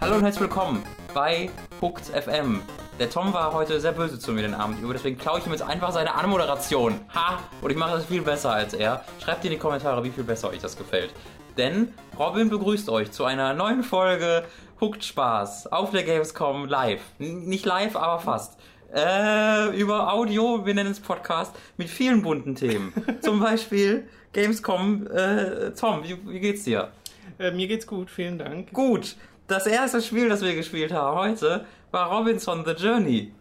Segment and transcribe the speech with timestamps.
[0.00, 0.82] Hallo und herzlich willkommen
[1.12, 1.50] bei
[1.82, 2.62] Hooked FM.
[3.00, 5.50] Der Tom war heute sehr böse zu mir den Abend über, deswegen klaue ich ihm
[5.50, 7.00] jetzt einfach seine Anmoderation.
[7.12, 7.40] Ha!
[7.60, 9.04] Und ich mache das viel besser als er.
[9.20, 11.10] Schreibt in die Kommentare, wie viel besser euch das gefällt.
[11.58, 14.44] Denn Robin begrüßt euch zu einer neuen Folge
[14.80, 17.00] Hooked Spaß auf der Gamescom live.
[17.18, 18.60] N nicht live, aber fast.
[18.94, 22.92] Äh, über Audio, wir nennen es Podcast, mit vielen bunten Themen.
[23.22, 25.08] Zum Beispiel Gamescom.
[25.08, 26.92] Äh, Tom, wie, wie geht's dir?
[27.40, 28.72] Äh, mir geht's gut, vielen Dank.
[28.72, 33.32] Gut, das erste Spiel, das wir gespielt haben heute, war Robinson The Journey.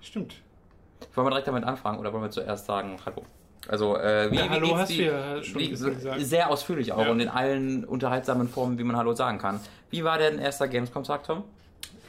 [0.00, 0.34] Stimmt.
[1.14, 3.24] Wollen wir direkt damit anfangen oder wollen wir zuerst sagen Hallo?
[3.68, 5.96] Also, äh, wie, Ja, wie Hallo hast du ja schon wie, gesagt.
[6.18, 7.10] Sehr ausführlich auch Ja.
[7.10, 9.60] und in allen unterhaltsamen Formen, wie man Hallo sagen kann.
[9.90, 11.44] Wie war denn erster Gamescom-Tag, Tom?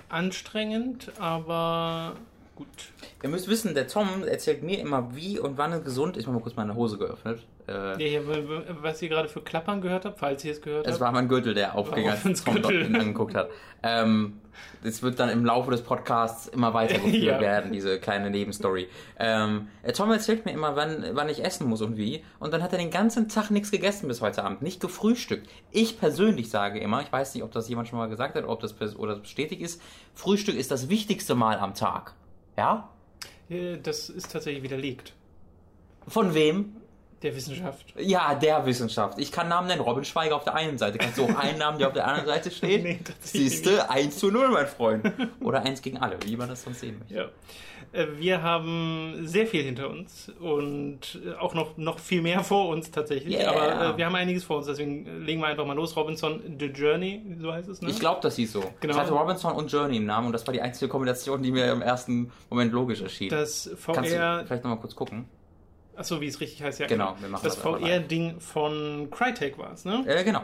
[0.10, 2.14] Anstrengend, aber
[2.56, 2.68] gut.
[3.22, 6.22] Ihr müsst wissen, der Tom erzählt mir immer, wie und wann es gesund ist.
[6.24, 7.42] Ich habe mal kurz meine Hose geöffnet.
[7.68, 8.22] Äh, Ja,
[8.82, 11.02] was ihr gerade für Klappern gehört habt, falls ihr es gehört Es habt.
[11.02, 12.96] war mein Gürtel, der aufging, als Tom dort Gürtel.
[12.96, 13.50] angeguckt hat.
[13.84, 14.40] Ähm,
[14.84, 17.40] es wird dann im Laufe des Podcasts immer weitergeführt Ja.
[17.42, 18.88] werden, diese kleine Nebenstory.
[19.18, 22.24] Ähm, äh, Tom erzählt mir immer, wann, wann ich essen muss und wie.
[22.40, 25.50] Und dann hat er den ganzen Tag nichts gegessen bis heute Abend, nicht gefrühstückt.
[25.72, 28.60] Ich persönlich sage immer, ich weiß nicht, ob das jemand schon mal gesagt hat, ob
[28.60, 29.82] das oder bestätigt ist,
[30.14, 32.14] Frühstück ist das wichtigste Mal am Tag.
[32.58, 32.90] Ja?
[33.50, 35.14] Äh, Das ist tatsächlich widerlegt.
[36.08, 36.76] Von wem?
[37.24, 37.94] Der Wissenschaft.
[37.98, 39.18] Ja, der Wissenschaft.
[39.18, 39.82] Ich kann Namen nennen.
[39.82, 40.98] Robin Schweiger auf der einen Seite.
[40.98, 42.84] Kannst du auch einen Namen, der auf der anderen Seite steht?
[42.84, 45.10] Nee, tatsächlich Siehste, 1 zu 0, mein Freund.
[45.40, 47.14] Oder 1 gegen alle, wie man das sonst sehen möchte.
[47.14, 47.30] Ja.
[47.94, 52.70] Äh, Wir haben sehr viel hinter uns und äh, auch noch, noch viel mehr vor
[52.70, 53.38] uns tatsächlich.
[53.38, 53.52] Yeah.
[53.52, 55.96] Aber äh, wir haben einiges vor uns, deswegen äh, legen wir einfach mal los.
[55.96, 57.90] Robinson The Journey, so heißt es, ne?
[57.90, 58.64] Ich glaube, das hieß so.
[58.82, 58.94] Genau.
[58.96, 61.72] Ich hatte Robinson und Journey im Namen und das war die einzige Kombination, die mir
[61.72, 63.30] im ersten Moment logisch erschien.
[63.30, 65.26] das Kannst du VR, vielleicht nochmal kurz gucken?
[65.96, 66.88] Achso, wie es richtig heißt, ja.
[66.88, 70.04] Genau, wir machen das das VR-Ding von Crytek war es, ne?
[70.08, 70.42] Äh, genau.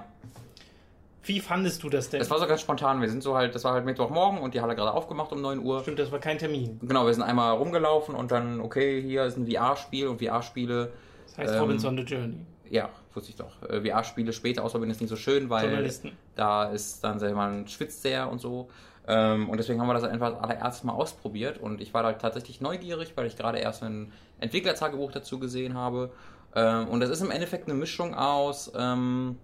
[1.23, 2.19] Wie fandest du das denn?
[2.19, 3.01] Das war so ganz spontan.
[3.01, 5.59] Wir sind so halt, das war halt Mittwochmorgen und die Halle gerade aufgemacht um 9
[5.59, 5.81] Uhr.
[5.81, 6.79] Stimmt, das war kein Termin.
[6.81, 10.91] Genau, wir sind einmal rumgelaufen und dann, okay, hier ist ein VR-Spiel und VR-Spiele,
[11.27, 12.37] Das heißt Ähm, Robinson The Journey.
[12.69, 13.61] ja, wusste ich doch.
[13.69, 15.91] Äh, VR-Spiele später ausprobieren ist nicht so schön, weil
[16.35, 18.69] da ist dann, sag ich mal, man schwitzt sehr und so.
[19.07, 22.13] Ähm, und deswegen haben wir das einfach das allererste Mal ausprobiert und ich war da
[22.13, 26.11] tatsächlich neugierig, weil ich gerade erst ein Entwicklertagebuch dazu gesehen habe.
[26.55, 29.37] Ähm, und das ist im Endeffekt eine Mischung aus ähm,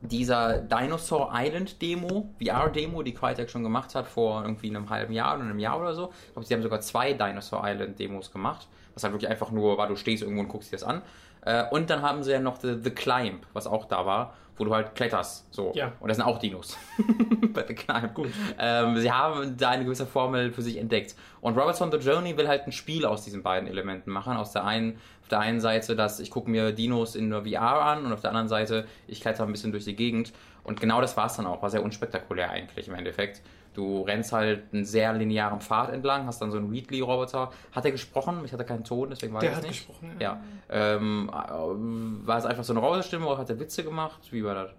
[0.00, 5.36] dieser Dinosaur Island Demo, VR-Demo, die Crytek schon gemacht hat vor irgendwie einem halben Jahr
[5.36, 6.12] oder einem Jahr oder so.
[6.26, 9.78] Ich glaube, sie haben sogar zwei Dinosaur Island Demos gemacht, was halt wirklich einfach nur
[9.78, 11.02] war, du stehst irgendwo und guckst dir das an.
[11.44, 14.64] Äh, und dann haben sie ja noch The, The Climb, was auch da war, wo
[14.64, 15.52] du halt kletterst.
[15.52, 15.72] So.
[15.74, 15.92] Ja.
[16.00, 16.76] Und das sind auch Dinos.
[17.52, 18.14] Bei The Climb.
[18.14, 18.30] Gut.
[18.58, 21.16] Ähm, sie haben da eine gewisse Formel für sich entdeckt.
[21.40, 24.36] Und Robinson The Journey will halt ein Spiel aus diesen beiden Elementen machen.
[24.36, 27.82] Aus der einen, auf der einen Seite, dass ich gucke mir Dinos in der VR
[27.82, 30.32] an und auf der anderen Seite, ich kletter ein bisschen durch die Gegend.
[30.64, 31.60] Und genau das war's dann auch.
[31.60, 33.42] War sehr unspektakulär eigentlich im Endeffekt.
[33.74, 37.50] Du rennst halt einen sehr linearen Pfad entlang, hast dann so einen Wheatley-Roboter.
[37.72, 38.42] Hat er gesprochen?
[38.44, 39.86] Ich hatte keinen Ton, deswegen war Der hat nicht.
[39.86, 40.40] gesprochen, Ja.
[40.68, 44.20] Ähm, äh, war es einfach so eine Roboterstimme oder hat er Witze gemacht?
[44.30, 44.70] Wie war das?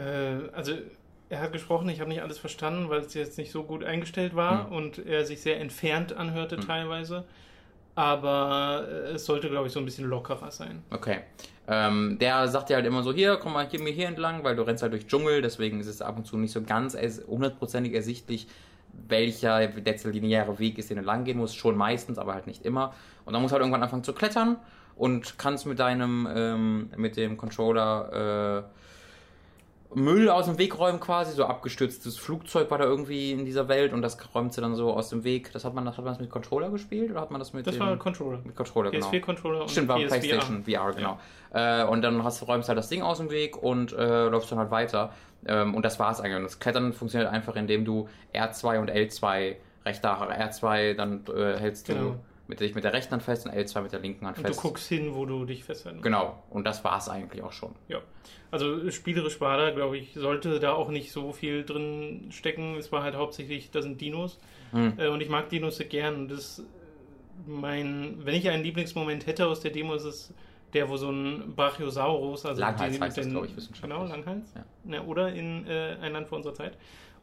[0.00, 0.72] Äh, also
[1.28, 4.34] er hat gesprochen, ich habe nicht alles verstanden, weil es jetzt nicht so gut eingestellt
[4.34, 4.72] war Hm.
[4.72, 7.24] und er sich sehr entfernt anhörte teilweise.
[7.94, 10.82] Aber äh, es sollte, glaube ich, so ein bisschen lockerer sein.
[10.90, 11.20] Okay.
[11.68, 14.56] Ähm, der sagt dir halt immer so, hier, komm mal hier, mir hier entlang, weil
[14.56, 16.96] du rennst halt durch Dschungel, deswegen ist es ab und zu nicht so ganz
[17.28, 18.48] hundertprozentig ersichtlich,
[19.08, 21.56] welcher der lineare Weg ist, den du lang gehen musst.
[21.56, 22.94] Schon meistens, aber halt nicht immer.
[23.24, 24.56] Und dann musst du halt irgendwann anfangen zu klettern
[24.96, 28.80] und kannst mit deinem, ähm, mit dem Controller, äh,
[29.94, 33.92] Müll aus dem Weg räumen quasi, so abgestürztes Flugzeug war da irgendwie in dieser Welt
[33.92, 35.50] und das räumt sie dann so aus dem Weg.
[35.52, 37.74] Das hat man, hat man das mit Controller gespielt oder hat man das mit Das
[37.74, 38.38] dem, war Controller.
[38.44, 39.08] mit Controller, genau.
[39.10, 40.08] PS4-Controller und Stimmt, war PSVR.
[40.20, 41.18] PlayStation VR, genau.
[41.52, 44.58] Äh, und dann hast, räumst halt das Ding aus dem Weg und äh, läufst dann
[44.60, 45.12] halt weiter.
[45.46, 46.36] Ähm, und das war's eigentlich.
[46.36, 51.86] Und das Klettern funktioniert einfach, indem du R2 und L2 rechter R2 dann äh, hältst
[51.86, 52.00] Genau.
[52.00, 52.16] du
[52.50, 54.58] mit, dich mit der rechten Hand fest und L2 mit der linken Hand Und fest.
[54.58, 56.42] du guckst hin, wo du dich festhalten Genau.
[56.50, 57.74] Und das war's eigentlich auch schon.
[57.88, 58.00] Ja.
[58.50, 62.76] Also spielerisch war da, glaube ich, sollte da auch nicht so viel drin stecken.
[62.76, 64.38] Es war halt hauptsächlich, da sind Dinos.
[64.72, 64.94] Hm.
[64.98, 66.14] Äh, und ich mag Dinos sehr gern.
[66.16, 66.62] Und das
[67.46, 70.34] mein, wenn ich einen Lieblingsmoment hätte aus der Demo, ist es
[70.74, 73.90] der, wo so ein Brachiosaurus, also Langhals die heißt das, den- glaub ich, wissenschaftlich.
[73.98, 74.52] Genau, Langhals.
[74.54, 74.94] Ja.
[74.94, 76.76] Ja, oder in äh, Ein Land vor unserer Zeit.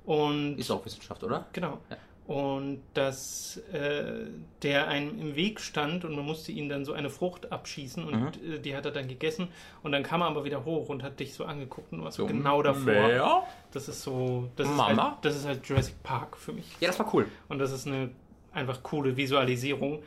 [0.06, 1.46] Und Ist auch Wissenschaft, oder?
[1.54, 1.80] Genau.
[1.90, 1.98] Ja.
[2.28, 4.26] Und dass äh,
[4.62, 8.14] der einem im Weg stand und man musste ihn dann so eine Frucht abschießen und
[8.46, 8.54] Mhm.
[8.56, 9.48] äh, die hat er dann gegessen
[9.82, 12.26] und dann kam er aber wieder hoch und hat dich so angeguckt und warst So,
[12.26, 12.86] genau davor.
[12.86, 13.44] wer?
[13.72, 15.12] Das ist so, das ist, Mama?
[15.12, 16.66] halt, das ist halt Jurassic Park für mich.
[16.82, 17.28] Ja, das war cool.
[17.48, 18.10] Und das ist eine
[18.52, 20.04] einfach coole Visualisierung.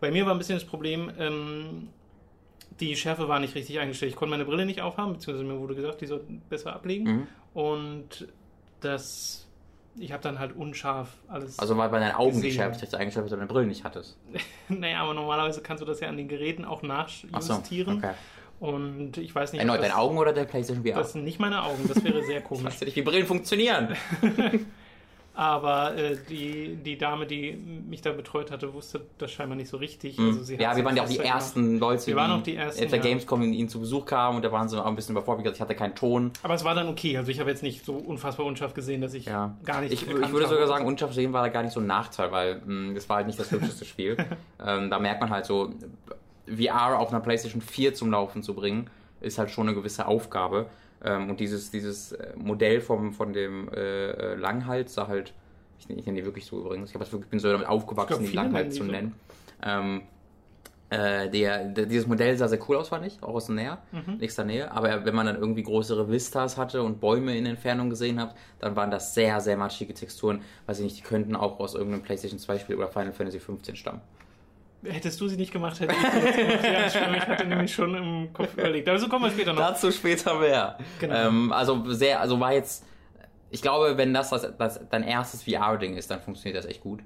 [0.00, 1.88] Bei mir war ein bisschen das Problem, ähm,
[2.80, 4.12] die Schärfe war nicht richtig eingestellt.
[4.12, 7.04] Ich konnte meine Brille nicht aufhaben, beziehungsweise mir wurde gesagt, die sollten besser ablegen.
[7.04, 7.26] Mhm.
[7.52, 8.28] Und
[8.80, 9.47] das,
[10.00, 11.58] ich habe dann halt unscharf alles.
[11.58, 12.44] Also war bei deinen Augen Gesehen.
[12.50, 14.16] geschärft, dass du eingeschärft, dass du deine Brille nicht hattest.
[14.68, 17.98] naja, aber normalerweise kannst du das ja an den Geräten auch Ach so, nachjustieren.
[17.98, 18.12] okay.
[18.60, 20.94] Und ich weiß nicht, Erneut deine Augen oder der PlayStation VR?
[20.98, 22.64] das sind nicht meine Augen, das wäre sehr Ich komisch.
[22.64, 23.94] weiß ja nicht, wie Brillen funktionieren.
[25.38, 29.76] Aber äh, die, die Dame, die mich da betreut hatte, wusste das scheinbar nicht so
[29.76, 30.18] richtig.
[30.18, 30.38] Mhm.
[30.38, 31.34] Also ja, wir waren ja auch die festgemacht.
[31.42, 33.04] ersten Leute, Wir waren auch die ersten, auf der ja.
[33.04, 35.54] Gamescom in ihn zu Besuch kamen und da waren sie auch ein bisschen überfordert.
[35.54, 36.32] Ich hatte keinen Ton.
[36.42, 37.16] Aber es war dann okay.
[37.16, 39.54] Also ich habe jetzt nicht so unfassbar unscharf gesehen, dass ich Ja.
[39.64, 41.86] gar nicht Ich, ich würde sogar sagen, unscharf sehen war da gar nicht so ein
[41.86, 44.16] Nachteil, weil mh, das war halt nicht das hübscheste Spiel.
[44.66, 45.70] ähm, da merkt man halt so,
[46.48, 50.66] VR auf einer PlayStation 4 zum Laufen zu bringen, ist halt schon eine gewisse Aufgabe.
[51.04, 55.32] Ähm, und dieses, dieses äh, Modell vom, von dem äh, äh, Langhals sah halt,
[55.78, 58.18] ich, ich nenne die wirklich so übrigens, ich, hab das wirklich, bin so damit aufgewachsen,
[58.18, 58.92] glaub, die Langhals nennen zu die so.
[58.92, 59.14] nennen.
[59.62, 60.02] Ähm,
[60.90, 63.78] äh, der, der, dieses Modell sah sehr cool aus, fand ich, auch aus der Nähe,
[63.92, 64.16] Mhm.
[64.18, 64.72] nächster Nähe.
[64.72, 68.74] Aber wenn man dann irgendwie größere Vistas hatte und Bäume in Entfernung gesehen hat, dann
[68.74, 70.40] waren das sehr, sehr matschige Texturen.
[70.66, 73.76] Weiß ich nicht, die könnten auch aus irgendeinem PlayStation 2 Spiel oder Final Fantasy 15
[73.76, 74.00] stammen.
[74.84, 76.64] Hättest du sie nicht gemacht, hätte ich sie gemacht.
[76.64, 76.86] Ja.
[77.16, 78.88] Ich hatte nämlich schon im Kopf überlegt.
[78.88, 79.60] Also kommen wir später noch.
[79.60, 80.78] Dazu später mehr.
[81.00, 81.14] Genau.
[81.14, 82.84] Ähm, also sehr, also war jetzt,
[83.50, 87.00] ich glaube, wenn das, das, das dein erstes VR-Ding ist, dann funktioniert das echt gut.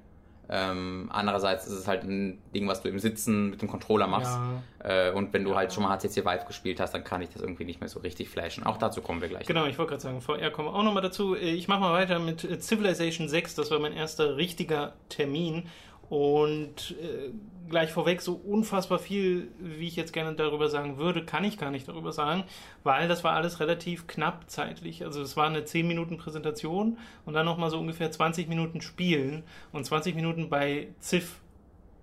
[0.49, 4.37] Ähm, andererseits ist es halt ein Ding, was du im Sitzen mit dem Controller machst.
[4.83, 5.07] Ja.
[5.07, 7.41] Äh, und wenn du halt schon mal HTC Vive gespielt hast, dann kann ich das
[7.41, 8.63] irgendwie nicht mehr so richtig flashen.
[8.63, 9.47] Auch dazu kommen wir gleich.
[9.47, 11.35] Genau, ich wollte gerade sagen, VR kommen wir auch nochmal dazu.
[11.35, 13.55] Ich mache mal weiter mit äh, Civilization 6.
[13.55, 15.69] Das war mein erster richtiger Termin.
[16.09, 17.31] Und äh,
[17.69, 21.71] gleich vorweg, so unfassbar viel, wie ich jetzt gerne darüber sagen würde, kann ich gar
[21.71, 22.43] nicht darüber sagen,
[22.83, 25.03] weil das war alles relativ knapp zeitlich.
[25.03, 29.43] Also es war eine 10 Minuten Präsentation und dann nochmal so ungefähr 20 Minuten Spielen.
[29.71, 31.39] Und 20 Minuten bei Civ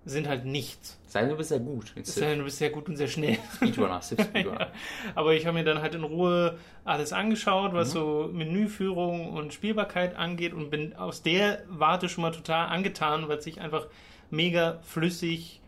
[0.03, 0.99] sind halt nichts.
[1.05, 1.93] Sei denn, du bist sehr gut.
[1.95, 2.23] in Civ.
[2.23, 3.37] ja, du bist sehr gut und sehr schnell.
[3.55, 4.59] Speedrunner, Civ Speedrunner.
[4.59, 4.71] Ja,
[5.13, 10.15] aber ich habe mir dann halt in Ruhe alles angeschaut, was so Menüführung und Spielbarkeit
[10.15, 13.87] angeht und bin aus der Warte schon mal total angetan, weil es sich einfach
[14.31, 15.61] mega flüssig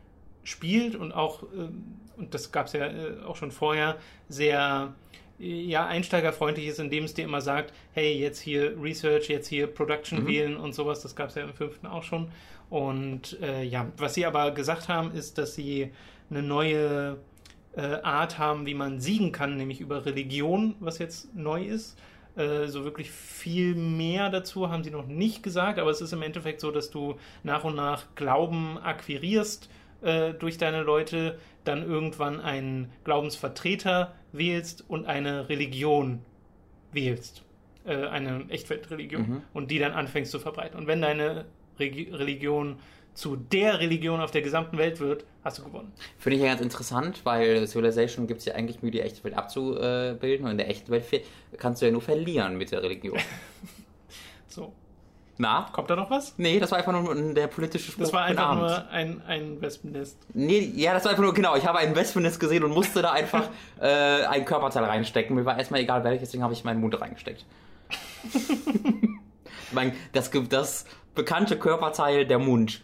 [0.44, 1.84] spielt und auch, ähm,
[2.18, 3.98] und das gab es ja äh, auch schon vorher,
[4.30, 4.94] sehr
[5.40, 9.68] äh, ja, einsteigerfreundlich ist, indem es dir immer sagt, hey, jetzt hier Research, jetzt hier
[9.68, 10.28] Production Mhm.
[10.28, 12.30] wählen und sowas, das gab es ja im fünften auch schon.
[12.70, 15.92] Und äh, ja, was sie aber gesagt haben, ist, dass sie
[16.30, 17.18] eine neue
[17.76, 21.98] äh, Art haben, wie man siegen kann, nämlich über Religion, was jetzt neu ist.
[22.36, 26.22] Äh, so wirklich viel mehr dazu haben sie noch nicht gesagt, aber es ist im
[26.24, 29.70] Endeffekt so, dass du nach und nach Glauben akquirierst
[30.02, 36.20] äh, durch deine Leute, dann irgendwann einen Glaubensvertreter wählst und eine Religion
[36.92, 37.44] wählst.
[37.86, 39.22] Äh, eine Echtweltreligion.
[39.22, 39.42] Mhm.
[39.54, 40.78] Und die dann anfängst zu verbreiten.
[40.78, 41.46] Und wenn deine
[41.80, 42.78] Regi Religion
[43.14, 45.92] zu der Religion auf der gesamten Welt wird, hast du gewonnen.
[46.18, 49.36] Finde ich ja ganz interessant, weil Civilization gibt es ja eigentlich, um die echte Welt
[49.36, 50.46] abzubilden.
[50.46, 51.06] Und in der echten Welt
[51.58, 53.18] kannst du ja nur verlieren mit der Religion.
[54.48, 54.72] So.
[55.40, 55.68] Na?
[55.72, 56.36] Kommt da noch was?
[56.38, 58.04] Nee, das war einfach nur der politische Spruch.
[58.04, 58.62] Das war einfach Abend.
[58.62, 60.20] nur ein, ein Wespennest.
[60.34, 63.12] Nee, ja, das war einfach nur, genau, ich habe ein Wespennest gesehen und musste da
[63.14, 63.50] einfach
[63.82, 65.36] äh, ein Körperteil reinstecken.
[65.36, 67.46] Mir war erstmal egal welches, deswegen habe ich meinen Mund reingesteckt.
[69.72, 70.86] mein, das, das
[71.16, 72.84] bekannte Körperteil, der Mund.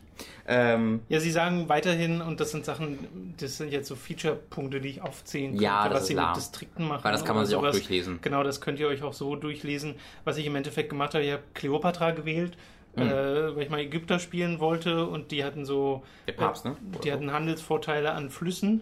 [0.51, 4.89] Ähm, Ja, sie sagen weiterhin, und das sind Sachen, das sind jetzt so Feature-Punkte, die
[4.89, 7.03] ich aufzählen könnte, Ja, das was sie mit Distrikten machen.
[7.03, 7.75] weil das kann oder man sich auch sowas.
[7.75, 8.19] durchlesen.
[8.23, 9.95] Genau, das könnt ihr euch auch so durchlesen.
[10.23, 12.57] Was ich im Endeffekt gemacht habe, ich habe Kleopatra gewählt,
[12.95, 13.03] Mhm.
[13.03, 16.75] äh, weil ich mal Ägypter spielen wollte und die hatten so Der Papst, ne?
[17.03, 18.81] Die hatten Handelsvorteile an Flüssen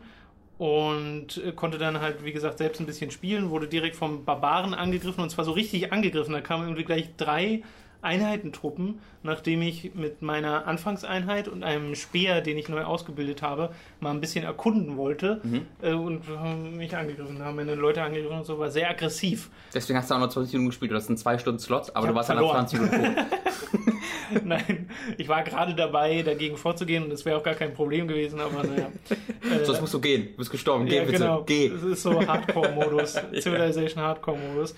[0.57, 4.73] und äh, konnte dann halt, wie gesagt, selbst ein bisschen spielen, wurde direkt vom Barbaren
[4.73, 6.33] angegriffen und zwar so richtig angegriffen.
[6.33, 7.61] Da kamen irgendwie gleich drei
[8.01, 14.11] Einheitentruppen, nachdem ich mit meiner Anfangseinheit und einem Speer, den ich neu ausgebildet habe, mal
[14.11, 15.61] ein bisschen erkunden wollte Mhm.
[15.81, 19.49] äh, und haben mich angegriffen, haben meine Leute angegriffen und so, war sehr aggressiv.
[19.73, 20.91] Deswegen hast du auch noch 20 Minuten gespielt.
[20.91, 22.67] Das sind zwei Stunden Slots, aber Ich du warst dann nach verloren.
[22.67, 23.25] 20 Minuten tot.
[24.43, 28.39] Nein, ich war gerade dabei, dagegen vorzugehen und das wäre auch gar kein Problem gewesen,
[28.39, 28.89] aber naja.
[29.47, 30.27] Äh, Sonst musst du gehen.
[30.31, 30.85] Du bist gestorben.
[30.87, 31.19] Geh ja, bitte.
[31.19, 31.43] genau.
[31.43, 31.69] Geh.
[31.69, 34.75] Das ist so Hardcore-Modus, Civilization Hardcore-Modus.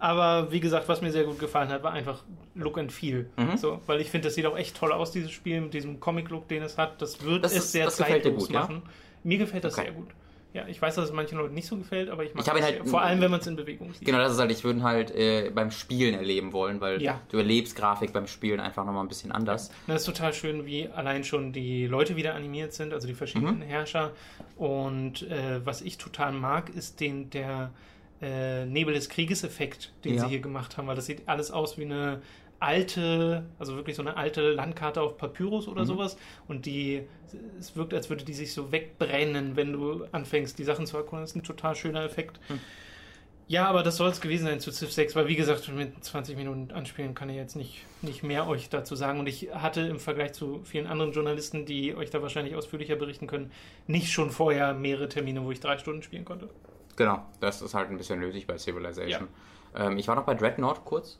[0.00, 3.28] Aber wie gesagt, was mir sehr gut gefallen hat, war einfach Look and Feel.
[3.36, 3.56] Mhm.
[3.58, 6.48] So, weil ich finde, das sieht auch echt toll aus, dieses Spiel, mit diesem Comic-Look,
[6.48, 7.00] den es hat.
[7.02, 8.60] Das wird Das es ist- sehr zeitlos gut, ja?
[8.60, 8.82] machen.
[9.22, 9.84] Mir gefällt das Okay.
[9.84, 10.08] sehr gut.
[10.52, 12.60] Ja, ich weiß, dass es manchen Leuten nicht so gefällt, aber ich mag Ich das
[12.62, 12.88] halt-.
[12.88, 14.04] Vor allem, wenn man es in Bewegung sieht.
[14.04, 17.20] Genau, das ist halt, ich würde halt äh, beim Spielen erleben wollen, weil Ja.
[17.28, 19.70] du erlebst Grafik beim Spielen einfach nochmal ein bisschen anders.
[19.86, 23.58] Das ist total schön, wie allein schon die Leute wieder animiert sind, also die verschiedenen
[23.58, 23.62] Mhm.
[23.62, 24.10] Herrscher.
[24.56, 27.70] Und äh, was ich total mag, ist den der
[28.22, 30.22] äh, Nebel des Krieges-Effekt, den Ja.
[30.22, 32.20] sie hier gemacht haben, weil das sieht alles aus wie eine
[32.62, 35.86] alte, also wirklich so eine alte Landkarte auf Papyrus oder Mhm.
[35.86, 36.16] sowas.
[36.46, 37.02] Und die,
[37.58, 41.22] es wirkt, als würde die sich so wegbrennen, wenn du anfängst, die Sachen zu erkunden.
[41.22, 42.38] Das ist ein total schöner Effekt.
[42.48, 42.60] Hm.
[43.48, 46.36] Ja, aber das soll es gewesen sein zu Civ 6, weil wie gesagt, mit 20
[46.36, 49.18] Minuten anspielen kann ich jetzt nicht, nicht mehr euch dazu sagen.
[49.18, 53.26] Und ich hatte im Vergleich zu vielen anderen Journalisten, die euch da wahrscheinlich ausführlicher berichten
[53.26, 53.50] können,
[53.88, 56.48] nicht schon vorher mehrere Termine, wo ich drei Stunden spielen konnte.
[57.00, 59.28] Genau, das ist halt ein bisschen nötig bei Civilization.
[59.74, 61.18] Ähm, ich war noch bei Dreadnought kurz.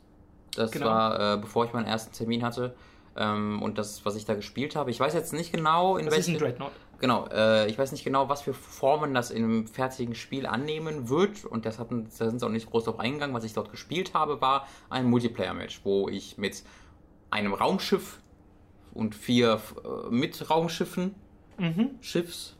[0.55, 0.85] Das Genau.
[0.85, 2.75] war, äh, bevor ich meinen ersten Termin hatte.
[3.15, 6.37] Ähm, und das, was ich da gespielt habe, ich weiß jetzt nicht genau, in welchen.
[6.37, 6.71] Dreadnought.
[6.99, 11.09] Genau, äh, ich weiß nicht genau, was für Formen das in einem fertigen Spiel annehmen
[11.09, 11.45] wird.
[11.45, 13.35] Und das hatten, da sind sie auch nicht groß drauf eingegangen.
[13.35, 16.61] Was ich dort gespielt habe, war ein Multiplayer-Match, wo ich mit
[17.31, 18.21] einem Raumschiff
[18.93, 21.15] und vier äh, mit Raumschiffen,
[21.57, 21.91] Mhm.
[22.01, 22.55] Schiffs,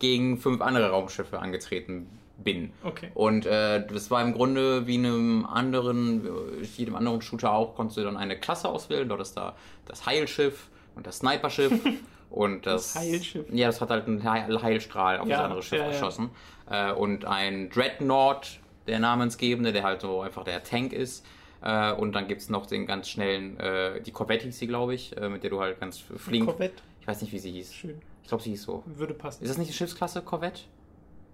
[0.00, 2.72] gegen fünf andere Raumschiffe angetreten bin.
[2.84, 3.10] Okay.
[3.14, 7.74] Und äh, das war im Grunde wie in einem anderen, äh, jedem anderen Shooter auch,
[7.74, 9.08] konntest du dann eine Klasse auswählen.
[9.08, 11.72] Dort ist da das Heilschiff und das Sniperschiff
[12.30, 13.46] und das, Das Heilschiff.
[13.52, 15.90] Ja, das hat halt einen Heil Heilstrahl auf Ja, das andere Schiff ja, ja.
[15.92, 16.30] geschossen.
[16.70, 21.26] Äh, und ein Dreadnought, der namensgebende, der halt so einfach der Tank ist.
[21.60, 23.58] Äh, und dann gibt es noch den ganz schnellen,
[24.06, 26.46] die Corvette hieß sie, glaube ich, mit der du halt ganz flink.
[26.46, 26.82] Corvette.
[27.00, 27.74] Ich weiß nicht, wie sie hieß.
[27.74, 28.00] Schön.
[28.22, 28.82] Ich glaube, sie hieß so.
[28.86, 29.42] Würde passen.
[29.42, 30.60] Ist das nicht die Schiffsklasse Corvette?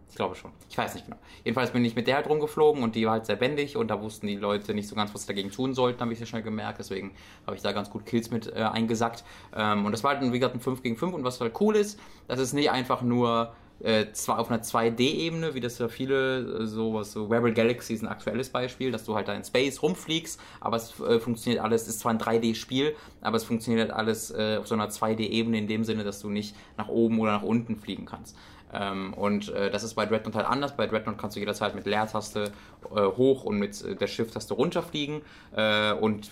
[0.08, 0.52] Ich glaube schon.
[0.70, 1.18] Ich weiß nicht genau.
[1.44, 4.00] Jedenfalls bin ich mit der halt rumgeflogen und die war halt sehr wendig und da
[4.00, 6.42] wussten die Leute nicht so ganz, was sie dagegen tun sollten, habe ich sehr schnell
[6.42, 6.78] gemerkt.
[6.78, 7.12] Deswegen
[7.46, 9.24] habe ich da ganz gut Kills mit äh, eingesackt.
[9.56, 11.74] Ähm, und das war halt, wie gesagt, ein 5 gegen 5 und was halt cool
[11.74, 16.60] ist, das ist nicht einfach nur äh, zwar auf einer 2D-Ebene, wie das ja viele,
[16.62, 19.82] äh, sowas, so Rebel Galaxy ist ein aktuelles Beispiel, dass du halt da in Space
[19.82, 24.30] rumfliegst, aber es äh, funktioniert alles, ist zwar ein 3D-Spiel, aber es funktioniert halt alles
[24.30, 27.42] äh, auf so einer 2D-Ebene in dem Sinne, dass du nicht nach oben oder nach
[27.42, 28.36] unten fliegen kannst.
[28.74, 30.76] Ähm, und äh, das ist bei Dreadnought halt anders.
[30.76, 32.52] Bei Dreadnought kannst du jederzeit mit Leertaste
[32.94, 35.22] äh, hoch und mit äh, der Shift-Taste runterfliegen
[35.54, 36.30] äh, und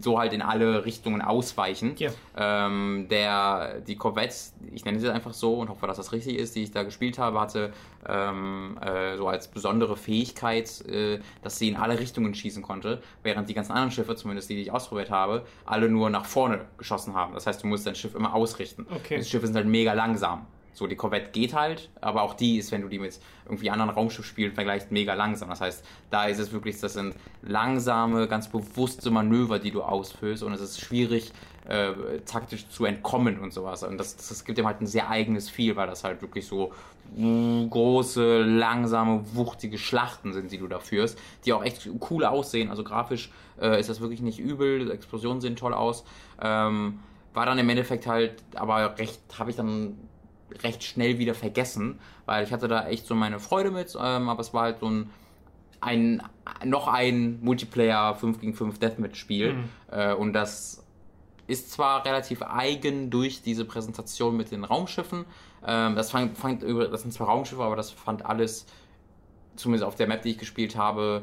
[0.00, 1.94] so halt in alle Richtungen ausweichen.
[1.96, 2.10] Ja.
[2.36, 4.34] Ähm, der, die Corvette,
[4.72, 7.18] ich nenne sie einfach so und hoffe, dass das richtig ist, die ich da gespielt
[7.18, 7.72] habe, hatte
[8.06, 13.48] ähm, äh, so als besondere Fähigkeit, äh, dass sie in alle Richtungen schießen konnte, während
[13.48, 17.14] die ganzen anderen Schiffe, zumindest die, die ich ausprobiert habe, alle nur nach vorne geschossen
[17.14, 17.34] haben.
[17.34, 18.86] Das heißt, du musst dein Schiff immer ausrichten.
[18.90, 19.18] Okay.
[19.18, 20.46] Die Schiffe sind halt mega langsam.
[20.72, 23.90] So, die Corvette geht halt, aber auch die ist, wenn du die mit irgendwie anderen
[23.90, 25.48] Raumschiffspielen vergleichst, mega langsam.
[25.48, 30.42] Das heißt, da ist es wirklich, das sind langsame, ganz bewusste Manöver, die du ausführst
[30.42, 31.32] und es ist schwierig,
[31.66, 33.82] äh, taktisch zu entkommen und sowas.
[33.82, 36.72] Und das, das gibt dem halt ein sehr eigenes Feel, weil das halt wirklich so
[37.16, 42.70] mh, große, langsame, wuchtige Schlachten sind, die du da führst, die auch echt cool aussehen.
[42.70, 46.04] Also grafisch äh, ist das wirklich nicht übel, Explosionen sehen toll aus.
[46.40, 47.00] Ähm,
[47.34, 49.94] war dann im Endeffekt halt, aber recht, habe ich dann
[50.62, 54.40] recht schnell wieder vergessen, weil ich hatte da echt so meine Freude mit, ähm, aber
[54.40, 55.10] es war halt so ein,
[55.80, 56.22] ein
[56.64, 59.68] noch ein Multiplayer 5 gegen 5 Deathmatch-Spiel Mhm.
[59.90, 60.84] äh, und das
[61.46, 65.24] ist zwar relativ eigen durch diese Präsentation mit den Raumschiffen,
[65.66, 68.66] ähm, das, fand, fand, das sind zwar Raumschiffe, aber das fand alles,
[69.56, 71.22] zumindest auf der Map, die ich gespielt habe,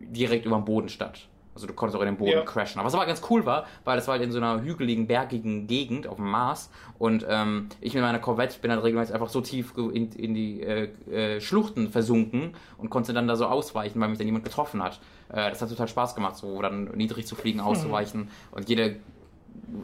[0.00, 1.28] direkt über dem Boden statt.
[1.58, 2.42] Also du konntest auch in den Boden Ja.
[2.42, 2.78] crashen.
[2.78, 5.66] Aber was aber ganz cool war, weil das war halt in so einer hügeligen, bergigen
[5.66, 9.40] Gegend auf dem Mars und ähm, ich mit meiner Corvette bin dann regelmäßig einfach so
[9.40, 14.08] tief in, in die äh, äh, Schluchten versunken und konnte dann da so ausweichen, weil
[14.08, 15.00] mich dann niemand getroffen hat.
[15.30, 18.96] Äh, das hat total Spaß gemacht, so dann niedrig zu fliegen, auszuweichen und jede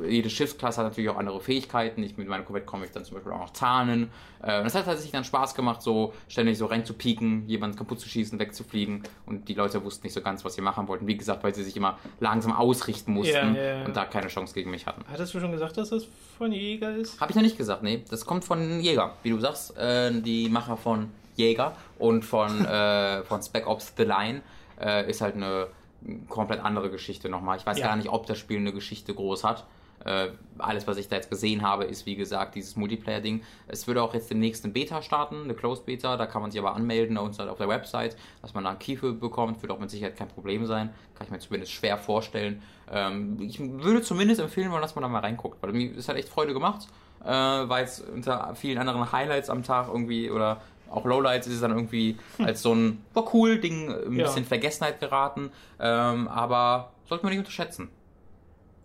[0.06, 2.02] jede Schiffsklasse hat natürlich auch andere Fähigkeiten.
[2.02, 4.10] Ich mit meiner Corvette komme ich dann zum Beispiel auch noch tarnen.
[4.42, 8.08] Äh, und das hat tatsächlich dann Spaß gemacht, so ständig so reinzupieken, jemanden kaputt zu
[8.08, 9.02] schießen, wegzufliegen.
[9.26, 11.06] Und die Leute wussten nicht so ganz, was sie machen wollten.
[11.06, 13.84] Wie gesagt, weil sie sich immer langsam ausrichten mussten Ja, ja, ja.
[13.84, 15.04] und da keine Chance gegen mich hatten.
[15.10, 16.06] Hattest du schon gesagt, dass das
[16.38, 17.20] von Jäger ist?
[17.20, 18.04] Habe ich noch nicht gesagt, nee.
[18.10, 19.76] Das kommt von Jäger, wie du sagst.
[19.76, 24.42] Äh, die Macher von Jäger und von, äh, von Spec Ops The Line
[24.80, 25.68] äh, ist halt eine
[26.28, 27.56] komplett andere Geschichte nochmal.
[27.58, 27.86] Ich weiß Ja.
[27.88, 29.66] gar nicht, ob das Spiel eine Geschichte groß hat.
[30.04, 33.42] Äh, alles, was ich da jetzt gesehen habe, ist wie gesagt dieses Multiplayer-Ding.
[33.68, 36.16] Es würde auch jetzt demnächst eine Beta starten, eine Closed Beta.
[36.18, 38.96] Da kann man sich aber anmelden halt auf der Website, dass man da einen Key
[38.96, 39.62] für bekommt.
[39.62, 40.90] Wird auch mit Sicherheit kein Problem sein.
[41.14, 42.60] Kann ich mir zumindest schwer vorstellen.
[42.92, 46.18] Ähm, ich würde zumindest empfehlen wollen, dass man da mal reinguckt, weil mir ist halt
[46.18, 46.86] echt Freude gemacht
[47.24, 50.60] äh, weil es unter vielen anderen Highlights am Tag irgendwie oder
[50.90, 54.24] auch Lowlights ist es dann irgendwie als so ein war cool Ding ein Ja.
[54.24, 55.50] bisschen Vergessenheit geraten,
[55.80, 57.88] ähm, aber sollte man nicht unterschätzen.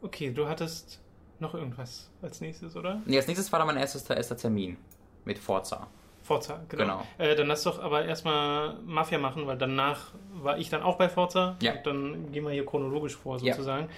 [0.02, 1.00] Okay, du hattest
[1.40, 3.02] noch irgendwas als nächstes, oder?
[3.06, 4.78] Nee, als nächstes war dann mein erstes, erster Termin
[5.26, 5.88] mit Forza.
[6.24, 6.84] Forza, genau.
[6.84, 7.06] Genau.
[7.18, 11.10] Äh, dann lass doch aber erstmal Mafia machen, weil danach war ich dann auch bei
[11.10, 11.56] Forza.
[11.62, 11.74] Ja.
[11.74, 13.54] Und dann gehen wir hier chronologisch vor, Ja.
[13.54, 13.90] sozusagen.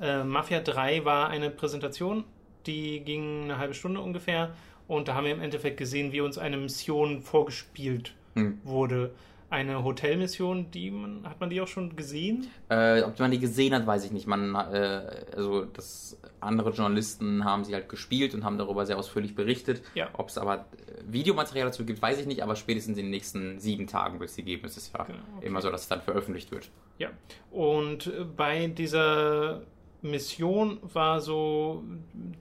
[0.00, 2.24] Äh, Mafia 3 war eine Präsentation,
[2.66, 4.50] die ging eine halbe Stunde ungefähr.
[4.88, 8.58] Und da haben wir im Endeffekt gesehen, wie uns eine Mission vorgespielt Hm.
[8.64, 9.10] wurde.
[9.50, 12.48] Eine Hotelmission, die man, hat man die auch schon gesehen?
[12.68, 14.26] Äh, ob man die gesehen hat, weiß ich nicht.
[14.26, 19.34] Man, äh, also das andere Journalisten haben sie halt gespielt und haben darüber sehr ausführlich
[19.34, 19.80] berichtet.
[19.94, 20.08] Ja.
[20.12, 20.64] Ob es aber äh,
[21.10, 24.36] Videomaterial dazu gibt, weiß ich nicht, aber spätestens in den nächsten sieben Tagen wird es
[24.36, 24.66] sie geben.
[24.66, 25.46] Es ist ja Genau, okay.
[25.46, 26.68] immer so, dass es dann veröffentlicht wird.
[26.98, 27.08] Ja.
[27.50, 29.62] Und äh, bei dieser
[30.02, 31.82] Mission war so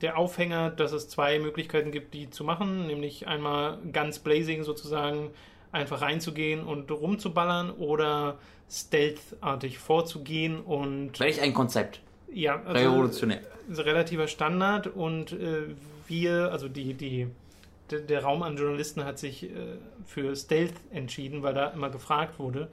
[0.02, 5.32] der Aufhänger, dass es zwei Möglichkeiten gibt, die zu machen, nämlich einmal ganz blazing sozusagen
[5.72, 8.38] einfach reinzugehen und rumzuballern oder
[8.70, 12.02] stealthartig vorzugehen und Welch ein Konzept.
[12.32, 13.42] ja, also Revolutionär.
[13.70, 15.76] relativer Standard und äh,
[16.08, 17.28] wir, also die, die,
[17.92, 19.50] der, der Raum an Journalisten hat sich äh,
[20.06, 22.70] für Stealth entschieden, weil da immer gefragt wurde.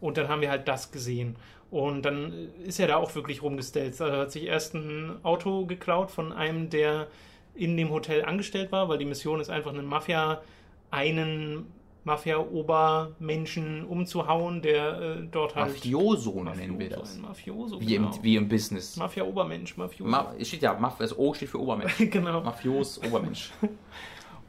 [0.00, 1.36] Und dann haben wir halt das gesehen.
[1.72, 3.92] Und dann ist er da auch wirklich rumgestellt.
[3.92, 7.08] Also er hat sich erst ein Auto geklaut von einem, der
[7.54, 10.42] in dem Hotel angestellt war, weil die Mission ist einfach einen Mafia,
[10.90, 11.72] einen
[12.04, 15.68] Mafia-Obermenschen umzuhauen, der äh, dort halt.
[15.68, 17.18] Mafioso nennen wir Mafioso, das.
[17.18, 18.18] Mafioso, Wie im, genau.
[18.22, 18.98] wie im Business.
[18.98, 20.10] Mafia-Obermensch, Mafioso.
[20.10, 21.96] Ma es steht ja, Maf das O steht für Obermensch.
[22.10, 22.42] genau.
[22.42, 23.50] Mafios, Obermensch.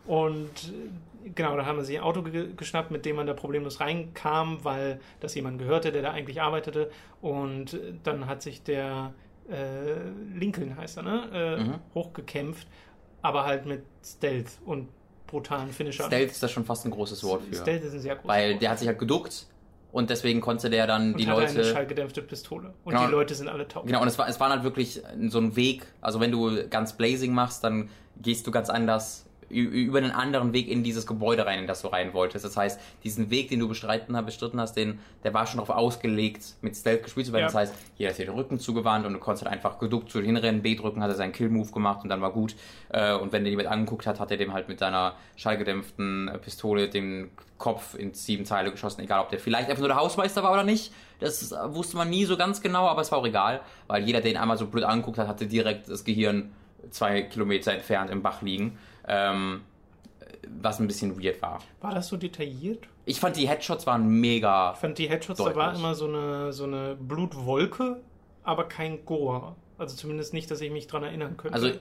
[0.07, 0.73] Und
[1.35, 4.59] genau, da haben wir sich ein Auto ge geschnappt, mit dem man da problemlos reinkam,
[4.63, 6.89] weil das jemand gehörte, der da eigentlich arbeitete.
[7.21, 9.13] Und äh, dann hat sich der
[9.49, 11.29] äh, Lincoln, heißt er, ne?
[11.33, 11.75] Äh, Mhm.
[11.93, 12.67] hochgekämpft,
[13.21, 14.89] aber halt mit Stealth und
[15.27, 16.05] brutalen Finisher.
[16.05, 17.55] Stealth ist da schon fast ein großes Wort für.
[17.55, 18.61] Stealth ist ein sehr großes Weil Wort.
[18.61, 19.47] der hat sich halt geduckt
[19.91, 21.63] und deswegen konnte der dann und die hatte eine Leute.
[21.73, 22.73] schallgedämpfte Pistole.
[22.83, 23.05] Und Genau.
[23.05, 23.85] die Leute sind alle taub.
[23.85, 25.85] Genau, und es war, es war halt wirklich so ein Weg.
[26.01, 27.89] Also wenn du ganz Blazing machst, dann
[28.21, 31.87] gehst du ganz anders über einen anderen Weg in dieses Gebäude rein, in das du
[31.87, 32.43] rein wolltest.
[32.43, 36.55] Das heißt, diesen Weg, den du bestreiten, bestritten hast, den, der war schon darauf ausgelegt,
[36.61, 37.43] mit Stealth gespielt zu werden.
[37.43, 37.47] Ja.
[37.47, 40.21] Das heißt, jeder hat dir den Rücken zugewandt und du konntest halt einfach geduckt zu
[40.21, 42.55] hinrennen, B drücken, hat er seinen Kill-Move gemacht und dann war gut.
[42.89, 46.37] Äh, Und wenn der jemand angeguckt hat, hat er dem halt mit seiner schallgedämpften äh,
[46.37, 50.43] Pistole den Kopf in sieben Teile geschossen, egal ob der vielleicht einfach nur der Hausmeister
[50.43, 50.91] war oder nicht.
[51.19, 54.21] Das äh, wusste man nie so ganz genau, aber es war auch egal, weil jeder,
[54.21, 56.51] der ihn einmal so blöd angeguckt hat, hatte direkt das Gehirn
[56.89, 58.77] zwei Kilometer entfernt im Bach liegen.
[59.07, 59.61] Ähm,
[60.61, 61.59] was ein bisschen weird war.
[61.81, 62.87] War das so detailliert?
[63.05, 64.73] Ich fand die Headshots waren mega.
[64.73, 65.79] Ich fand die Headshots, da war Deutlich.
[65.79, 68.01] immer so eine, so eine Blutwolke,
[68.43, 69.55] aber kein Gore.
[69.77, 71.55] Also zumindest nicht, dass ich mich dran erinnern könnte.
[71.55, 71.71] Also,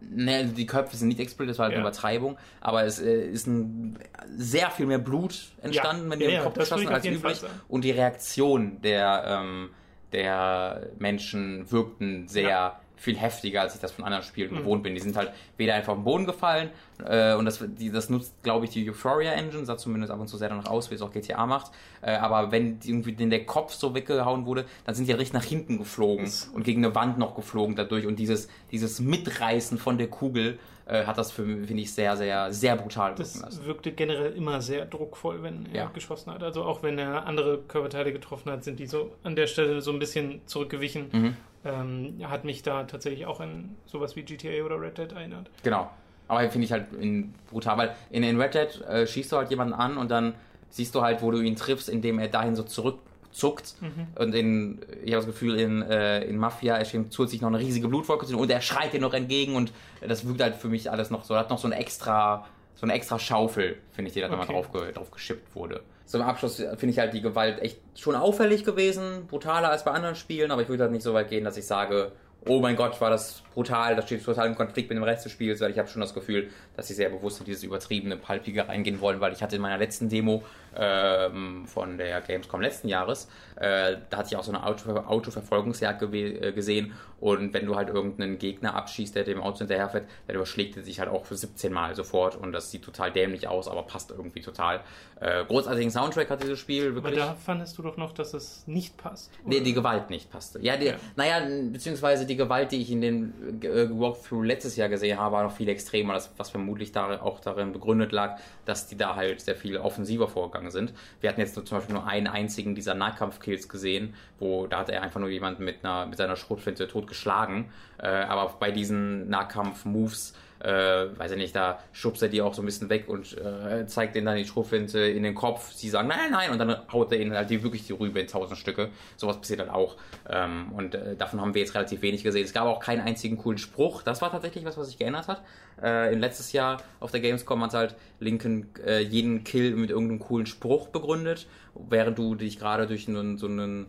[0.00, 1.88] ne, die Köpfe sind nicht explodiert, das war halt eine Ja.
[1.88, 3.98] Übertreibung, aber es äh, ist ein,
[4.36, 6.10] sehr viel mehr Blut entstanden, Ja.
[6.10, 7.40] wenn die ja, im Kopf geschossen als üblich.
[7.68, 9.70] Und die Reaktion der, ähm,
[10.12, 12.78] der Menschen wirkten sehr.
[13.00, 14.56] Viel heftiger, als ich das von anderen Spielen Mhm.
[14.58, 14.94] gewohnt bin.
[14.94, 16.68] Die sind halt weder einfach auf den Boden gefallen
[17.04, 20.28] äh, und das, die, das nutzt, glaube ich, die Euphoria Engine, sah zumindest ab und
[20.28, 21.72] zu sehr danach aus, wie es auch GTA macht.
[22.02, 25.44] Äh, aber wenn irgendwie in der Kopf so weggehauen wurde, dann sind die richtig nach
[25.44, 28.06] hinten geflogen Das- und gegen eine Wand noch geflogen dadurch.
[28.06, 32.16] Und dieses, dieses Mitreißen von der Kugel äh, hat das für mich, finde ich, sehr,
[32.16, 33.64] sehr, sehr brutal das lassen.
[33.64, 35.90] wirkte generell immer sehr druckvoll, wenn er Ja.
[35.94, 36.42] geschossen hat.
[36.42, 39.92] Also auch wenn er andere Körperteile getroffen hat, sind die so an der Stelle so
[39.92, 41.06] ein bisschen zurückgewichen.
[41.12, 41.36] Mhm.
[41.64, 45.50] Ähm, hat mich da tatsächlich auch an sowas wie GTA oder Red Dead erinnert.
[45.62, 45.90] Genau.
[46.26, 49.50] Aber finde ich halt in, brutal, weil in, in Red Dead äh, schießt du halt
[49.50, 50.34] jemanden an und dann
[50.70, 53.74] siehst du halt, wo du ihn triffst, indem er dahin so zurückzuckt.
[53.80, 54.06] Mhm.
[54.16, 57.88] Und in, ich habe das Gefühl, in, äh, in Mafia erscheint zusätzlich noch eine riesige
[57.88, 59.72] Blutwolke und er schreit dir noch entgegen und
[60.06, 62.46] das wirkt halt für mich alles noch so, hat noch so eine extra,
[62.80, 64.54] so eine extra Schaufel, finde ich, die da nochmal Okay.
[64.54, 65.82] drauf, ge- drauf geschippt wurde.
[66.06, 69.90] So im Abschluss finde ich halt die Gewalt echt schon auffällig gewesen, brutaler als bei
[69.90, 72.12] anderen Spielen, aber ich würde halt nicht so weit gehen, dass ich sage,
[72.46, 75.32] oh mein Gott, war das brutal, das steht total im Konflikt mit dem Rest des
[75.32, 78.66] Spiels, weil ich habe schon das Gefühl, dass sie sehr bewusst in dieses übertriebene, palpige
[78.66, 80.42] reingehen wollen, weil ich hatte in meiner letzten Demo
[80.76, 86.02] ähm, von der Gamescom letzten Jahres, äh, da hatte ich auch so eine Auto Autoverfolgungsjagd
[86.02, 90.36] gewe- äh, gesehen und wenn du halt irgendeinen Gegner abschießt, der dem Auto hinterherfährt, dann
[90.36, 93.68] überschlägt er sich halt auch für 17 Mal sofort und das sieht total dämlich aus,
[93.68, 94.80] aber passt irgendwie total.
[95.20, 97.16] Äh, großartigen Soundtrack hat dieses Spiel, Aber wirklich.
[97.18, 99.30] da fandest du doch noch, dass es nicht passt.
[99.44, 99.64] Nee, oder?
[99.64, 100.60] die Gewalt nicht passte.
[100.62, 100.94] Ja, die, Ja.
[101.16, 105.42] naja, beziehungsweise die Gewalt, die ich in den äh, Walkthrough letztes Jahr gesehen habe, war
[105.42, 109.42] noch viel extremer, das, was vermutlich da, auch darin begründet lag, dass die da halt
[109.42, 110.92] sehr viel offensiver vorgegangen sind.
[111.20, 115.02] Wir hatten jetzt zum Beispiel nur einen einzigen dieser Nahkampfkills gesehen, wo da hat er
[115.02, 117.70] einfach nur jemanden mit, einer, mit seiner Schrotflinte totgeschlagen.
[117.98, 122.62] Äh, aber bei diesen Nahkampf-Moves äh, weiß ich nicht, da schubst er die auch so
[122.62, 125.72] ein bisschen weg und äh, zeigt denen dann die Schrotflinte in den Kopf.
[125.72, 128.26] Sie sagen nein, nein, und dann haut er ihnen halt die, wirklich die Rübe in
[128.26, 128.90] tausend Stücke.
[129.16, 129.96] Sowas passiert dann auch.
[130.28, 132.44] Ähm, und äh, davon haben wir jetzt relativ wenig gesehen.
[132.44, 134.02] Es gab auch keinen einzigen coolen Spruch.
[134.02, 135.42] Das war tatsächlich was, was sich geändert hat.
[135.82, 140.20] Äh, in letztes Jahr auf der Gamescom hat halt Lincoln äh, jeden Kill mit irgendeinem
[140.20, 143.86] coolen Spruch begründet, während du dich gerade durch einen, so einen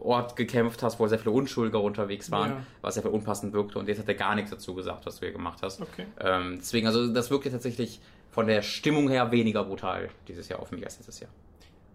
[0.00, 2.62] Ort gekämpft hast, wo sehr viele Unschuldige unterwegs waren, ja.
[2.80, 3.78] was sehr viel unpassend wirkte.
[3.78, 5.80] Und jetzt hat er gar nichts dazu gesagt, was du hier gemacht hast.
[5.80, 6.06] Okay.
[6.20, 10.70] Ähm, deswegen, also das wirkte tatsächlich von der Stimmung her weniger brutal dieses Jahr auf
[10.70, 11.30] mich als letztes Jahr.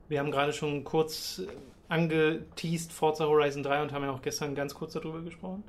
[0.10, 1.42] Wir haben gerade schon kurz
[1.88, 5.64] angeteased Forza Horizon 3 und haben ja auch gestern ganz kurz darüber gesprochen.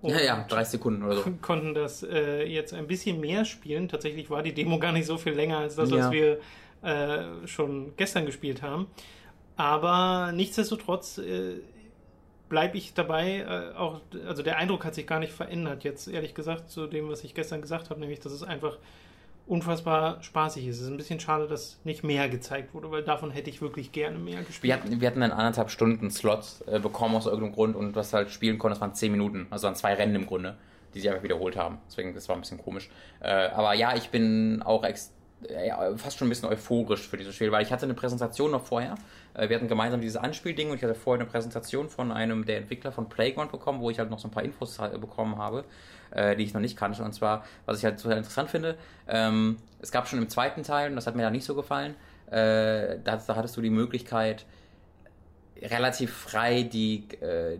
[0.00, 1.30] Und ja, ja, 30 Sekunden oder so.
[1.42, 3.88] Konnten das äh, jetzt ein bisschen mehr spielen.
[3.88, 5.98] Tatsächlich war die Demo gar nicht so viel länger als das, ja.
[5.98, 6.38] was wir
[6.82, 8.86] äh, schon gestern gespielt haben.
[9.58, 11.56] Aber nichtsdestotrotz äh,
[12.48, 16.32] bleibe ich dabei, äh, auch, also der Eindruck hat sich gar nicht verändert, jetzt ehrlich
[16.32, 18.78] gesagt, zu dem, was ich gestern gesagt habe, nämlich, dass es einfach
[19.48, 20.76] unfassbar spaßig ist.
[20.76, 23.90] Es ist ein bisschen schade, dass nicht mehr gezeigt wurde, weil davon hätte ich wirklich
[23.90, 24.62] gerne mehr gespielt.
[24.62, 28.12] Wir hatten, wir hatten einen anderthalb Stunden Slot äh, bekommen aus irgendeinem Grund und was
[28.12, 30.56] halt spielen konnte, das waren zehn Minuten, also waren zwei Rennen im Grunde,
[30.94, 31.78] die sich einfach wiederholt haben.
[31.88, 32.90] Deswegen, das war ein bisschen komisch.
[33.18, 35.18] Äh, aber ja, ich bin auch extrem
[35.66, 38.64] ja, fast schon ein bisschen euphorisch für dieses Spiel, weil ich hatte eine Präsentation noch
[38.64, 38.96] vorher.
[39.34, 42.58] Äh, wir hatten gemeinsam dieses Anspielding und ich hatte vorher eine Präsentation von einem der
[42.58, 45.64] Entwickler von Playground bekommen, wo ich halt noch so ein paar Infos bekommen habe,
[46.10, 47.02] äh, die ich noch nicht kannte.
[47.02, 50.90] Und zwar, was ich halt total interessant finde, ähm, es gab schon im zweiten Teil,
[50.90, 51.94] und das hat mir da nicht so gefallen,
[52.30, 54.44] äh, da, hattest du die Möglichkeit,
[55.60, 57.08] relativ frei die,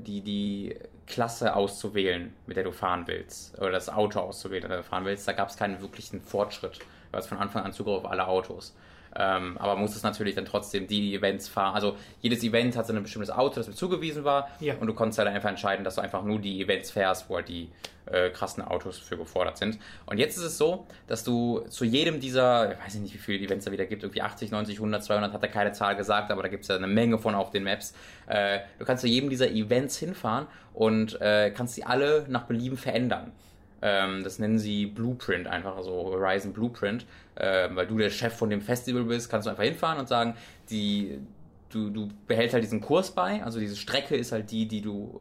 [0.07, 0.77] die, die
[1.09, 5.05] Klasse auszuwählen, mit der du fahren willst, oder das Auto auszuwählen, mit dem du fahren
[5.05, 5.27] willst.
[5.27, 6.79] Da gab es keinen wirklichen Fortschritt.
[7.11, 8.77] Du hast von Anfang an Zugriff auf alle Autos.
[9.17, 11.75] Ähm, aber muss es natürlich dann trotzdem die Events fahren.
[11.75, 14.49] Also jedes Event hat so ein bestimmtes Auto, das mir zugewiesen war.
[14.61, 14.75] Ja.
[14.79, 17.49] Und du konntest halt einfach entscheiden, dass du einfach nur die Events fährst, wo halt
[17.49, 17.69] die
[18.11, 19.79] äh, krassen Autos für gefordert sind.
[20.07, 23.45] Und jetzt ist es so, dass du zu jedem dieser, ich weiß nicht, wie viele
[23.45, 26.43] Events da wieder gibt, irgendwie 80, 90, 100, 200, hat er keine Zahl gesagt, aber
[26.43, 27.95] da gibt es ja eine Menge von auf den Maps.
[28.27, 32.77] Äh, du kannst zu jedem dieser Events hinfahren und äh, kannst sie alle nach Belieben
[32.77, 33.33] verändern.
[33.83, 37.07] Ähm, das nennen sie Blueprint einfach, also Horizon Blueprint.
[37.37, 40.35] Ähm, weil du der Chef von dem Festival bist, kannst du einfach hinfahren und sagen,
[40.71, 41.19] die,
[41.71, 43.43] du, du behältst halt diesen Kurs bei.
[43.45, 45.21] Also diese Strecke ist halt die, die du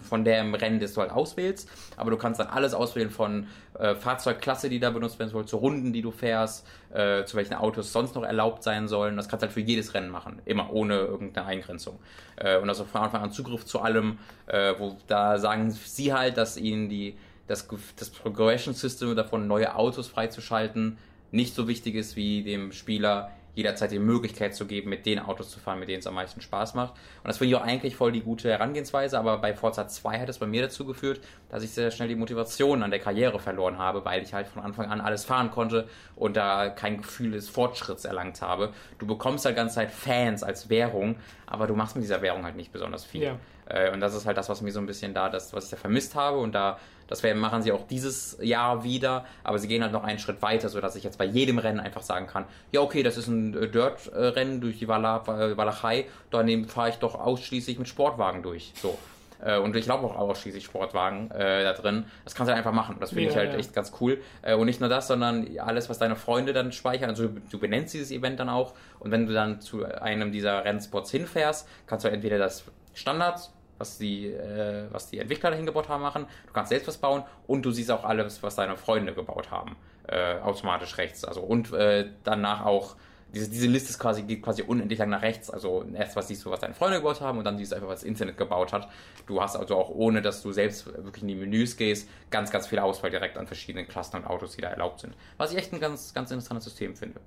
[0.00, 1.68] von der im Rennen, das du halt auswählst.
[1.96, 3.46] Aber du kannst dann alles auswählen von
[3.78, 7.54] äh, Fahrzeugklasse, die da benutzt werden soll, zu Runden, die du fährst, äh, zu welchen
[7.54, 9.16] Autos sonst noch erlaubt sein sollen.
[9.16, 10.40] Das kannst du halt für jedes Rennen machen.
[10.44, 11.98] Immer ohne irgendeine Eingrenzung.
[12.36, 16.36] Äh, und also von Anfang an Zugriff zu allem, äh, wo da sagen sie halt,
[16.36, 17.16] dass ihnen die
[17.48, 20.98] das, das Progression System davon, neue Autos freizuschalten,
[21.30, 25.50] nicht so wichtig ist, wie dem Spieler jederzeit die Möglichkeit zu geben, mit den Autos
[25.50, 26.92] zu fahren, mit denen es am meisten Spaß macht.
[26.92, 30.28] Und das finde ich auch eigentlich voll die gute Herangehensweise, aber bei Forza 2 hat
[30.28, 33.78] es bei mir dazu geführt, dass ich sehr schnell die Motivation an der Karriere verloren
[33.78, 37.48] habe, weil ich halt von Anfang an alles fahren konnte und da kein Gefühl des
[37.48, 38.72] Fortschritts erlangt habe.
[38.98, 42.54] Du bekommst halt ganze Zeit Fans als Währung, aber du machst mit dieser Währung halt
[42.54, 43.24] nicht besonders viel.
[43.24, 43.38] Ja.
[43.68, 45.70] Äh, und das ist halt das, was mir so ein bisschen da, das, was ich
[45.70, 46.38] da vermisst habe.
[46.38, 50.18] Und da, das machen sie auch dieses Jahr wieder, aber sie gehen halt noch einen
[50.18, 53.26] Schritt weiter, sodass ich jetzt bei jedem Rennen einfach sagen kann, ja, okay, das ist
[53.26, 58.72] ein äh, Dirt-Rennen durch die Walachei, daneben fahre ich doch ausschließlich mit Sportwagen durch.
[58.76, 58.96] So.
[59.40, 62.04] Äh, und ich glaube auch ausschließlich Sportwagen äh, da drin.
[62.24, 62.96] Das kannst du halt einfach machen.
[63.00, 63.58] Das finde ja, ich halt ja.
[63.58, 64.20] echt ganz cool.
[64.42, 67.10] Äh, und nicht nur das, sondern alles, was deine Freunde dann speichern.
[67.10, 68.74] Also du, du benennst dieses Event dann auch.
[68.98, 73.98] Und wenn du dann zu einem dieser Rennspots hinfährst, kannst du entweder das Standard was
[73.98, 76.26] die, äh, was die Entwickler dahin gebaut haben, machen.
[76.46, 79.76] Du kannst selbst was bauen und du siehst auch alles, was deine Freunde gebaut haben,
[80.06, 81.24] äh, automatisch rechts.
[81.24, 82.96] Also und äh, danach auch
[83.34, 85.50] diese, diese Liste ist quasi, geht quasi unendlich lang nach rechts.
[85.50, 87.88] Also erst was siehst du, was deine Freunde gebaut haben und dann siehst du einfach,
[87.88, 88.88] was das Internet gebaut hat.
[89.26, 92.66] Du hast also auch, ohne dass du selbst wirklich in die Menüs gehst, ganz, ganz
[92.66, 95.14] viel Auswahl direkt an verschiedenen Klassen und Autos, die da erlaubt sind.
[95.36, 97.20] Was ich echt ein ganz, ganz interessantes System finde.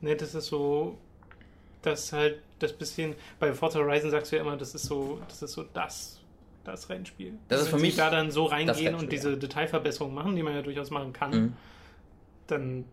[0.00, 0.98] Ne, das ist so
[1.86, 5.42] dass halt das bisschen, bei Forza Horizon sagst du ja immer, das ist so, das
[5.42, 6.20] ist so das,
[6.64, 7.34] das Rennspiel.
[7.48, 10.62] Das ist für mich da dann so reingehen und diese Detailverbesserungen machen, die man ja
[10.62, 11.52] durchaus machen kann, mhm.
[12.46, 12.84] dann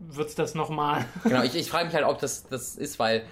[0.00, 1.04] wird es das nochmal.
[1.22, 3.24] Genau, ich, ich frage mich halt, ob das das ist, weil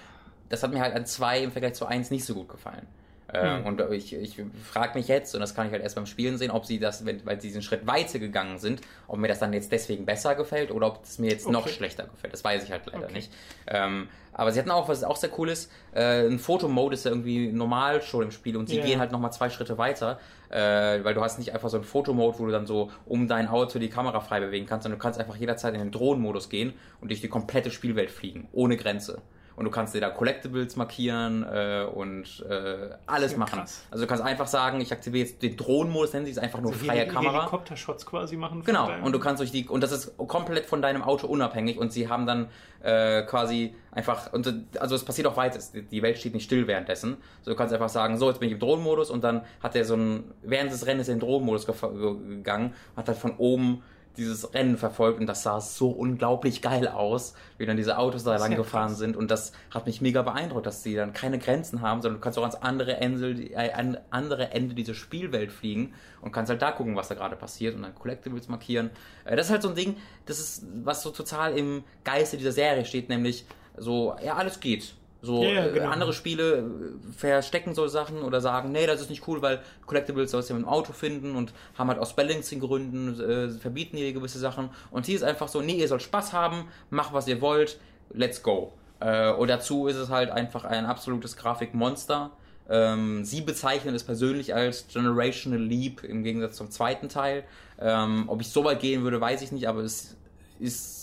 [0.49, 2.87] das hat mir halt an zwei im Vergleich zu eins nicht so gut gefallen.
[3.33, 3.65] Mhm.
[3.65, 6.51] Und ich, ich frage mich jetzt, und das kann ich halt erst beim Spielen sehen,
[6.51, 9.53] ob sie das, wenn, weil sie diesen Schritt weiter gegangen sind, ob mir das dann
[9.53, 11.53] jetzt deswegen besser gefällt oder ob es mir jetzt okay.
[11.53, 12.33] noch schlechter gefällt.
[12.33, 13.13] Das weiß ich halt leider okay.
[13.13, 13.31] nicht.
[13.67, 17.11] Ähm, aber sie hatten auch, was auch sehr cool ist, äh, ein Fotomode ist ja
[17.11, 18.85] irgendwie normal schon im Spiel und sie yeah.
[18.85, 20.19] gehen halt nochmal zwei Schritte weiter,
[20.49, 23.47] äh, weil du hast nicht einfach so ein Fotomode, wo du dann so um dein
[23.47, 26.73] Auto die Kamera frei bewegen kannst, sondern du kannst einfach jederzeit in den Drohnenmodus gehen
[26.99, 29.21] und durch die komplette Spielwelt fliegen, ohne Grenze.
[29.55, 33.59] Und du kannst dir da Collectibles markieren äh, und äh, alles Ja, machen.
[33.59, 33.83] krass.
[33.91, 36.71] Also du kannst einfach sagen, ich aktiviere jetzt den Drohnenmodus, nennen sie es einfach nur
[36.71, 37.39] Also freie Heli- Kamera.
[37.41, 38.63] Helikopter-Shots quasi machen.
[38.65, 41.91] Genau, und du kannst durch die, und das ist komplett von deinem Auto unabhängig und
[41.93, 42.47] sie haben dann
[42.81, 45.59] äh, quasi einfach, und, also es passiert auch weiter,
[45.91, 47.17] die- Welt steht nicht still währenddessen.
[47.43, 49.85] So, du kannst einfach sagen, so, jetzt bin ich im Drohnenmodus und dann hat er
[49.85, 53.83] so ein, während des Rennens in den Drohnenmodus gegangen, hat er von oben
[54.17, 58.35] dieses Rennen verfolgt und das sah so unglaublich geil aus, wie dann diese Autos da
[58.37, 62.01] lang gefahren sind und das hat mich mega beeindruckt, dass sie dann keine Grenzen haben,
[62.01, 66.31] sondern du kannst auch ans andere Ende, äh, an andere Ende dieser Spielwelt fliegen und
[66.31, 68.91] kannst halt da gucken, was da gerade passiert und dann Collectibles markieren.
[69.25, 72.51] Äh, das ist halt so ein Ding, das ist, was so total im Geiste dieser
[72.51, 73.45] Serie steht, nämlich
[73.77, 74.95] so, ja, alles geht.
[75.23, 75.89] So, Ja, ja, äh, genau.
[75.89, 80.31] andere Spiele äh, verstecken so Sachen oder sagen, nee, das ist nicht cool, weil Collectibles
[80.31, 84.11] sollst du ja mit dem Auto finden und haben halt aus Balancing-Gründen, äh, verbieten dir
[84.11, 84.69] gewisse Sachen.
[84.91, 87.79] Und hier ist einfach so, nee, ihr sollt Spaß haben, macht was ihr wollt,
[88.11, 88.73] let's go.
[88.99, 92.31] Äh, und dazu ist es halt einfach ein absolutes Grafikmonster.
[92.69, 97.45] Ähm, sie bezeichnen es persönlich als Generational Leap im Gegensatz zum zweiten Teil.
[97.79, 100.17] Ähm, ob ich so weit gehen würde, weiß ich nicht, aber es
[100.59, 101.02] ist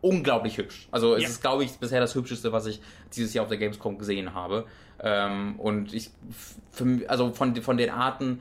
[0.00, 0.88] unglaublich hübsch.
[0.90, 1.28] Also es Ja.
[1.28, 2.80] ist, glaube ich, bisher das hübscheste, was ich
[3.14, 4.66] dieses Jahr auf der Gamescom gesehen habe.
[5.00, 6.10] Ähm, und ich,
[6.72, 8.40] für, also von, von den Arten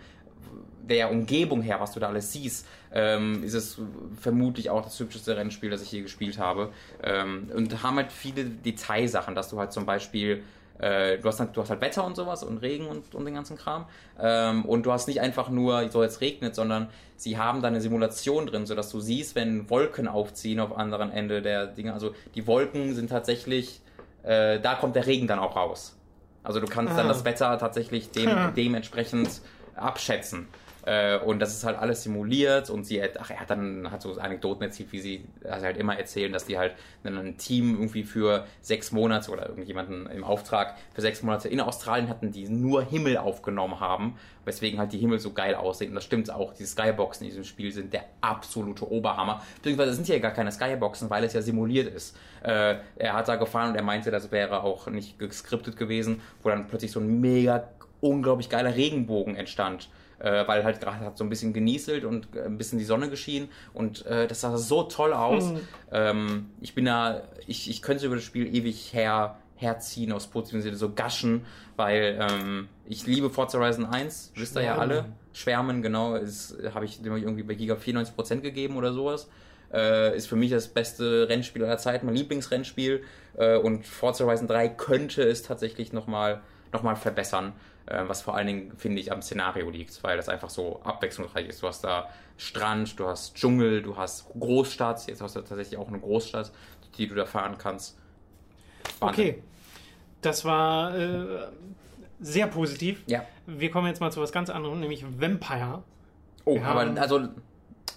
[0.88, 3.78] der Umgebung her, was du da alles siehst, ähm, ist es
[4.20, 6.72] vermutlich auch das hübscheste Rennspiel, das ich je gespielt habe.
[7.04, 10.44] Ähm, und haben halt viele Detailsachen, dass du halt zum Beispiel
[10.80, 13.34] äh, du, hast halt, du hast halt Wetter und sowas und Regen und, und den
[13.34, 13.86] ganzen Kram.
[14.20, 17.82] Ähm, und du hast nicht einfach nur, so jetzt regnet, sondern sie haben da eine
[17.82, 21.94] Simulation drin, sodass du siehst, wenn Wolken aufziehen auf anderen Ende der Dinge.
[21.94, 23.82] Also die Wolken sind tatsächlich,
[24.24, 25.98] äh, da kommt der Regen dann auch raus.
[26.44, 27.10] Also du kannst dann Ah.
[27.10, 29.42] das Wetter tatsächlich dem, dementsprechend
[29.76, 30.48] abschätzen.
[30.88, 34.14] Äh, und das ist halt alles simuliert und sie, ach, er hat dann hat so
[34.14, 38.46] Anekdoten erzählt, wie sie also halt immer erzählen, dass die halt ein Team irgendwie für
[38.62, 43.18] sechs Monate oder irgendjemanden im Auftrag für sechs Monate in Australien hatten, die nur Himmel
[43.18, 45.90] aufgenommen haben, weswegen halt die Himmel so geil aussehen.
[45.90, 46.54] Und das stimmt auch.
[46.54, 49.42] Die Skyboxen in diesem Spiel sind der absolute Oberhammer.
[49.58, 52.16] Beziehungsweise sind ja gar keine Skyboxen, weil es ja simuliert ist.
[52.44, 56.48] Äh, er hat da gefahren und er meinte, das wäre auch nicht geskriptet gewesen, wo
[56.48, 57.68] dann plötzlich so ein mega
[58.00, 59.90] unglaublich geiler Regenbogen entstand.
[60.20, 63.08] Äh, weil halt gerade hat so ein bisschen genieselt und äh, ein bisschen die Sonne
[63.08, 65.52] geschienen und äh, das sah so toll aus.
[65.52, 65.60] Mhm.
[65.92, 70.62] Ähm, ich bin da, ich, ich könnte über das Spiel ewig her, herziehen aus positivem
[70.62, 75.06] Sinne, so gaschen, weil ähm, ich liebe Forza Horizon 1, wisst ihr ja alle.
[75.34, 76.16] Schwärmen, genau,
[76.74, 79.30] habe ich dem irgendwie bei Giga 94% gegeben oder sowas.
[79.72, 83.04] Äh, ist für mich das beste Rennspiel aller Zeiten, mein Lieblingsrennspiel.
[83.36, 86.42] Äh, und Forza Horizon 3 könnte es tatsächlich nochmal
[86.74, 87.54] noch mal verbessern.
[87.88, 91.48] Äh, was vor allen Dingen, finde ich, am Szenario liegt, weil das einfach so abwechslungsreich
[91.48, 91.64] ist.
[91.64, 95.08] Du hast da Strand, du hast Dschungel, du hast Großstadt.
[95.08, 96.52] Jetzt hast du tatsächlich auch eine Großstadt,
[96.98, 97.98] die du da fahren kannst.
[99.00, 99.26] Wahnsinn.
[99.26, 99.44] Okay.
[100.22, 101.48] Das war äh,
[102.20, 103.04] sehr positiv.
[103.08, 103.24] Ja.
[103.46, 105.84] Wir kommen jetzt mal zu was ganz anderem, nämlich Vampire.
[106.44, 107.30] Oh, Wir aber also,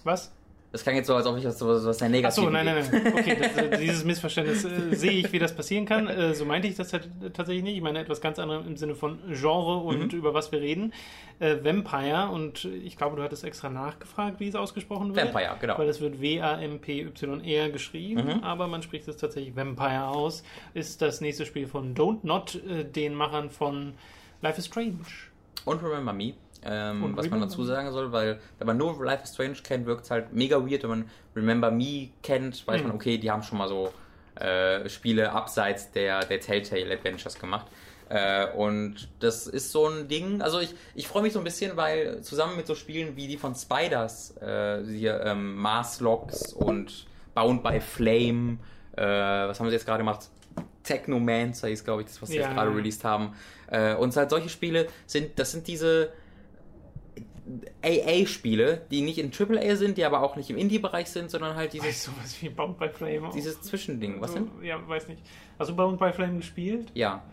[0.03, 0.31] Was?
[0.71, 2.87] Das klang jetzt so, als ob ich das so was sehr negativ Achso, nein, nein,
[2.89, 3.13] nein.
[3.13, 6.07] Okay, das, dieses Missverständnis äh, sehe ich, wie das passieren kann.
[6.21, 7.77] Äh, so meinte ich das tatsächlich nicht.
[7.77, 10.93] Ich meine etwas ganz anderes im Sinne von Genre und über was wir reden.
[11.39, 15.33] Äh, Vampire und ich glaube, du hattest extra nachgefragt, wie es ausgesprochen wird.
[15.33, 15.77] Vampire, genau.
[15.77, 20.43] Weil es wird W-A-M-P-Y-R geschrieben, aber man spricht es tatsächlich Vampire aus.
[20.73, 23.93] Ist das nächste Spiel von Don't Not, äh, den Machern von
[24.41, 24.97] Life is Strange.
[25.65, 26.33] Und Remember Me.
[26.63, 29.85] Ähm, Und was man dazu sagen soll, weil wenn man nur Life is Strange kennt,
[29.87, 30.83] wirkt es halt mega weird.
[30.83, 32.87] Wenn man Remember Me kennt, weiß Hm.
[32.87, 33.91] man, okay, die haben schon mal so
[34.35, 37.65] äh, Spiele abseits der, der Telltale Adventures gemacht.
[38.09, 41.77] Äh, und das ist so ein Ding, also ich, ich freue mich so ein bisschen,
[41.77, 47.05] weil zusammen mit so Spielen wie die von Spiders, äh, hier ähm, Mars Locks und
[47.33, 48.57] Bound by Flame,
[48.97, 50.27] äh, was haben sie jetzt gerade gemacht?
[50.83, 52.43] Technomancer ist, glaube ich, das, was sie Ja.
[52.47, 53.33] jetzt gerade released haben.
[53.67, 56.09] Äh, und halt solche Spiele sind, das sind diese
[57.83, 61.73] AA-Spiele, die nicht in AAA sind, die aber auch nicht im Indie-Bereich sind, sondern halt
[61.73, 63.33] dieses, Weißt du, was wie Bound by Flame auch?
[63.33, 64.21] dieses Zwischending.
[64.21, 64.49] Was So, denn?
[64.63, 65.21] Ja, weiß nicht.
[65.59, 66.91] Hast du Bound by Flame gespielt?
[66.93, 67.23] Ja.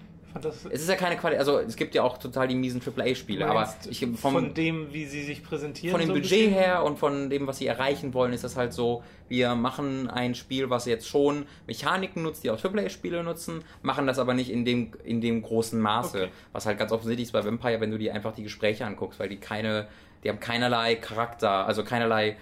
[0.43, 3.47] Das Es ist ja keine Qualität, also es gibt ja auch total die miesen AAA-Spiele,
[3.49, 5.91] aber ich, von vom, dem, wie sie sich präsentieren.
[5.91, 8.75] von dem so Budget her und von dem, was sie erreichen wollen, ist das halt
[8.75, 14.07] so, wir machen ein Spiel, was jetzt schon Mechaniken nutzt, die auch AAA-Spiele nutzen, machen
[14.07, 16.19] das aber nicht in dem, in dem großen Maße.
[16.25, 16.31] Okay.
[16.53, 19.31] Was halt ganz offensichtlich ist bei Vampire, wenn du dir einfach die Gespräche anguckst, weil
[19.31, 19.89] die keine,
[20.23, 22.37] die haben keinerlei Charakter, also keinerlei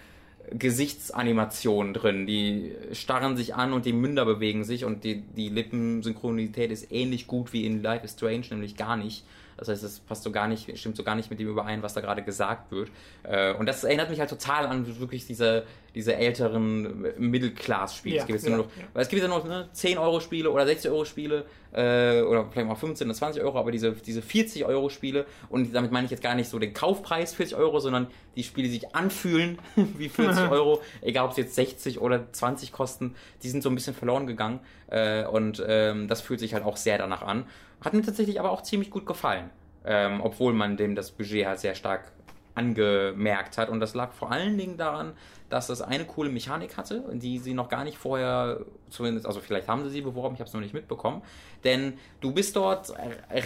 [0.51, 2.27] Gesichtsanimationen drin.
[2.27, 7.27] Die starren sich an und die Münder bewegen sich und die, die Lippensynchronität ist ähnlich
[7.27, 9.25] gut wie in Life is Strange, nämlich gar nicht.
[9.57, 11.95] Das heißt, es passt so gar nicht, stimmt so gar nicht mit dem überein, was
[11.95, 12.91] da gerade gesagt wird.
[13.23, 15.65] Äh, und das erinnert mich halt total an wirklich diese,
[15.95, 18.17] diese älteren Middle-Class-Spiele.
[18.17, 18.85] Ja, es gibt jetzt ja, nur noch, ja.
[18.93, 22.23] weil es gibt jetzt nur noch ne, 10 Euro Spiele oder 60 Euro Spiele äh,
[22.23, 25.93] oder vielleicht mal 15 oder 20 Euro, aber diese, diese 40 Euro Spiele und damit
[25.93, 28.95] meine ich jetzt gar nicht so den Kaufpreis 40 Euro, sondern die Spiele, die sich
[28.95, 29.59] anfühlen
[29.97, 33.75] wie 40 Euro, egal ob sie jetzt 60 oder 20 kosten, die sind so ein
[33.75, 37.45] bisschen verloren gegangen äh, und ähm, das fühlt sich halt auch sehr danach an.
[37.81, 39.51] Hat mir tatsächlich aber auch ziemlich gut gefallen,
[39.85, 42.13] ähm, obwohl man dem das Budget halt sehr stark
[42.57, 43.69] angemerkt hat.
[43.69, 45.13] Und das lag vor allen Dingen daran,
[45.49, 48.61] dass das eine coole Mechanik hatte, die sie noch gar nicht vorher,
[48.91, 51.23] zumindest, also vielleicht haben sie sie beworben, ich habe es noch nicht mitbekommen.
[51.63, 52.93] Denn du bist dort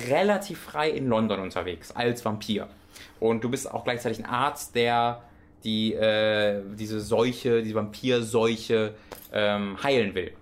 [0.09, 2.69] relativ frei in London unterwegs als Vampir.
[3.19, 5.23] Und du bist auch gleichzeitig ein Arzt, der
[5.65, 8.95] die, äh, diese Seuche, die Vampirseuche
[9.33, 10.33] ähm, heilen will.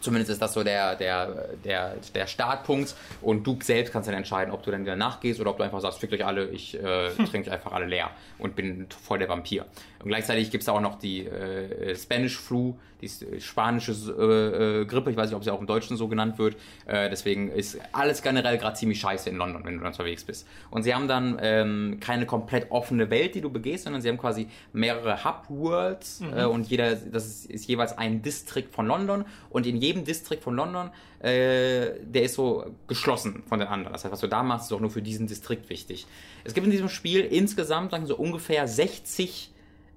[0.00, 4.52] Zumindest ist das so der, der, der, der Startpunkt und du selbst kannst dann entscheiden,
[4.52, 7.10] ob du dann wieder nachgehst oder ob du einfach sagst, fickt euch alle, ich äh,
[7.30, 9.66] trinke euch einfach alle leer und bin voll der Vampir.
[10.02, 15.10] Und gleichzeitig gibt es auch noch die äh, Spanish Flu, die spanische äh, äh, Grippe,
[15.10, 16.56] ich weiß nicht, ob sie auch im Deutschen so genannt wird.
[16.86, 20.46] Äh, deswegen ist alles generell gerade ziemlich scheiße in London, wenn du unterwegs bist.
[20.70, 24.18] Und sie haben dann ähm, keine komplett offene Welt, die du begehst, sondern sie haben
[24.18, 29.66] quasi mehrere Hub-Worlds äh, und jeder, das ist, ist jeweils ein Distrikt von London und
[29.66, 33.92] in jedem Distrikt von London, äh, der ist so geschlossen von den anderen.
[33.92, 36.06] Das heißt, was du da machst, ist auch nur für diesen Distrikt wichtig.
[36.44, 39.50] Es gibt in diesem Spiel insgesamt sagen wir so ungefähr 60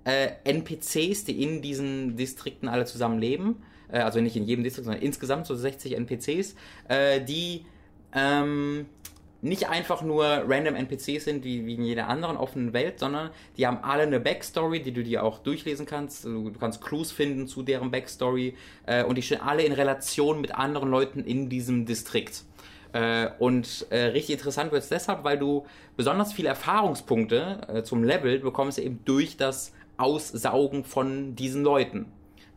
[0.06, 3.64] äh, NPCs, die in diesen Distrikten alle zusammen leben.
[3.92, 6.56] Äh, also nicht in jedem Distrikt, sondern insgesamt so 60 NPCs,
[6.88, 7.66] äh, die
[8.14, 8.86] ähm,
[9.44, 13.68] nicht einfach nur random NPCs sind, wie, wie in jeder anderen offenen Welt, sondern die
[13.68, 16.24] haben alle eine Backstory, die du dir auch durchlesen kannst.
[16.24, 20.40] Du, du kannst Clues finden zu deren Backstory äh, und die stehen alle in Relation
[20.40, 22.46] mit anderen Leuten in diesem Distrikt.
[22.94, 25.66] Äh, und äh, richtig interessant wird es deshalb, weil du
[25.98, 32.06] besonders viele Erfahrungspunkte äh, zum Level bekommst eben durch das Aussaugen von diesen Leuten.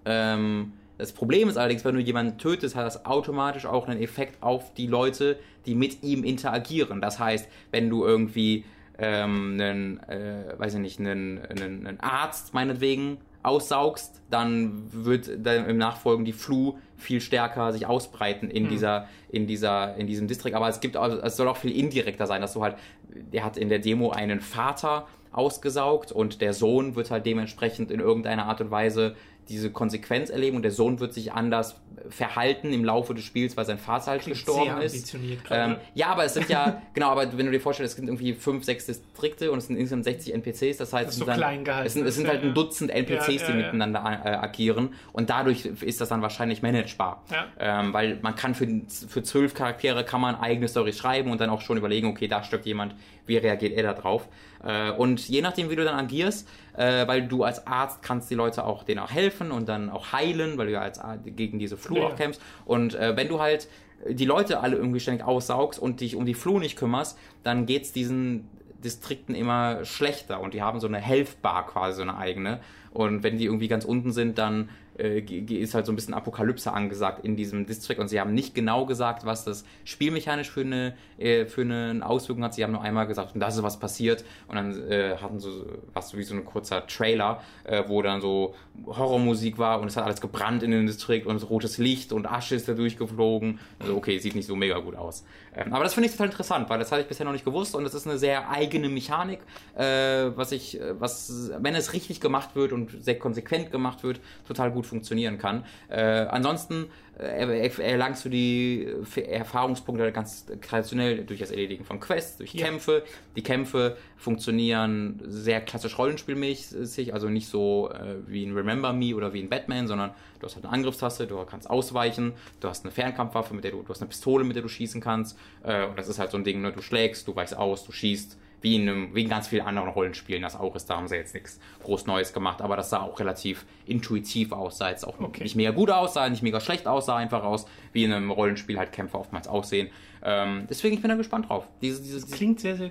[0.04, 4.42] Ähm, das Problem ist allerdings, wenn du jemanden tötest, hat das automatisch auch einen Effekt
[4.42, 7.00] auf die Leute, die mit ihm interagieren.
[7.00, 8.64] Das heißt, wenn du irgendwie
[8.98, 15.66] ähm, einen, äh, weiß ich nicht, einen, einen, einen Arzt meinetwegen aussaugst, dann wird dann
[15.68, 20.56] im Nachfolgen die Flu viel stärker sich ausbreiten in dieser, in dieser, in diesem Distrikt.
[20.56, 22.76] Aber es gibt, auch- es soll auch viel indirekter sein, dass du halt,
[23.08, 28.00] der hat in der Demo einen Vater ausgesaugt und der Sohn wird halt dementsprechend in
[28.00, 29.16] irgendeiner Art und Weise
[29.48, 31.76] diese Konsequenz erleben und der Sohn wird sich anders
[32.08, 35.16] verhalten im Laufe des Spiels, weil sein Vater halt Klingt gestorben ist.
[35.50, 38.34] Ähm, ja, aber es sind ja, genau, aber wenn du dir vorstellst, es sind irgendwie
[38.34, 41.94] fünf, sechs Distrikte und es sind insgesamt 60 NPCs, das heißt, Das so gehalten es
[41.94, 43.54] sind, es sind halt ja, ein Dutzend NPCs, Ja, die ja, ja.
[43.56, 47.22] miteinander äh, agieren und dadurch ist das dann wahrscheinlich managebar.
[47.58, 48.68] Ähm, weil man kann für,
[49.08, 52.42] für zwölf Charaktere kann man eigene Story schreiben und dann auch schon überlegen, okay, da
[52.42, 52.94] stirbt jemand,
[53.26, 54.28] wie reagiert er da drauf?
[54.66, 58.34] Äh, und je nachdem, wie du dann agierst, äh, weil du als Arzt kannst die
[58.34, 61.58] Leute auch denen auch helfen und dann auch heilen, weil du ja als Ar- gegen
[61.58, 62.06] diese Flu Ja.
[62.08, 62.40] auch kämpfst.
[62.64, 63.68] Und äh, wenn du halt
[64.08, 67.92] die Leute alle irgendwie ständig aussaugst und dich um die Flu nicht kümmerst, dann geht's
[67.92, 68.48] diesen
[68.84, 72.60] Distrikten immer schlechter und die haben so eine Health Bar quasi, so eine eigene.
[72.92, 74.68] Und wenn die irgendwie ganz unten sind, dann
[74.98, 78.54] äh, ist halt so ein bisschen Apokalypse angesagt in diesem District und sie haben nicht
[78.54, 82.54] genau gesagt, was das spielmechanisch für eine, äh, für eine Auswirkung hat.
[82.54, 85.64] Sie haben nur einmal gesagt, und das ist was passiert und dann äh, hatten sie
[85.92, 88.54] was wie so ein kurzer Trailer, äh, wo dann so
[88.86, 92.54] Horrormusik war und es hat alles gebrannt in dem Distrikt und rotes Licht und Asche
[92.54, 93.58] ist da durchgeflogen.
[93.78, 95.24] Also okay, sieht nicht so mega gut aus.
[95.56, 97.74] Ähm, aber das finde ich total interessant, weil das hatte ich bisher noch nicht gewusst
[97.74, 99.40] und das ist eine sehr eigene Mechanik,
[99.74, 104.20] äh, was ich, äh, was, wenn es richtig gemacht wird und sehr konsequent gemacht wird,
[104.46, 105.64] total gut funktionieren kann.
[105.88, 112.52] Äh, ansonsten erlangst du die äh, Erfahrungspunkte ganz traditionell durch das Erledigen von Quests, durch
[112.54, 112.66] Ja.
[112.66, 113.04] Kämpfe.
[113.36, 119.32] Die Kämpfe funktionieren sehr klassisch rollenspielmäßig, also nicht so äh, wie in Remember Me oder
[119.32, 122.92] wie in Batman, sondern du hast halt eine Angriffstaste, du kannst ausweichen, du hast eine
[122.92, 125.38] Fernkampfwaffe, mit der du, du hast eine Pistole, mit der du schießen kannst.
[125.62, 126.72] Äh, und das ist halt so ein Ding, ne?
[126.72, 128.38] du schlägst, du weichst aus, du schießt.
[128.62, 130.88] Wie in, einem, wie in ganz vielen anderen Rollenspielen das auch ist.
[130.88, 134.78] Da haben sie jetzt nichts groß Neues gemacht, aber das sah auch relativ intuitiv aus.
[134.78, 135.42] Sah jetzt auch Okay.
[135.42, 138.30] nicht mega gut aus, sah nicht mega schlecht aus, sah einfach aus, wie in einem
[138.30, 139.90] Rollenspiel halt Kämpfer oftmals aussehen.
[140.22, 141.66] Ähm, deswegen, ich bin da gespannt drauf.
[141.82, 142.90] Diese, diese, diese, Klingt sehr, sehr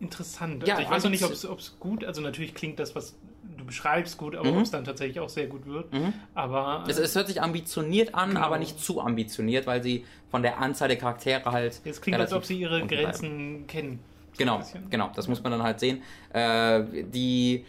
[0.00, 0.66] interessant.
[0.66, 1.52] Ja, also ich weiß noch nicht, ambitioniert.
[1.52, 3.14] ob es gut, also natürlich klingt das, was
[3.56, 4.56] du beschreibst, gut, aber Mhm.
[4.56, 5.86] ob es dann tatsächlich auch sehr gut wird.
[6.34, 8.40] Aber Es, es hört sich ambitioniert an, Genau.
[8.40, 11.80] aber nicht zu ambitioniert, weil sie von der Anzahl der Charaktere halt.
[11.84, 12.88] es klingt, als ob sie ihre bleiben.
[12.88, 14.00] Grenzen kennen.
[14.38, 14.88] Genau, bisschen.
[14.90, 16.02] genau, das muss man dann halt sehen.
[16.32, 17.64] Äh, die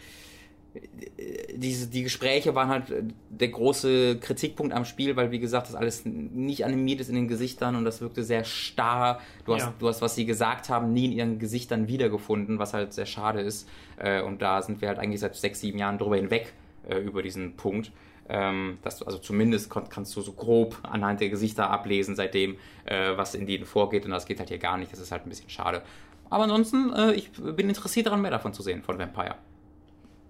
[1.55, 2.85] diese, die Gespräche waren halt
[3.29, 7.27] der große Kritikpunkt am Spiel, weil wie gesagt, das alles nicht animiert ist in den
[7.27, 9.19] Gesichtern und das wirkte sehr starr.
[9.45, 9.73] Du hast, Ja.
[9.77, 13.41] du hast, was sie gesagt haben, nie in ihren Gesichtern wiedergefunden, was halt sehr schade
[13.41, 13.69] ist.
[13.97, 16.53] Äh, Und da sind wir halt eigentlich seit sechs, sieben Jahren drüber hinweg
[16.89, 17.91] äh, über diesen Punkt.
[18.29, 23.17] Ähm, dass du, also zumindest kannst du so grob anhand der Gesichter ablesen seitdem, äh,
[23.17, 24.91] was in denen vorgeht und das geht halt hier gar nicht.
[24.93, 25.81] Das ist halt ein bisschen schade.
[26.33, 29.35] Aber ansonsten, äh, ich bin interessiert daran, mehr davon zu sehen von Vampire.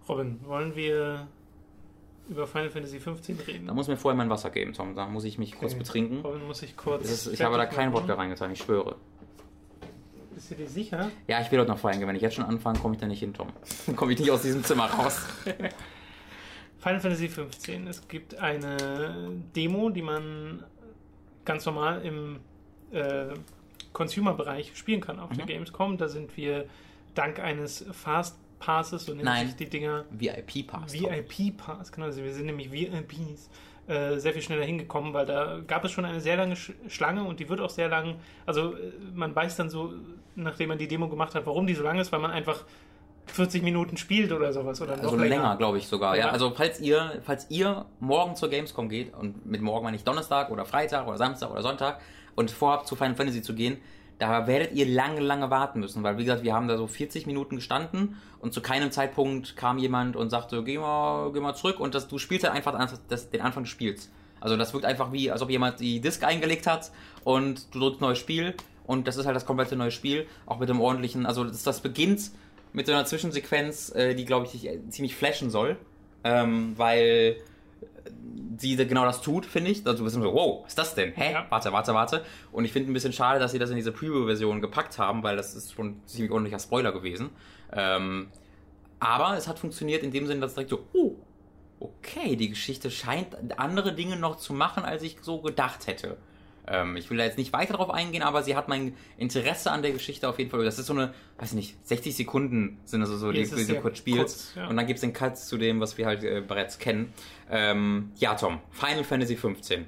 [0.10, 1.28] Robin, wollen wir
[2.30, 3.68] über Final Fantasy 15 reden?
[3.68, 4.96] Da muss mir vorher mein Wasser geben, Tom.
[4.96, 5.80] Da muss ich mich kurz Okay.
[5.80, 6.20] betrinken.
[6.20, 7.10] Robin muss ich kurz.
[7.10, 8.02] Ist, ich habe da kein machen.
[8.04, 8.98] Wodka reingetan, ich schwöre.
[10.36, 11.10] Bist du dir sicher?
[11.30, 12.08] Ja, ich will dort noch feiern gehen.
[12.10, 13.48] Wenn ich jetzt schon anfange, komme ich da nicht hin, Tom.
[13.86, 15.26] Dann komme ich nicht aus diesem Zimmer raus.
[16.80, 17.88] Final Fantasy 15.
[17.88, 20.66] Es gibt eine Demo, die man
[21.46, 22.42] ganz normal im
[22.92, 23.36] äh,
[23.94, 25.50] Consumer-Bereich spielen kann auf der Mhm.
[25.50, 25.98] Gamescom.
[25.98, 26.66] Da sind wir
[27.16, 29.48] dank eines Fast Passes, so Nein.
[29.48, 30.94] sich die Dinger, VIP-Pass.
[30.94, 33.50] VIP-Pass, genau, also wir sind nämlich VIPs,
[33.88, 37.26] äh, sehr viel schneller hingekommen, weil da gab es schon eine sehr lange Sch Schlange
[37.26, 38.16] und die wird auch sehr lang,
[38.46, 39.94] also äh, man weiß dann so,
[40.36, 42.64] nachdem man die Demo gemacht hat, warum die so lang ist, weil man einfach
[43.26, 46.16] 40 Minuten spielt oder sowas oder noch Also länger, glaube ich sogar.
[46.16, 46.32] Ja, Ja.
[46.32, 50.50] also falls ihr, falls ihr morgen zur Gamescom geht und mit morgen meine ich Donnerstag
[50.52, 52.00] oder Freitag oder Samstag oder Sonntag
[52.36, 53.78] und vorhabt zu Final Fantasy zu gehen,
[54.20, 57.26] da werdet ihr lange, lange warten müssen, weil wie gesagt, wir haben da so 40
[57.26, 61.80] Minuten gestanden und zu keinem Zeitpunkt kam jemand und sagte, geh mal, geh mal zurück
[61.80, 62.78] und das, du spielst halt einfach
[63.10, 64.10] das, den Anfang des Spiels.
[64.40, 66.92] Also das wirkt einfach wie, als ob jemand die Disk eingelegt hat
[67.24, 68.54] und du drückst neues Spiel
[68.86, 71.82] und das ist halt das komplette neue Spiel, auch mit dem ordentlichen, also das, das
[71.82, 72.32] beginnt
[72.74, 75.78] mit so einer Zwischensequenz, äh, die glaube ich ziemlich flashen soll,
[76.24, 77.38] ähm, weil
[78.58, 79.86] sie genau das tut, finde ich.
[79.86, 81.14] Also du bist so, wow, was ist das denn?
[81.14, 81.34] Hä?
[81.34, 81.46] Ja.
[81.50, 82.26] Warte, warte, warte.
[82.52, 85.36] Und ich finde ein bisschen schade, dass sie das in diese Preview-Version gepackt haben, weil
[85.36, 87.30] das ist schon ein ziemlich ordentlicher Spoiler gewesen.
[87.72, 88.28] Ähm,
[89.00, 91.16] aber es hat funktioniert in dem Sinne, dass direkt so, oh,
[91.80, 96.18] okay, die Geschichte scheint andere Dinge noch zu machen, als ich so gedacht hätte.
[96.68, 99.82] Ähm, ich will da jetzt nicht weiter drauf eingehen, aber sie hat mein Interesse an
[99.82, 100.64] der Geschichte auf jeden Fall.
[100.64, 103.66] Das ist so eine, weiß ich nicht, 60 Sekunden sind das so, Ja, die, die
[103.68, 104.56] du kurz spielst.
[104.56, 104.68] ja.
[104.68, 107.14] Und dann gibt es den Cut zu dem, was wir halt äh, bereits kennen.
[107.50, 109.86] Ähm, ja, Tom, Final Fantasy 15.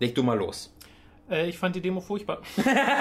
[0.00, 0.74] Leg du mal los.
[1.30, 2.38] Äh, ich fand die Demo furchtbar.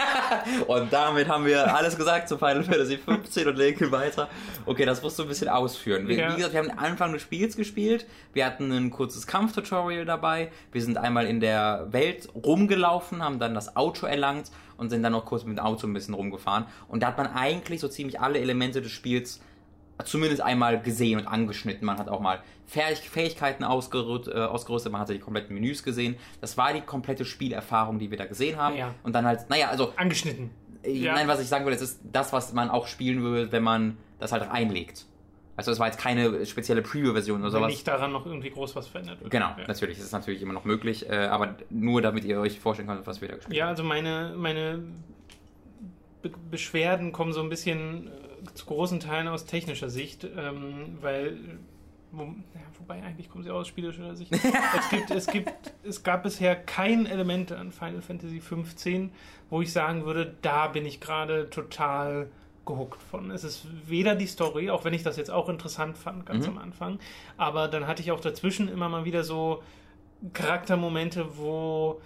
[0.68, 4.30] Und damit haben wir alles gesagt zu Final Fantasy 15 und legen weiter.
[4.66, 6.08] Okay, das musst du ein bisschen ausführen.
[6.08, 6.32] Wir, Ja.
[6.32, 8.06] Wie gesagt, wir haben den Anfang des Spiels gespielt.
[8.34, 10.52] Wir hatten ein kurzes Kampftutorial dabei.
[10.72, 15.12] Wir sind einmal in der Welt rumgelaufen, haben dann das Auto erlangt und sind dann
[15.12, 16.66] noch kurz mit dem Auto ein bisschen rumgefahren.
[16.88, 19.42] Und da hat man eigentlich so ziemlich alle Elemente des Spiels
[20.04, 21.86] zumindest einmal gesehen und angeschnitten.
[21.86, 26.16] Man hat auch mal Fähig Fähigkeiten ausgerüstet, äh, ausgerüstet, man hatte die kompletten Menüs gesehen.
[26.42, 28.76] Das war die komplette Spielerfahrung, die wir da gesehen haben.
[28.76, 28.96] Ja.
[29.04, 30.50] Und dann halt, naja, also Angeschnitten.
[30.84, 31.14] äh, Ja.
[31.14, 33.98] Nein, was ich sagen will, es ist das, was man auch spielen würde, wenn man
[34.20, 35.06] das halt einlegt.
[35.56, 37.72] Also es war jetzt keine spezielle Preview-Version oder Wenn sowas.
[37.72, 39.30] nicht daran noch irgendwie groß was verändert wird.
[39.30, 39.68] Genau, Ja.
[39.68, 43.06] natürlich, es ist natürlich immer noch möglich, äh, aber nur damit ihr euch vorstellen könnt,
[43.06, 44.80] was wir da gespielt Ja, also meine, meine
[46.24, 48.10] Be Beschwerden kommen so ein bisschen
[48.54, 51.38] zu großen Teilen aus technischer Sicht, ähm, weil
[52.16, 54.32] wo, ja, wobei eigentlich kommen sie aus spielerischer Sicht.
[54.78, 59.12] es gibt, es gibt, es gab bisher kein Element an Final Fantasy 15,
[59.50, 62.30] wo ich sagen würde, da bin ich gerade total
[62.66, 63.32] gehuckt von.
[63.32, 66.58] Es ist weder die Story, auch wenn ich das jetzt auch interessant fand, ganz Mhm.
[66.58, 67.00] am Anfang,
[67.36, 69.64] aber dann hatte ich auch dazwischen immer mal wieder so
[70.34, 72.00] Charaktermomente, wo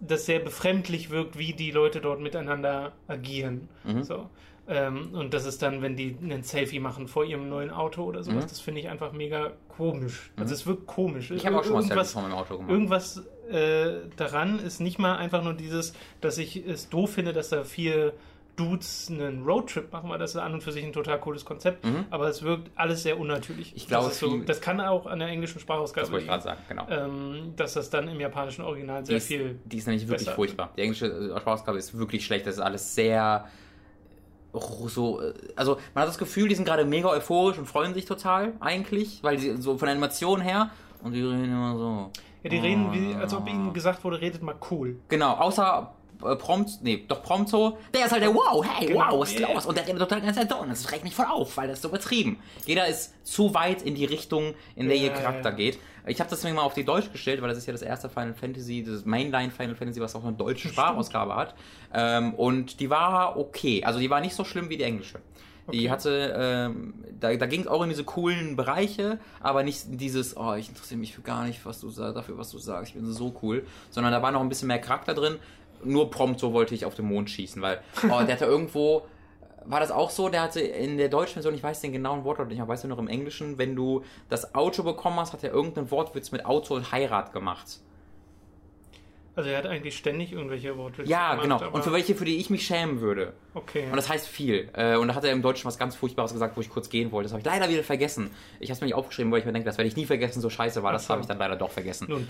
[0.00, 3.68] das sehr befremdlich wirkt, wie die Leute dort miteinander agieren.
[3.84, 4.02] Mhm.
[4.02, 4.28] So.
[4.68, 8.22] Ähm, und das ist dann, wenn die einen Selfie machen vor ihrem neuen Auto oder
[8.24, 8.48] sowas, Mhm.
[8.48, 10.32] das finde ich einfach mega komisch.
[10.36, 11.30] Also es wirkt komisch.
[11.30, 12.70] Ich habe auch schon mal Selfies von meinem Auto gemacht.
[12.72, 17.50] irgendwas äh, daran ist nicht mal einfach nur dieses, dass ich es doof finde, dass
[17.50, 18.12] da vier
[18.56, 21.84] Dudes einen Roadtrip machen, weil das ist an und für sich ein total cooles Konzept,
[21.84, 22.06] Mhm.
[22.10, 23.72] aber es wirkt alles sehr unnatürlich.
[23.76, 26.42] Ich glaube, das, so, das kann auch an der englischen Sprachausgabe Das wollte ich liegen,
[26.42, 26.86] gerade sagen, genau.
[26.88, 30.30] ähm, dass das dann im japanischen Original Die sehr ist, viel die ist nämlich wirklich
[30.30, 30.72] furchtbar.
[30.76, 32.46] Die englische Sprachausgabe ist wirklich schlecht.
[32.46, 33.44] Das ist alles sehr
[34.52, 38.04] so, äh, also man hat das Gefühl, die sind gerade mega euphorisch und freuen sich
[38.04, 40.70] total eigentlich, weil sie so von der Animation her
[41.02, 42.10] und die reden immer so.
[42.42, 43.20] Ja, die reden, wie, Ah.
[43.20, 44.96] als ob ihnen gesagt wurde, redet mal cool.
[45.08, 45.92] Genau, außer
[46.24, 49.40] äh, Prompt, nee, doch Prompto, der ist halt der Wow, hey, Genau, wow, was ist
[49.40, 49.52] yeah.
[49.52, 49.66] los?
[49.66, 51.88] Und der redet total ganz und das regt mich voll auf, weil das ist so
[51.88, 52.38] übertrieben.
[52.64, 55.56] Jeder ist zu weit in die Richtung, in der Ja, ihr Charakter ja.
[55.56, 55.78] geht.
[56.06, 58.08] Ich habe das deswegen mal auf die Deutsch gestellt, weil das ist ja das erste
[58.08, 61.54] Final Fantasy, das Mainline Final Fantasy, was auch eine deutsche Sprachausgabe hat.
[61.92, 65.18] Ähm, und die war okay, also die war nicht so schlimm wie die englische.
[65.72, 65.90] Die Okay.
[65.90, 70.54] hatte, ähm, da, da ging es auch in diese coolen Bereiche, aber nicht dieses, oh,
[70.54, 73.12] ich interessiere mich für gar nicht, was du sagst, dafür, was du sagst, ich bin
[73.12, 75.38] so cool, sondern da war noch ein bisschen mehr Charakter drin.
[75.82, 79.06] Nur Prompto wollte ich auf den Mond schießen, weil, oh, der hatte irgendwo,
[79.68, 82.48] war das auch so, der hatte in der deutschen Version, ich weiß den genauen Wortlaut
[82.48, 85.50] nicht, aber weißt du noch im Englischen, wenn du das Auto bekommen hast, hat er
[85.52, 87.80] irgendeinen Wortwitz mit Auto und Heirat gemacht.
[89.34, 91.56] Also er hat eigentlich ständig irgendwelche Wortwitze Ja, gemacht, genau.
[91.56, 93.34] aber- Und für welche, für die ich mich schämen würde.
[93.52, 93.84] Okay.
[93.90, 94.70] Und das heißt viel.
[94.72, 97.12] Äh, Und da hat er im Deutschen was ganz Furchtbares gesagt, wo ich kurz gehen
[97.12, 97.24] wollte.
[97.26, 98.30] Das habe ich leider wieder vergessen.
[98.60, 100.40] Ich habe es mir nicht aufgeschrieben, weil ich mir denke, das werde ich nie vergessen,
[100.40, 100.92] so scheiße war.
[100.92, 101.10] Das so.
[101.10, 102.06] habe ich dann leider doch vergessen.
[102.08, 102.26] Nun,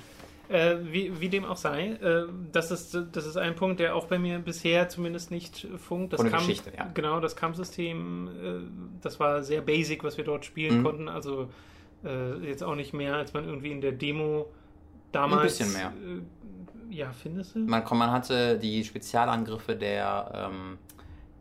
[0.48, 4.06] äh, wie, wie dem auch sei, äh, das, ist, das ist ein Punkt, der auch
[4.06, 6.12] bei mir bisher zumindest nicht funkt.
[6.12, 6.88] Das der Kampf- Geschichte, ja.
[6.94, 10.84] Genau, das Kampfsystem, äh, das war sehr basic, was wir dort spielen Mhm.
[10.84, 11.08] konnten.
[11.08, 11.48] Also
[12.04, 14.46] äh, jetzt auch nicht mehr, als man irgendwie in der Demo
[15.12, 15.58] damals.
[15.58, 15.92] bisschen mehr.
[16.90, 17.60] Äh, ja, findest du?
[17.60, 20.78] Man, man hatte die Spezialangriffe der, ähm,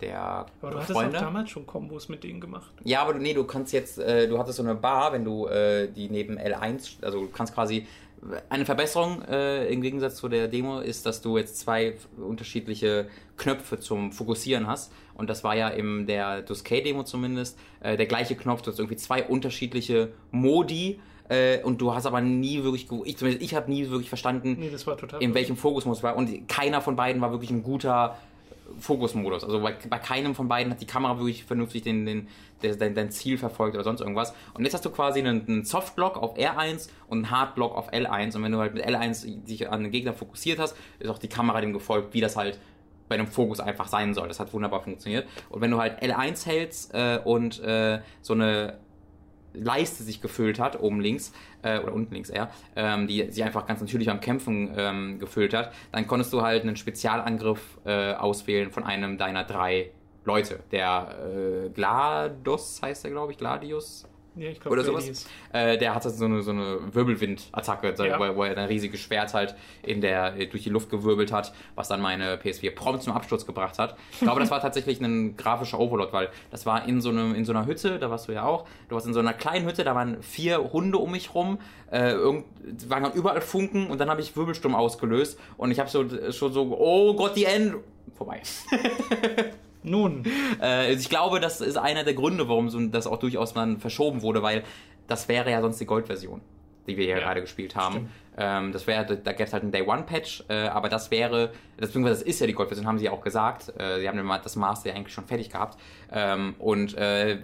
[0.02, 1.18] der Aber du hattest Freunde.
[1.18, 2.72] auch damals schon Kombos mit denen gemacht.
[2.84, 5.46] Ja, aber du, nee, du kannst jetzt, äh, du hattest so eine Bar, wenn du
[5.48, 7.86] äh, die neben L1, also du kannst quasi,
[8.50, 13.08] eine Verbesserung äh, im Gegensatz zu der Demo ist, dass du jetzt zwei unterschiedliche
[13.38, 14.92] Knöpfe zum Fokussieren hast.
[15.14, 18.62] Und das war ja in der Duskay-Demo zumindest äh, der gleiche Knopf.
[18.62, 21.00] Du hast irgendwie zwei unterschiedliche Modi.
[21.28, 24.70] Äh, und du hast aber nie wirklich, ich, zumindest ich habe nie wirklich verstanden, Nee,
[25.20, 26.16] in welchem Fokusmodus war.
[26.16, 28.18] Und keiner von beiden war wirklich ein guter
[28.80, 29.44] Fokusmodus.
[29.44, 32.28] Also bei, bei keinem von beiden hat die Kamera wirklich vernünftig den, den,
[32.62, 34.34] der, dein, Ziel verfolgt oder sonst irgendwas.
[34.54, 38.36] Und jetzt hast du quasi einen, einen Softblock auf R1 und einen Hardblock auf L1.
[38.36, 41.30] Und wenn du halt mit L1 dich an den Gegner fokussiert hast, ist auch die
[41.30, 42.60] Kamera dem gefolgt, wie das halt
[43.08, 44.28] bei einem Fokus einfach sein soll.
[44.28, 45.28] Das hat wunderbar funktioniert.
[45.50, 48.78] Und wenn du halt L1 hältst äh, und äh, so eine
[49.56, 53.66] Leiste sich gefüllt hat, oben links, äh, oder unten links eher, ähm, die sich einfach
[53.66, 58.72] ganz natürlich beim Kämpfen ähm, gefüllt hat, dann konntest du halt einen Spezialangriff äh, auswählen
[58.72, 59.92] von einem deiner drei
[60.26, 60.60] Leute.
[60.72, 61.16] Der
[61.66, 64.08] äh, GLaDOS heißt er, glaube ich, Gladius.
[64.36, 65.28] Ja, ich glaube, oder sowas.
[65.54, 68.20] Äh, der hatte so eine, so eine Wirbelwind-Attacke, Ja.
[68.36, 72.02] wo, er ein riesiges Schwert halt in der, durch die Luft gewirbelt hat, was dann
[72.02, 73.96] meine PS4 prompt zum Absturz gebracht hat.
[74.12, 77.46] Ich glaube, das war tatsächlich ein grafischer Overload, weil das war in so, einem, in
[77.46, 79.84] so einer Hütte, da warst du ja auch, du warst in so einer kleinen Hütte,
[79.84, 81.60] da waren vier Hunde um mich rum,
[81.92, 82.46] äh, irgend,
[82.90, 86.52] waren dann überall Funken und dann habe ich Wirbelsturm ausgelöst und ich habe so, schon
[86.54, 87.76] so, oh Gott, die End...
[88.18, 88.42] Vorbei.
[89.86, 90.24] Nun,
[90.60, 93.80] Äh, also ich glaube, das ist einer der Gründe, warum so das auch durchaus dann
[93.80, 94.64] verschoben wurde, weil
[95.08, 96.42] das wäre ja sonst die Gold-Version,
[96.88, 98.10] die wir hier Ja, gerade gespielt haben.
[98.38, 102.24] Ähm, das wäre, da gäbe es halt einen Day-One-Patch, äh, aber das wäre, beziehungsweise das
[102.28, 103.72] ist ja die Gold-Version, haben sie ja auch gesagt.
[103.80, 105.80] Äh, sie haben ja das Master ja eigentlich schon fertig gehabt.
[106.12, 107.40] Ähm, und äh,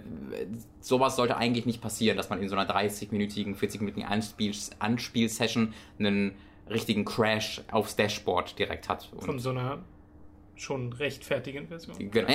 [0.80, 6.34] sowas sollte eigentlich nicht passieren, dass man in so einer 30-minütigen, 40-minütigen Anspiel- Anspiel-Session einen
[6.68, 9.08] richtigen Crash aufs Dashboard direkt hat.
[9.14, 9.78] Und von so einer
[10.62, 11.96] schon rechtfertigen Version.
[12.10, 12.28] Genau,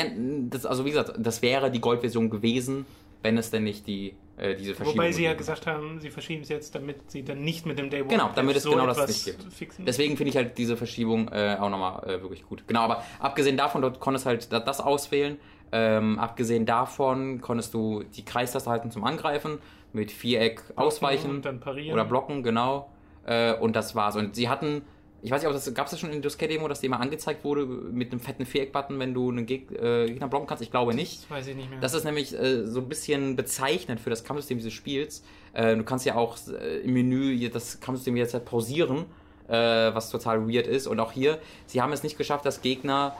[0.50, 2.86] das, also wie gesagt, das wäre die Goldversion gewesen,
[3.24, 6.44] wenn es denn nicht die, äh, diese Verschiebung Wobei sie ja gesagt haben, sie verschieben
[6.44, 8.86] es jetzt, damit sie dann nicht mit dem Day One Genau, damit es so genau
[8.86, 9.54] das nicht gibt.
[9.54, 9.86] Fixen.
[9.86, 12.64] Deswegen finde ich halt diese Verschiebung äh, auch nochmal äh, wirklich gut.
[12.68, 15.38] Genau, aber abgesehen davon, dort konntest du halt da- das auswählen.
[15.72, 19.58] Ähm, abgesehen davon konntest du die Kreistaste halten zum Angreifen,
[19.94, 21.94] mit Viereck ausweichen dann parieren.
[21.94, 22.90] oder blocken, genau.
[23.26, 24.16] Äh, und das war's.
[24.16, 24.84] Und sie hatten,
[25.22, 26.98] ich weiß nicht, ob das gab es das schon in der Demo, dass die mal
[26.98, 30.62] angezeigt wurde mit einem fetten Viereck-Button, wenn du einen Geg äh, Gegner blocken kannst.
[30.62, 31.24] Ich glaube nicht.
[31.24, 31.80] Das weiß ich nicht mehr.
[31.80, 35.24] Das ist nämlich äh, so ein bisschen bezeichnend für das Kampfsystem dieses Spiels.
[35.54, 39.06] Äh, du kannst ja auch äh, im Menü das Kampfsystem jederzeit pausieren,
[39.48, 40.86] äh, was total weird ist.
[40.86, 43.16] Und auch hier, sie haben es nicht geschafft, dass Gegner,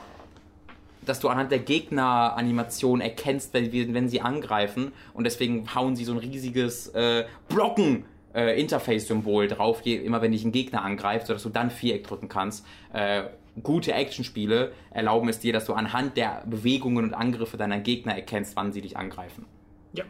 [1.04, 4.92] dass du anhand der Gegner-Animation erkennst, wenn, wenn sie angreifen.
[5.14, 8.04] Und deswegen hauen sie so ein riesiges äh, Blocken.
[8.34, 12.28] Äh, Interface-Symbol drauf, je, immer wenn dich ein Gegner angreift, sodass du dann Viereck drücken
[12.28, 12.66] kannst.
[12.92, 13.24] Äh,
[13.62, 18.54] gute Actionspiele erlauben es dir, dass du anhand der Bewegungen und Angriffe deiner Gegner erkennst,
[18.56, 19.46] wann sie dich angreifen.
[19.94, 20.04] Ja.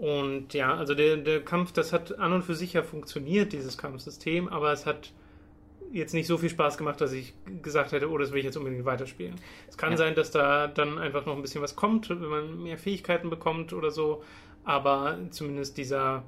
[0.00, 3.76] Und ja, also der, der Kampf, das hat an und für sich ja funktioniert, dieses
[3.76, 5.12] Kampfsystem, aber es hat
[5.92, 8.56] jetzt nicht so viel Spaß gemacht, dass ich gesagt hätte, oh, das will ich jetzt
[8.56, 9.34] unbedingt weiterspielen.
[9.68, 9.96] Es kann Ja.
[9.98, 13.72] sein, dass da dann einfach noch ein bisschen was kommt, wenn man mehr Fähigkeiten bekommt
[13.72, 14.22] oder so,
[14.64, 16.22] aber zumindest dieser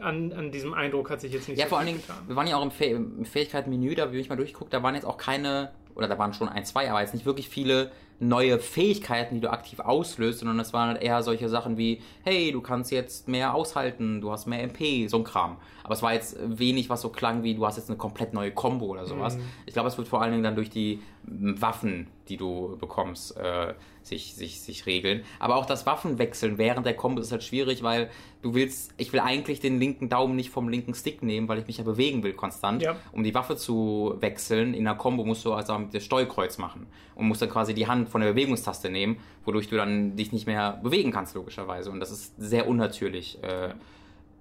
[0.00, 2.16] an, an diesem Eindruck hat sich jetzt nicht Ja, so vor allen Dingen, getan.
[2.26, 4.94] wir waren ja auch im, Fäh im Fähigkeitenmenü, da habe ich mal durchgeguckt, da waren
[4.94, 8.60] jetzt auch keine, oder da waren schon ein, zwei, aber jetzt nicht wirklich viele neue
[8.60, 12.60] Fähigkeiten, die du aktiv auslöst, sondern es waren halt eher solche Sachen wie, hey, du
[12.60, 15.56] kannst jetzt mehr aushalten, du hast mehr MP, so ein Kram.
[15.82, 18.52] Aber es war jetzt wenig, was so klang wie, du hast jetzt eine komplett neue
[18.52, 19.36] Combo oder sowas.
[19.36, 19.42] Mhm.
[19.66, 23.74] Ich glaube, es wird vor allen Dingen dann durch die Waffen, die du bekommst, äh,
[24.02, 25.24] sich, sich, sich regeln.
[25.38, 28.10] Aber auch das Waffenwechseln während der Combo ist halt schwierig, weil
[28.42, 31.66] du willst, ich will eigentlich den linken Daumen nicht vom linken Stick nehmen, weil ich
[31.66, 32.82] mich ja bewegen will konstant.
[32.82, 32.96] Ja.
[33.12, 36.86] Um die Waffe zu wechseln in der Combo musst du also mit der Steuerkreuz machen
[37.14, 40.46] und musst dann quasi die Hand von der Bewegungstaste nehmen, wodurch du dann dich nicht
[40.46, 41.90] mehr bewegen kannst, logischerweise.
[41.90, 43.38] Und das ist sehr unnatürlich.
[43.42, 43.74] Äh,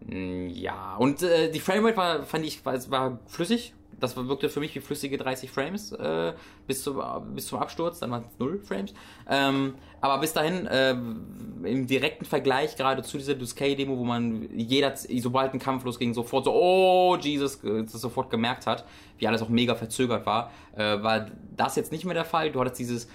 [0.08, 4.76] ja, und äh, die Framerate war, fand ich, war, war flüssig, das wirkte für mich
[4.76, 6.34] wie flüssige 30 Frames äh,
[6.68, 7.02] bis, zum,
[7.34, 8.94] bis zum Absturz, dann waren es 0 Frames.
[9.30, 14.94] Ähm, aber bis dahin, äh, im direkten Vergleich gerade zu dieser Duskay-Demo, wo man jeder,
[14.96, 18.86] sobald ein Kampf losging, sofort so, oh Jesus, das sofort gemerkt hat,
[19.20, 22.52] wie alles auch mega verzögert war, äh, war das jetzt nicht mehr der Fall.
[22.52, 23.08] Du hattest dieses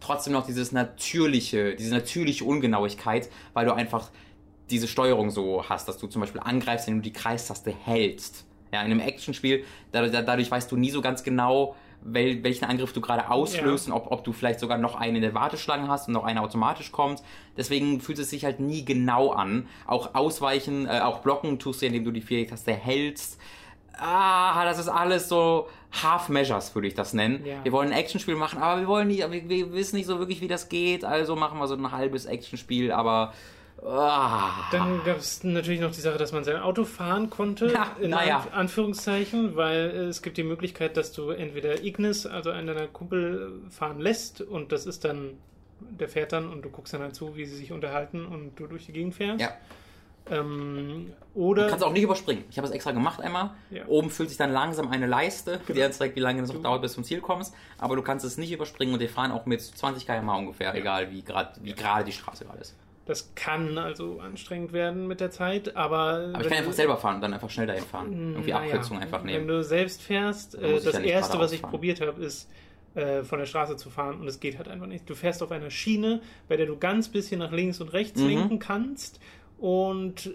[0.00, 4.10] trotzdem noch dieses natürliche, diese natürliche Ungenauigkeit, weil du einfach
[4.70, 8.44] diese Steuerung so hast, dass du zum Beispiel angreifst, wenn du die Kreistaste hältst.
[8.74, 13.00] Ja, in einem Actionspiel, dadurch weißt du nie so ganz genau, wel, welchen Angriff du
[13.00, 13.94] gerade auslöst ja.
[13.94, 16.42] und ob, ob du vielleicht sogar noch einen in der Warteschlange hast und noch einer
[16.42, 17.22] automatisch kommt.
[17.56, 19.68] Deswegen fühlt es sich halt nie genau an.
[19.86, 23.40] Auch ausweichen, äh, auch blocken tust du, indem du die Viertaste hältst.
[23.96, 25.68] Ah, das ist alles so
[26.02, 27.46] Half Measures, würde ich das nennen.
[27.46, 27.62] Ja.
[27.62, 30.40] Wir wollen ein Actionspiel machen, aber wir wollen nicht, wir, wir wissen nicht so wirklich,
[30.40, 33.32] wie das geht, also machen wir so ein halbes Actionspiel, aber
[33.84, 34.68] Ah.
[34.72, 38.10] Dann gab es natürlich noch die Sache, dass man sein Auto fahren konnte, ja, in
[38.10, 38.46] ja.
[38.52, 44.00] Anführungszeichen, weil es gibt die Möglichkeit, dass du entweder Ignis, also einen deiner Kumpel, fahren
[44.00, 45.32] lässt und das ist dann,
[45.80, 48.66] der fährt dann und du guckst dann halt zu, wie sie sich unterhalten und du
[48.66, 49.42] durch die Gegend fährst.
[49.42, 49.52] Ja.
[50.30, 52.44] Ähm, oder du kannst auch nicht überspringen.
[52.50, 53.50] Ich habe es extra gemacht einmal.
[53.68, 53.86] Ja.
[53.86, 56.80] Oben fühlt sich dann langsam eine Leiste, die dir zeigt, wie lange es noch dauert,
[56.80, 57.54] bis du zum Ziel kommst.
[57.76, 60.80] Aber du kannst es nicht überspringen und wir fahren auch mit 20 km ungefähr, ja.
[60.80, 62.74] egal wie gerade wie gerade die Straße gerade ist.
[63.06, 66.30] Das kann also anstrengend werden mit der Zeit, aber.
[66.32, 68.12] Aber ich kann einfach selber fahren dann einfach schnell dahin fahren.
[68.12, 69.46] Irgendwie naja, Abkürzung einfach nehmen.
[69.46, 72.48] Wenn du selbst fährst, äh, das erste, was ich probiert habe, ist
[72.94, 75.08] äh, von der Straße zu fahren und es geht halt einfach nicht.
[75.08, 78.28] Du fährst auf einer Schiene, bei der du ganz bisschen nach links und rechts mhm.
[78.28, 79.20] lenken kannst
[79.58, 80.30] und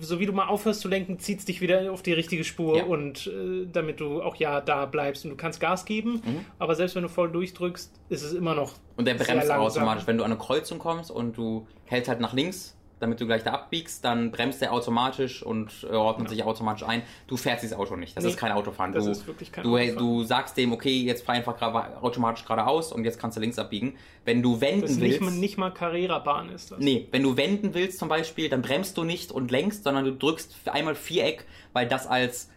[0.00, 2.78] so wie du mal aufhörst zu lenken, zieht es dich wieder auf die richtige Spur
[2.78, 2.84] ja.
[2.84, 6.44] und äh, damit du auch ja da bleibst und du kannst Gas geben, mhm.
[6.58, 8.74] aber selbst wenn du voll durchdrückst, ist es immer noch.
[8.96, 12.32] Und der bremst automatisch, wenn du an eine Kreuzung kommst und du hältst halt nach
[12.32, 16.36] links, damit du gleich da abbiegst, dann bremst der automatisch und äh, ordnet ja.
[16.36, 17.02] sich automatisch ein.
[17.26, 18.16] Du fährst dieses Auto nicht.
[18.16, 18.92] Das nee, ist kein Autofahren.
[18.92, 19.98] Das du, ist wirklich kein du, Autofahren.
[19.98, 21.60] Du sagst dem, okay, jetzt fahr einfach
[22.00, 23.96] automatisch geradeaus und jetzt kannst du links abbiegen.
[24.24, 25.20] Wenn du wenden das willst.
[25.20, 26.78] Nicht, nicht mal Carrera-Bahn ist das.
[26.78, 30.12] Nee, wenn du wenden willst zum Beispiel, dann bremst du nicht und lenkst, sondern du
[30.12, 32.48] drückst einmal Viereck, weil das als,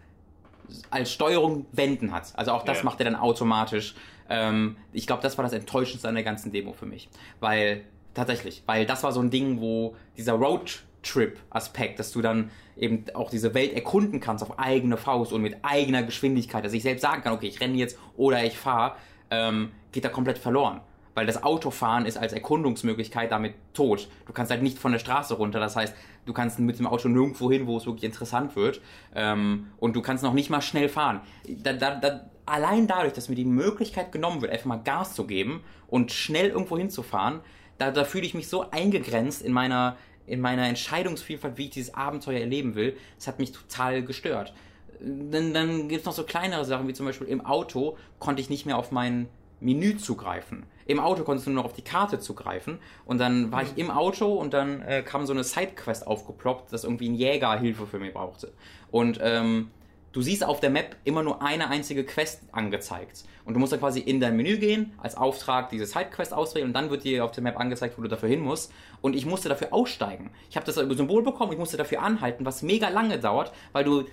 [0.90, 2.34] als Steuerung wenden hat.
[2.36, 2.84] Also auch das ja.
[2.84, 3.96] macht er dann automatisch.
[4.30, 7.10] Ähm, ich glaube, das war das Enttäuschendste an der ganzen Demo für mich.
[7.40, 7.84] Weil
[8.18, 13.30] Tatsächlich, weil das war so ein Ding, wo dieser Roadtrip-Aspekt, dass du dann eben auch
[13.30, 17.22] diese Welt erkunden kannst auf eigene Faust und mit eigener Geschwindigkeit, dass ich selbst sagen
[17.22, 18.96] kann, okay, ich renne jetzt oder ich fahre,
[19.30, 20.82] ähm, geht da komplett verloren.
[21.14, 24.10] Weil das Autofahren ist als Erkundungsmöglichkeit damit tot.
[24.26, 25.96] Du kannst halt nicht von der Straße runter, das heißt,
[26.26, 28.82] du kannst mit dem Auto nirgendwo hin, wo es wirklich interessant wird.
[29.14, 31.22] Ähm, und du kannst noch nicht mal schnell fahren.
[31.48, 35.28] Da, da, da, allein dadurch, dass mir die Möglichkeit genommen wird, einfach mal Gas zu
[35.28, 37.42] geben und schnell irgendwo hinzufahren,
[37.78, 41.94] da, da fühle ich mich so eingegrenzt in meiner, in meiner Entscheidungsvielfalt, wie ich dieses
[41.94, 42.98] Abenteuer erleben will.
[43.18, 44.54] Das hat mich total gestört.
[45.00, 48.50] Dann, dann gibt es noch so kleinere Sachen, wie zum Beispiel im Auto konnte ich
[48.50, 49.28] nicht mehr auf mein
[49.60, 50.66] Menü zugreifen.
[50.86, 53.92] Im Auto konntest du nur noch auf die Karte zugreifen und dann war ich im
[53.92, 58.00] Auto und dann äh, kam so eine Sidequest aufgeploppt, dass irgendwie ein Jäger Hilfe für
[58.00, 58.54] mich brauchte.
[58.90, 59.70] Und ähm,
[60.18, 63.24] du siehst auf der Map immer nur eine einzige Quest angezeigt.
[63.46, 66.74] Und du musst dann quasi in dein Menü gehen, als Auftrag diese Sidequest auswählen und
[66.74, 68.74] dann wird dir auf der Map angezeigt, wo du dafür hin musst.
[69.02, 70.32] Und ich musste dafür aussteigen.
[70.50, 74.06] Ich habe das Symbol bekommen, ich musste dafür anhalten, was mega lange dauert, weil du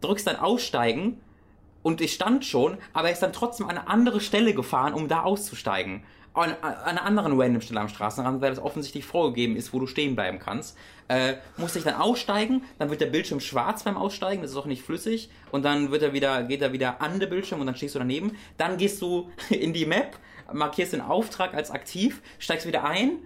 [0.00, 1.20] drückst dann Aussteigen
[1.82, 5.08] und ich stand schon, aber er ist dann trotzdem an eine andere Stelle gefahren, um
[5.08, 9.72] da auszusteigen an, an einer anderen random Stelle am Straßenrand, weil das offensichtlich vorgegeben ist,
[9.72, 10.76] wo du stehen bleiben kannst.
[11.08, 14.66] Äh, musste ich dann aussteigen, dann wird der Bildschirm schwarz beim Aussteigen, das ist auch
[14.66, 17.74] nicht flüssig, und dann wird er wieder, geht er wieder an der Bildschirm und dann
[17.74, 18.36] stehst du daneben.
[18.58, 20.18] Dann gehst du in die Map,
[20.52, 23.18] markierst den Auftrag als aktiv, steigst wieder ein,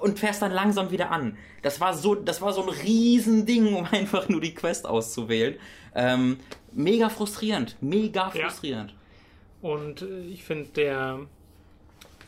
[0.00, 1.38] und fährst dann langsam wieder an.
[1.62, 5.56] Das war so, das war so ein Riesending, um einfach nur die Quest auszuwählen.
[5.94, 6.38] Ähm,
[6.72, 8.90] mega frustrierend, mega frustrierend.
[8.90, 9.70] Ja.
[9.70, 11.20] Und äh, ich finde der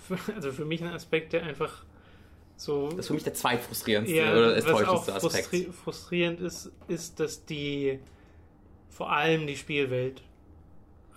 [0.35, 1.85] also für mich ein Aspekt, der einfach
[2.57, 2.89] so.
[2.91, 5.47] Das ist für mich der zweitfrustrierendste ja, oder enttäuschendste Aspekt.
[5.47, 7.99] Frustri frustrierend ist, ist, dass die
[8.91, 10.23] vor allem die Spielwelt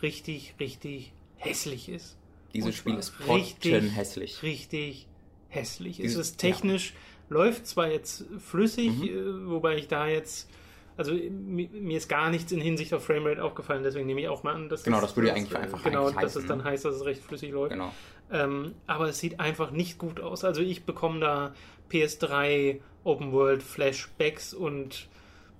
[0.01, 2.17] richtig, richtig hässlich ist.
[2.53, 4.41] Dieses Spiel ist richtig hässlich.
[4.41, 5.07] Richtig
[5.49, 5.97] hässlich.
[5.97, 7.35] Dieses, es ist technisch, ja.
[7.35, 9.03] läuft zwar jetzt flüssig, mhm.
[9.03, 10.49] Äh, wobei ich da jetzt
[10.97, 14.55] also mir ist gar nichts in Hinsicht auf Framerate aufgefallen, deswegen nehme ich auch mal
[14.55, 16.63] an, dass genau, das würde das, eigentlich einfach genau, dass heißen, es dann ne?
[16.63, 17.73] heißt, dass es recht flüssig läuft.
[17.73, 17.93] Genau.
[18.31, 20.43] Ähm, aber es sieht einfach nicht gut aus.
[20.43, 21.53] Also ich bekomme da
[21.91, 25.07] PS3 Open World Flashbacks und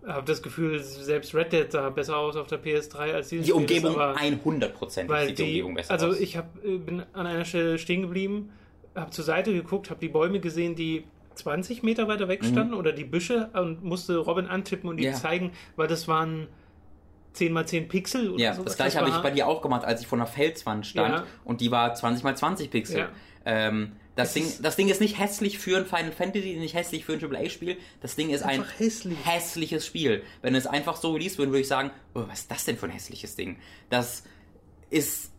[0.06, 3.52] habe das Gefühl, selbst Red Dead sah besser aus auf der PS3 als dieses Die
[3.52, 6.12] Umgebung Spiel, 100% weil sieht die, die Umgebung besser also aus.
[6.14, 8.52] Also ich hab, äh, bin an einer Stelle stehen geblieben,
[8.96, 11.04] habe zur Seite geguckt, habe die Bäume gesehen, die
[11.36, 12.48] 20 Meter weiter weg mhm.
[12.48, 12.80] standen mhm.
[12.80, 15.14] oder die Büsche und musste Robin antippen und ihm ja.
[15.14, 16.48] zeigen, weil das waren
[17.38, 18.66] 10 mal 10 Pixel oder Ja, sowas.
[18.66, 21.24] das gleiche habe ich bei dir auch gemacht, als ich vor einer Felswand stand Ja.
[21.46, 22.98] und die war 20 mal 20 Pixel.
[23.00, 23.10] Ja.
[23.46, 26.74] Ähm, das, Es Ding, ist- das Ding ist nicht hässlich für ein Final Fantasy, nicht
[26.74, 27.78] hässlich für ein AAA-Spiel.
[28.02, 29.16] Das Ding ist ein hässlich.
[29.24, 30.24] hässliches Spiel.
[30.42, 32.92] Wenn es einfach so liest, würde ich sagen, oh, was ist das denn für ein
[32.92, 33.58] hässliches Ding?
[33.92, 34.24] Das
[34.90, 35.32] ist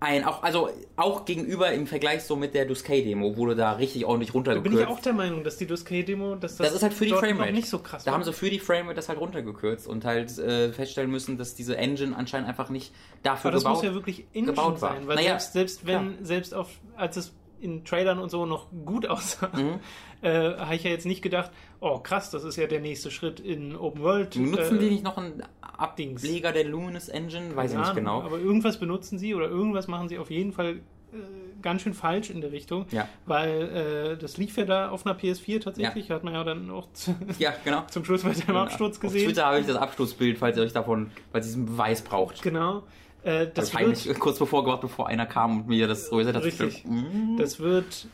[0.00, 4.04] ein, auch, also auch gegenüber im Vergleich so mit der Duskay-Demo, wo du da richtig
[4.04, 6.82] ordentlich Da bin runtergekürzt ich auch der Meinung, dass die Duskay-Demo, dass das, das ist
[6.84, 7.52] halt für die Framerate.
[7.52, 8.18] nicht so krass Da war.
[8.18, 11.76] haben sie für die Framerate das halt runtergekürzt und halt äh, feststellen müssen, dass diese
[11.76, 12.92] Engine anscheinend einfach nicht
[13.24, 14.92] dafür Aber das gebaut muss ja wirklich Engine gebaut war.
[14.92, 16.24] sein, weil Naja, selbst, selbst wenn, klar.
[16.26, 19.80] selbst auf, als es in Trailern und so noch gut aussah, Mhm.
[20.22, 21.50] äh, habe ich ja jetzt nicht gedacht,
[21.80, 24.36] oh krass, das ist ja der nächste Schritt in Open World.
[24.36, 27.54] Nutzen äh, die nicht noch einen Ableger der Luminous Engine?
[27.54, 28.22] Weiß ich nicht genau.
[28.22, 30.80] Aber irgendwas benutzen sie oder irgendwas machen sie auf jeden Fall
[31.12, 31.16] äh,
[31.62, 33.08] ganz schön falsch in der Richtung, Ja.
[33.26, 36.92] weil äh, das lief ja da auf einer PS4 tatsächlich, hat man ja dann auch
[36.92, 37.82] zu, Ja, genau.
[37.90, 39.26] zum Schluss bei dem Absturz Auf gesehen.
[39.26, 42.42] Twitter habe ich das Absturzbild, falls ihr euch davon, falls ihr diesen Beweis braucht.
[42.42, 42.82] Genau.
[43.22, 45.86] Äh, Das das, habe ich wird, heimlich kurz bevor gemacht, bevor einer kam und mir
[45.88, 46.44] das so gesagt hat.
[46.44, 46.84] Richtig.
[46.84, 47.36] Mm.
[47.36, 48.06] das wird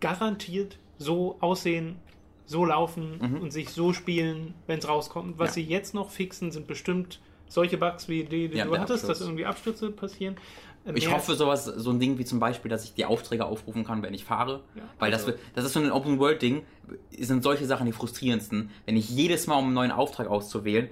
[0.00, 1.96] garantiert so aussehen,
[2.46, 3.40] so laufen Mhm.
[3.42, 5.38] und sich so spielen, wenn es rauskommt.
[5.38, 5.54] Was Ja.
[5.54, 9.18] sie jetzt noch fixen, sind bestimmt solche Bugs, wie die, die Ja, du hattest, Absturz.
[9.18, 10.36] dass irgendwie Abstürze passieren.
[10.94, 14.02] Ich hoffe, sowas, so ein Ding wie zum Beispiel, dass ich die Aufträge aufrufen kann,
[14.02, 14.60] wenn ich fahre.
[14.74, 16.60] Ja, Weil das, also- wird- das ist so ein Open-World-Ding,
[17.18, 18.68] sind solche Sachen die frustrierendsten.
[18.84, 20.90] Wenn ich jedes Mal, um einen neuen Auftrag auszuwählen,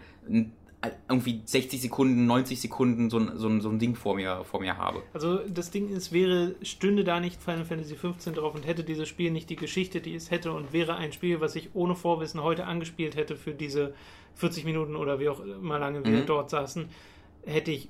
[1.09, 4.61] irgendwie 60 Sekunden, 90 Sekunden so ein, so ein, so ein Ding vor mir, vor
[4.61, 5.03] mir habe.
[5.13, 9.09] Also das Ding ist, wäre, stünde da nicht Final Fantasy 15 drauf und hätte dieses
[9.09, 12.43] Spiel nicht die Geschichte, die es hätte und wäre ein Spiel, was ich ohne Vorwissen
[12.43, 13.95] heute angespielt hätte für diese
[14.35, 16.27] 40 Minuten oder wie auch immer lange wir Mhm.
[16.27, 16.89] dort saßen,
[17.45, 17.89] hätte ich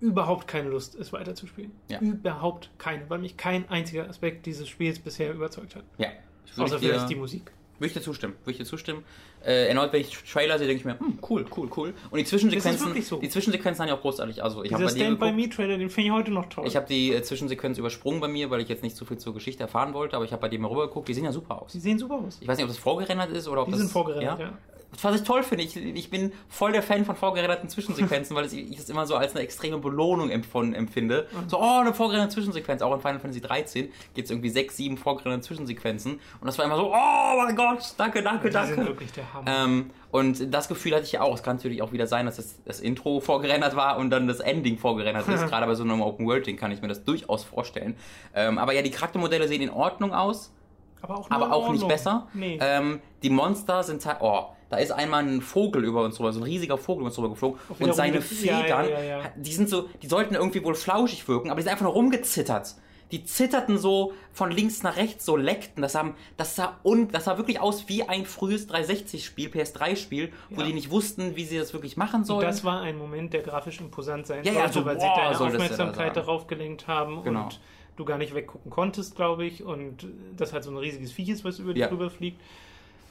[0.00, 1.72] überhaupt keine Lust, es weiterzuspielen.
[1.90, 2.00] Ja.
[2.00, 5.84] Überhaupt keine, weil mich kein einziger Aspekt dieses Spiels bisher überzeugt hat.
[5.98, 6.08] Ja.
[6.56, 7.52] Außer vielleicht die Musik.
[7.80, 8.34] Würde ich dir zustimmen.
[8.44, 9.04] Würde ich dir zustimmen.
[9.44, 11.94] Äh, erneut, wenn ich Trailer sehe, denke ich mir, hm, cool, cool, cool.
[12.10, 13.16] Und die Zwischensequenzen, so.
[13.16, 14.44] die Zwischensequenzen waren ja auch großartig.
[14.44, 16.66] Also ich habe bei Stand by Me Trailer, den finde ich heute noch toll.
[16.66, 19.32] ich habe die äh, Zwischensequenz übersprungen bei mir, weil ich jetzt nicht so viel zur
[19.32, 21.62] Geschichte erfahren wollte, aber ich habe bei dir mal rüber geguckt, die sehen ja super
[21.62, 21.72] aus.
[21.72, 22.38] Sie sehen super aus.
[22.40, 23.80] Ich weiß nicht, ob das vorgerendert ist oder ob Die das.
[23.80, 24.52] sind vorgerendert, ja.
[25.02, 28.78] Was ich toll finde, ich, ich bin voll der Fan von vorgerenderten Zwischensequenzen, weil ich
[28.78, 31.28] es immer so als eine extreme Belohnung empfinde.
[31.32, 31.48] Mhm.
[31.48, 32.82] So, oh, eine vorgerenderte Zwischensequenz.
[32.82, 36.14] Auch in Final Fantasy 13 gibt es irgendwie sechs, sieben vorgerenderte Zwischensequenzen.
[36.14, 38.86] Und das war immer so, oh mein Gott, danke, danke, sind danke.
[38.86, 39.46] wirklich der Hammer.
[39.48, 41.34] Ähm, und das Gefühl hatte ich ja auch.
[41.34, 44.40] Es kann natürlich auch wieder sein, dass das, das Intro vorgerendert war und dann das
[44.40, 45.46] Ending vorgerendert ist.
[45.48, 47.96] Gerade bei so einem Open-World-Ding kann ich mir das durchaus vorstellen.
[48.34, 50.52] Ähm, aber ja, die Charaktermodelle sehen in Ordnung aus
[51.02, 52.28] aber auch, aber auch nicht besser.
[52.34, 52.58] Nee.
[52.60, 56.40] Ähm, die Monster sind halt, oh, da ist einmal ein Vogel über uns drüber, so
[56.40, 59.68] ein riesiger Vogel über uns drüber geflogen wieder und seine Federn, ja, ja, die sind
[59.68, 62.76] so, die sollten irgendwie wohl flauschig wirken, aber die sind einfach nur rumgezittert.
[63.12, 65.82] Die zitterten so von links nach rechts, so leckten.
[65.82, 70.60] Das, haben, das, sah un, das sah wirklich aus wie ein frühes 360-Spiel, PS3-Spiel, wo
[70.60, 70.66] Ja.
[70.68, 72.46] die nicht wussten, wie sie das wirklich machen Und sollen.
[72.46, 75.34] das war ein Moment, der grafisch imposant sein Ja, sollte, so, weil boah, sie deine
[75.38, 77.44] da Aufmerksamkeit darauf gelenkt haben Genau.
[77.46, 77.60] und
[77.96, 80.06] du gar nicht weggucken konntest, glaube ich, und
[80.36, 81.88] das halt so ein riesiges Viech ist, was über dich Ja.
[81.88, 82.40] drüber fliegt.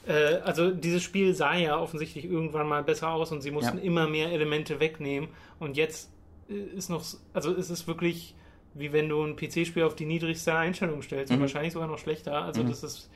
[0.06, 3.84] Äh, also dieses Spiel sah ja offensichtlich irgendwann mal besser aus und sie mussten Ja.
[3.84, 5.28] immer mehr Elemente wegnehmen
[5.58, 6.10] und jetzt
[6.48, 8.34] äh, ist noch, also es ist wirklich
[8.72, 11.42] wie wenn du ein PC-Spiel auf die niedrigste Einstellung stellst und Mhm.
[11.42, 12.42] wahrscheinlich sogar noch schlechter.
[12.44, 12.68] Also Mhm.
[12.68, 13.10] das ist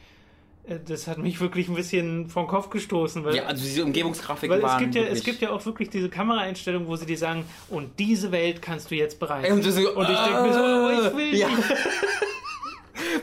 [0.67, 4.51] äh, das hat mich wirklich ein bisschen vom Kopf gestoßen, weil ja, also diese Umgebungsgrafiken
[4.63, 7.45] weil es gibt, ja, es gibt ja auch wirklich diese Kameraeinstellungen, wo sie dir sagen,
[7.69, 9.45] und diese Welt kannst du jetzt bereisen.
[9.45, 11.49] Ey, und, so, Und ich denke mir so, oh, ich will ja.
[11.49, 11.63] nicht.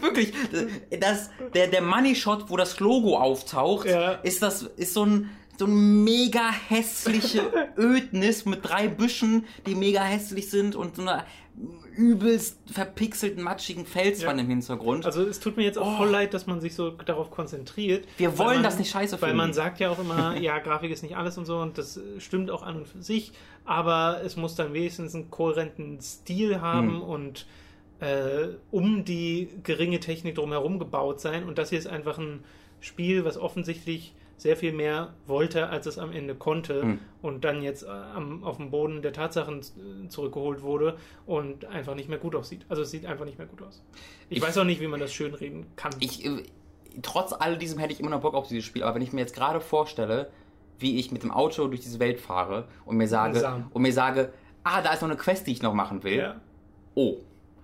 [0.01, 0.33] Wirklich,
[0.99, 4.11] das, der, der Money Shot, wo das Logo auftaucht, Ja.
[4.23, 7.43] ist das ist so ein so ein mega hässliche
[7.77, 11.23] Ödnis mit drei Büschen, die mega hässlich sind und so einer
[11.95, 14.43] übelst verpixelten, matschigen Felswand Ja.
[14.43, 15.05] im Hintergrund.
[15.05, 15.97] Also es tut mir jetzt auch Oh.
[15.97, 18.07] voll leid, dass man sich so darauf konzentriert.
[18.17, 19.37] Wir weil wollen man, das nicht scheiße Weil finden.
[19.37, 22.49] man sagt ja auch immer, ja, Grafik ist nicht alles und so und das stimmt
[22.49, 23.31] auch an und für sich,
[23.65, 27.01] aber es muss dann wenigstens einen kohärenten Stil haben Hm.
[27.03, 27.45] und
[28.01, 31.45] äh, um die geringe Technik drumherum gebaut sein.
[31.47, 32.43] Und das hier ist einfach ein
[32.81, 36.99] Spiel, was offensichtlich sehr viel mehr wollte, als es am Ende konnte Hm.
[37.21, 40.97] und dann jetzt äh, am, auf dem Boden der Tatsachen äh, zurückgeholt wurde
[41.27, 42.65] und einfach nicht mehr gut aussieht.
[42.67, 43.83] Also es sieht einfach nicht mehr gut aus.
[44.29, 45.91] Ich, Ich- weiß auch nicht, wie man das schönreden kann.
[45.99, 46.41] ich, äh,
[47.03, 49.21] trotz all diesem hätte ich immer noch Bock auf dieses Spiel, aber wenn ich mir
[49.21, 50.31] jetzt gerade vorstelle,
[50.79, 53.67] wie ich mit dem Auto durch diese Welt fahre und mir sage, Langsam.
[53.71, 54.33] und mir sage,
[54.63, 56.17] ah, da ist noch eine Quest, die ich noch machen will.
[56.17, 56.41] ja.
[56.95, 57.17] Oh.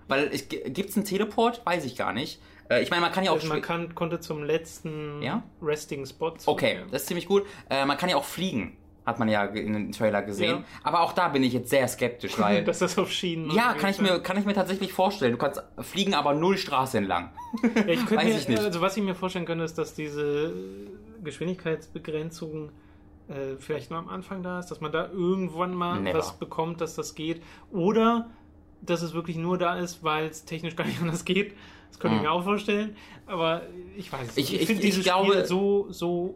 [0.08, 1.64] Weil es gibt es einen Teleport?
[1.64, 2.40] Weiß ich gar nicht.
[2.70, 3.36] Äh, ich meine, man kann ja auch.
[3.36, 5.42] Also man kann, konnte zum letzten Ja?
[5.62, 6.34] Resting Spot.
[6.46, 7.44] okay, das ist ziemlich gut.
[7.70, 10.58] Äh, man kann ja auch fliegen, hat man ja in den Trailer gesehen.
[10.58, 10.64] Ja.
[10.82, 12.64] Aber auch da bin ich jetzt sehr skeptisch, weil.
[12.64, 13.50] dass das auf Schienen.
[13.50, 15.32] ja, kann ich, mir, kann ich mir tatsächlich vorstellen.
[15.32, 17.32] Du kannst fliegen, aber null Straße entlang.
[17.62, 18.60] Ja, ich könnte Weiß mir, ich nicht.
[18.60, 20.52] Also was ich mir vorstellen könnte, ist, dass diese
[21.22, 22.70] Geschwindigkeitsbegrenzung
[23.28, 26.18] äh, vielleicht nur am Anfang da ist, dass man da irgendwann mal Never.
[26.18, 27.42] was bekommt, dass das geht.
[27.70, 28.30] Oder
[28.82, 31.54] dass es wirklich nur da ist, weil es technisch gar nicht anders geht.
[31.90, 32.28] Das könnte ich Mhm.
[32.28, 32.96] mir auch vorstellen.
[33.26, 33.62] Aber
[33.96, 34.60] ich weiß es Ich- nicht.
[34.62, 36.34] ich- finde ich dieses glaube- Spiel so, so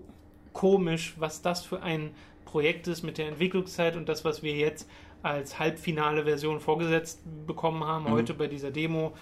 [0.52, 2.10] komisch, was das für ein
[2.44, 4.88] Projekt ist mit der Entwicklungszeit und das, was wir jetzt
[5.22, 8.10] als halbfinale Version vorgesetzt bekommen haben, Mhm.
[8.10, 9.12] heute bei dieser Demo.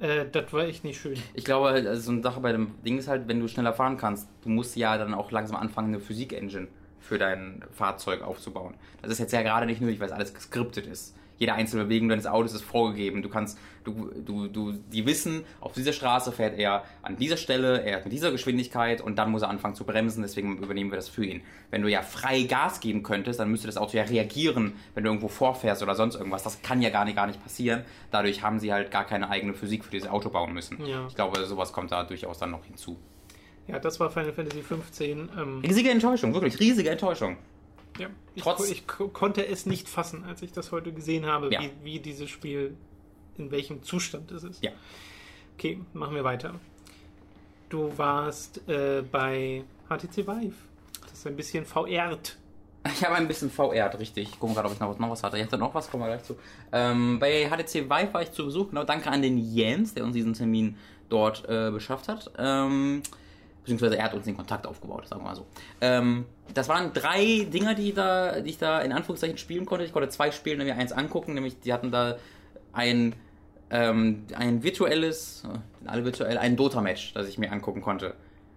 [0.00, 1.18] Äh, das war echt nicht schön.
[1.34, 3.98] Ich glaube, also so eine Sache bei dem Ding ist halt, wenn du schneller fahren
[3.98, 6.68] kannst, du musst ja dann auch langsam anfangen, eine Physik-Engine
[6.98, 8.74] für dein Fahrzeug aufzubauen.
[9.02, 11.14] Das ist jetzt ja gerade nicht nötig, weil es alles geskriptet ist.
[11.40, 13.22] Jede einzelne Bewegung deines Autos ist vorgegeben.
[13.22, 17.82] Du kannst, du, du, du, die wissen, auf dieser Straße fährt er an dieser Stelle,
[17.82, 21.08] er mit dieser Geschwindigkeit und dann muss er anfangen zu bremsen, deswegen übernehmen wir das
[21.08, 21.40] für ihn.
[21.70, 25.08] Wenn du ja frei Gas geben könntest, dann müsste das Auto ja reagieren, wenn du
[25.08, 26.42] irgendwo vorfährst oder sonst irgendwas.
[26.42, 27.84] Das kann ja gar nicht, gar nicht passieren.
[28.10, 30.84] Dadurch haben sie halt gar keine eigene Physik für dieses Auto bauen müssen.
[30.84, 31.06] Ja.
[31.08, 32.98] Ich glaube, sowas kommt da durchaus dann noch hinzu.
[33.66, 35.30] Ja, das war Final Fantasy 15.
[35.38, 37.38] Ähm, Riesige Enttäuschung, wirklich riesige Enttäuschung.
[37.98, 41.52] Ja, ich, Trotz- ich ko- konnte es nicht fassen, als ich das heute gesehen habe,
[41.52, 41.60] Ja.
[41.60, 42.76] wie, wie dieses Spiel,
[43.38, 44.62] in welchem Zustand es ist.
[44.64, 44.70] Ja.
[45.56, 46.54] Okay, machen wir weiter.
[47.68, 50.54] Du warst äh, bei HTC Vive.
[51.02, 52.34] Das ist ein bisschen VR't.
[52.86, 54.30] Ich habe ein bisschen VR, richtig.
[54.30, 55.36] Ich gucke gerade, ob ich noch was, noch was hatte.
[55.36, 56.36] Ich hatte noch was, kommen wir gleich zu.
[56.72, 58.70] Ähm, bei HTC Vive war ich zu Besuch.
[58.70, 60.76] Genau, danke an den Jens, der uns diesen Termin
[61.10, 62.30] dort äh, beschafft hat.
[62.38, 63.02] Ähm,
[63.60, 65.46] beziehungsweise er hat uns den Kontakt aufgebaut, sagen wir mal so.
[65.80, 69.84] Ähm, das waren drei Dinger, die, da, die ich da in Anführungszeichen spielen konnte.
[69.84, 72.16] Ich konnte zwei spielen, nämlich eins angucken, nämlich die hatten da
[72.72, 73.14] ein,
[73.70, 78.14] ähm, ein virtuelles, äh, alle virtuell, ein Dota-Match, das ich mir angucken konnte.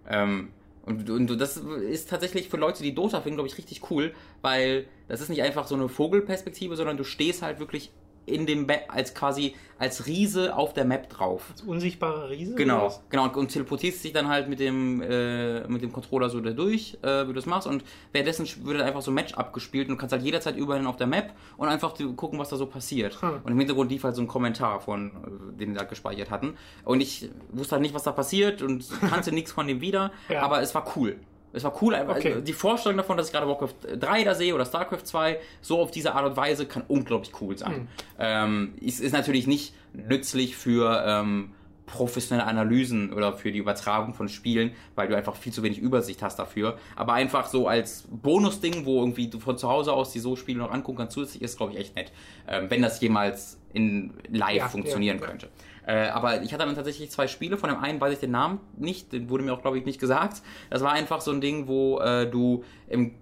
[0.08, 0.50] Ähm,
[0.84, 4.86] und, und das ist tatsächlich für Leute, die Dota finden, glaube ich, richtig cool, weil
[5.08, 7.90] das ist nicht einfach so eine Vogelperspektive, sondern du stehst halt wirklich
[8.26, 11.46] in dem Map als quasi als Riese auf der Map drauf.
[11.50, 12.54] Als unsichtbarer Riese?
[12.54, 13.24] Genau, genau.
[13.24, 16.96] Und, und teleportierst dich dann halt mit dem, äh, mit dem Controller so da durch,
[17.02, 17.66] äh, wie du das machst.
[17.66, 20.86] Und währenddessen wird dann einfach so ein Match abgespielt und du kannst halt jederzeit überall
[20.86, 23.20] auf der Map und einfach gucken, was da so passiert.
[23.20, 23.40] Hm.
[23.44, 26.56] Und im Hintergrund lief halt so ein Kommentar von, äh, den die da gespeichert hatten.
[26.84, 30.12] Und ich wusste halt nicht, was da passiert und kannte nichts von dem wieder.
[30.28, 30.42] Ja.
[30.42, 31.16] Aber es war cool.
[31.54, 32.32] Es war cool, einfach Okay.
[32.32, 35.80] also die Vorstellung davon, dass ich gerade Warcraft 3 da sehe oder StarCraft 2, so
[35.80, 37.74] auf diese Art und Weise, kann unglaublich cool sein.
[37.74, 37.88] Hm.
[38.18, 41.52] Ähm, es ist natürlich nicht nützlich für ähm,
[41.86, 46.22] professionelle Analysen oder für die Übertragung von Spielen, weil du einfach viel zu wenig Übersicht
[46.22, 46.78] hast dafür.
[46.96, 50.58] Aber einfach so als Bonusding, wo irgendwie du von zu Hause aus die so Spiele
[50.58, 52.12] noch angucken kannst, zusätzlich ist, glaube ich, echt nett.
[52.48, 55.28] Ähm, wenn das jemals in live Ja, funktionieren ja, ja.
[55.28, 55.48] könnte.
[55.86, 57.56] Äh, aber ich hatte dann tatsächlich zwei Spiele.
[57.56, 60.00] Von dem einen weiß ich den Namen nicht, den wurde mir auch, glaube ich, nicht
[60.00, 60.42] gesagt.
[60.70, 63.14] Das war einfach so ein Ding, wo äh, du im,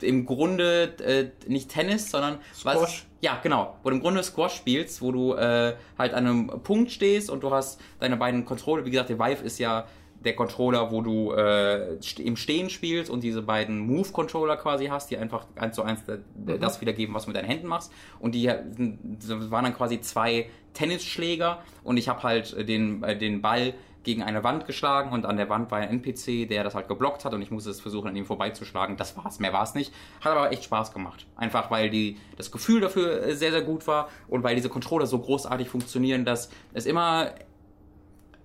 [0.00, 2.76] im Grunde äh, nicht Tennis, sondern was.
[2.76, 3.06] Squash.
[3.20, 3.76] Ja, genau.
[3.82, 7.42] Wo du im Grunde Squash spielst, wo du äh, halt an einem Punkt stehst und
[7.42, 8.84] du hast deine beiden Controller.
[8.84, 9.86] Wie gesagt, der Vive ist ja
[10.24, 15.16] der Controller, wo du äh, im Stehen spielst und diese beiden Move-Controller quasi hast, die
[15.16, 16.18] einfach eins zu eins äh,
[16.58, 17.92] das wiedergeben, was du mit deinen Händen machst.
[18.18, 23.16] Und die das waren dann quasi zwei Tennisschläger und ich habe halt äh, den, äh,
[23.16, 26.74] den Ball gegen eine Wand geschlagen und an der Wand war ein NPC, der das
[26.74, 28.96] halt geblockt hat und ich musste es versuchen, an ihm vorbeizuschlagen.
[28.96, 29.92] Das war's, mehr war's nicht.
[30.20, 31.26] Hat aber echt Spaß gemacht.
[31.36, 35.06] Einfach weil die, das Gefühl dafür äh, sehr, sehr gut war und weil diese Controller
[35.06, 37.32] so großartig funktionieren, dass es immer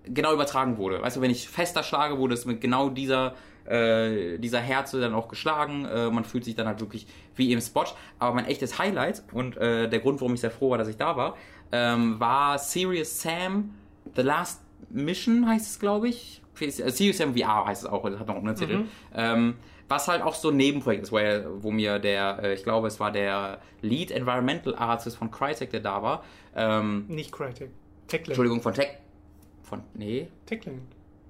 [0.05, 1.01] genau übertragen wurde.
[1.01, 5.13] Weißt du, wenn ich fester schlage, wurde es mit genau dieser, äh, dieser Herze dann
[5.13, 5.86] auch geschlagen.
[5.86, 7.86] Äh, man fühlt sich dann halt wirklich wie im Spot.
[8.19, 10.97] Aber mein echtes Highlight und äh, der Grund, warum ich sehr froh war, dass ich
[10.97, 11.36] da war,
[11.72, 13.74] ähm, war Serious Sam
[14.15, 16.41] The Last Mission, heißt es, glaube ich.
[16.59, 18.78] Äh, Serious Sam VR heißt es auch, das hat noch einen Untertitel.
[18.80, 18.89] Mhm.
[19.13, 19.55] Ähm,
[19.89, 22.88] was halt auch so ein Nebenprojekt ist, wo, er, wo mir der, äh, ich glaube,
[22.88, 26.24] es war der Lead Environmental Artist von Crytek, der da war.
[26.55, 27.72] Ähm, Nicht Crytek.
[28.07, 28.30] Techland.
[28.30, 28.97] Entschuldigung, von Tech.
[29.63, 29.84] Von.
[29.93, 30.82] Nee, Techland.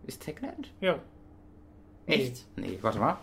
[0.05, 0.71] ist Techland?
[0.79, 0.99] Ja.
[2.05, 2.45] Echt?
[2.55, 3.17] Nee, warte mal.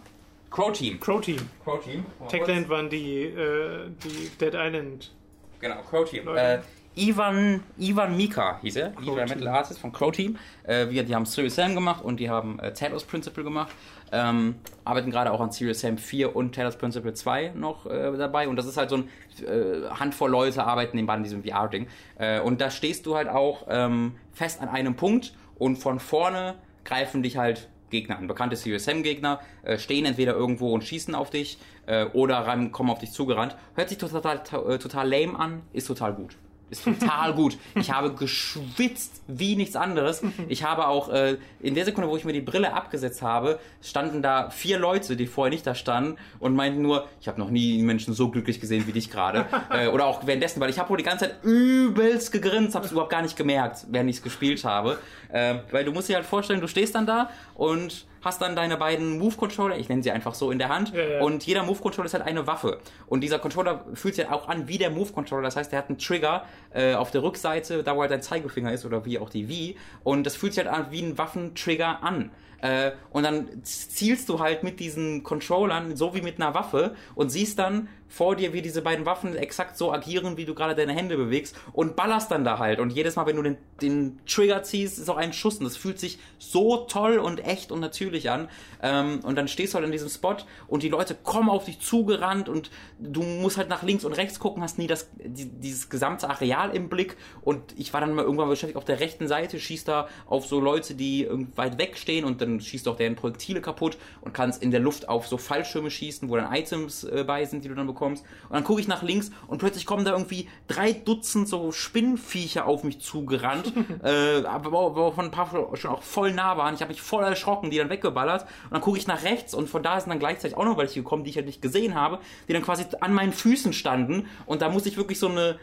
[0.51, 1.01] Crow Team.
[1.01, 1.39] Crow Team.
[1.65, 2.05] Crow Team.
[2.29, 5.13] Techland waren die, äh, die Dead Island.
[5.61, 6.27] Genau, Crow Team.
[6.27, 6.41] Leute.
[6.41, 6.59] Äh,
[6.97, 9.49] Ivan, Ivan Mika hieß er, Crow Environmental Team.
[9.49, 10.39] Artist von Crow Team.
[10.63, 13.73] Äh, wir, die haben Serious Sam gemacht und die haben äh, Talos Principle gemacht.
[14.13, 18.49] Ähm, arbeiten gerade auch an Serious Sam 4 und Talos Principle 2 noch äh, dabei.
[18.49, 19.09] Und das ist halt so ein
[19.45, 21.89] äh, Handvoll Leute arbeiten nebenbei an diesem VR-Ding.
[22.19, 26.55] Äh, und da stehst du halt auch ähm, fest an einem Punkt und von vorne
[26.85, 28.29] greifen dich halt Gegner an.
[28.29, 32.91] Bekannte Serious Sam Gegner äh, stehen entweder irgendwo und schießen auf dich äh, oder kommen
[32.91, 33.57] auf dich zugerannt.
[33.75, 36.37] Hört sich total, total lame an, ist total gut.
[36.71, 37.59] Ist total gut.
[37.75, 40.23] Ich habe geschwitzt wie nichts anderes.
[40.49, 44.23] Ich habe auch äh, in der Sekunde, wo ich mir die Brille abgesetzt habe, standen
[44.23, 47.79] da vier Leute, die vorher nicht da standen und meinten nur, ich habe noch nie
[47.79, 49.47] einen Menschen so glücklich gesehen wie dich gerade.
[49.71, 52.93] äh, oder auch währenddessen, weil ich habe wohl die ganze Zeit übelst gegrinst, habe es
[52.93, 54.99] überhaupt gar nicht gemerkt, während ich es gespielt habe.
[55.29, 58.77] Äh, weil du musst dir halt vorstellen, du stehst dann da und hast dann deine
[58.77, 60.95] beiden Move-Controller, ich nenne sie einfach so, in der Hand.
[60.95, 61.21] Ja, ja.
[61.21, 62.79] Und jeder Move-Controller ist halt eine Waffe.
[63.07, 65.43] Und dieser Controller fühlt sich halt auch an wie der Move-Controller.
[65.43, 68.73] Das heißt, der hat einen Trigger äh, auf der Rückseite, da wo halt dein Zeigefinger
[68.73, 69.77] ist oder wie auch die Wii.
[70.03, 72.31] Und das fühlt sich halt an wie ein Waffentrigger an.
[72.65, 77.29] Äh, und dann zielst du halt mit diesen Controllern so wie mit einer Waffe und
[77.29, 80.93] siehst dann vor dir, wie diese beiden Waffen exakt so agieren, wie du gerade deine
[80.93, 82.79] Hände bewegst und ballerst dann da halt.
[82.79, 85.59] Und jedes Mal, wenn du den, den Trigger ziehst, ist auch ein Schuss.
[85.59, 88.49] Und das fühlt sich so toll und echt und natürlich an.
[88.83, 90.37] Ähm, und dann stehst du halt in diesem Spot
[90.69, 94.39] und die Leute kommen auf dich zugerannt und du musst halt nach links und rechts
[94.39, 97.17] gucken, hast nie das, die, dieses gesamte Areal im Blick.
[97.43, 100.61] Und ich war dann mal irgendwann beschäftigt auf der rechten Seite, schießt da auf so
[100.61, 104.71] Leute, die weit weg stehen und dann schießt auch deren Projektile kaputt und kannst in
[104.71, 107.89] der Luft auf so Fallschirme schießen, wo dann Items äh, bei sind, die du dann
[107.89, 108.04] bekommst.
[108.05, 112.67] Und dann gucke ich nach links und plötzlich kommen da irgendwie drei Dutzend so Spinnviecher
[112.67, 116.75] auf mich zugerannt, äh, aber, von ein paar schon auch voll nah waren.
[116.75, 118.43] Ich habe mich voll erschrocken, die dann weggeballert.
[118.65, 121.01] Und dann gucke ich nach rechts und von da sind dann gleichzeitig auch noch welche
[121.01, 124.29] gekommen, die ich halt nicht gesehen habe, die dann quasi an meinen Füßen standen.
[124.47, 125.59] Und da musste ich wirklich so eine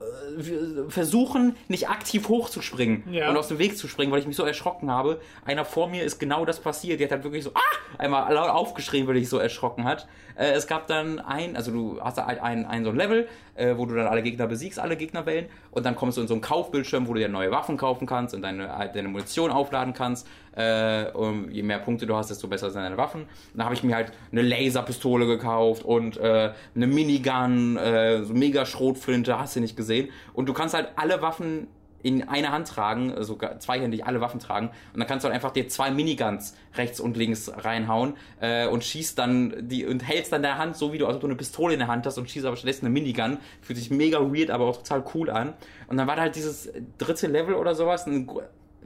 [0.00, 3.30] äh, versuchen, nicht aktiv hochzuspringen Ja.
[3.30, 5.20] und aus dem Weg zu springen, weil ich mich so erschrocken habe.
[5.44, 7.00] Einer vor mir ist genau das passiert.
[7.00, 7.98] Die hat halt wirklich so ah!
[7.98, 10.06] einmal laut aufgeschrien, weil ich so erschrocken hat.
[10.36, 13.76] Äh, es gab dann ein, also du hast halt ein, ein so ein Level, äh,
[13.76, 16.40] wo du dann alle Gegner besiegst, alle Gegnerwellen, und dann kommst du in so einen
[16.40, 20.26] Kaufbildschirm, wo du dir neue Waffen kaufen kannst und deine, deine Munition aufladen kannst.
[20.56, 23.22] Äh, und je mehr Punkte du hast, desto besser sind deine Waffen.
[23.22, 28.34] Und dann habe ich mir halt eine Laserpistole gekauft und äh, eine Minigun, äh, so
[28.34, 30.10] mega Schrotflinte, hast du nicht gesehen.
[30.32, 31.68] Und du kannst halt alle Waffen
[32.04, 35.50] in einer Hand tragen, sogar zweihändig alle Waffen tragen und dann kannst du halt einfach
[35.50, 40.42] dir zwei Miniguns rechts und links reinhauen äh, und schießt dann die und hältst dann
[40.42, 42.30] der Hand so wie du als ob du eine Pistole in der Hand hast und
[42.30, 43.38] schießt aber stattdessen eine Minigun.
[43.62, 45.54] Fühlt sich mega weird, aber auch total cool an.
[45.88, 48.28] Und dann war da halt dieses dritte Level oder sowas, ein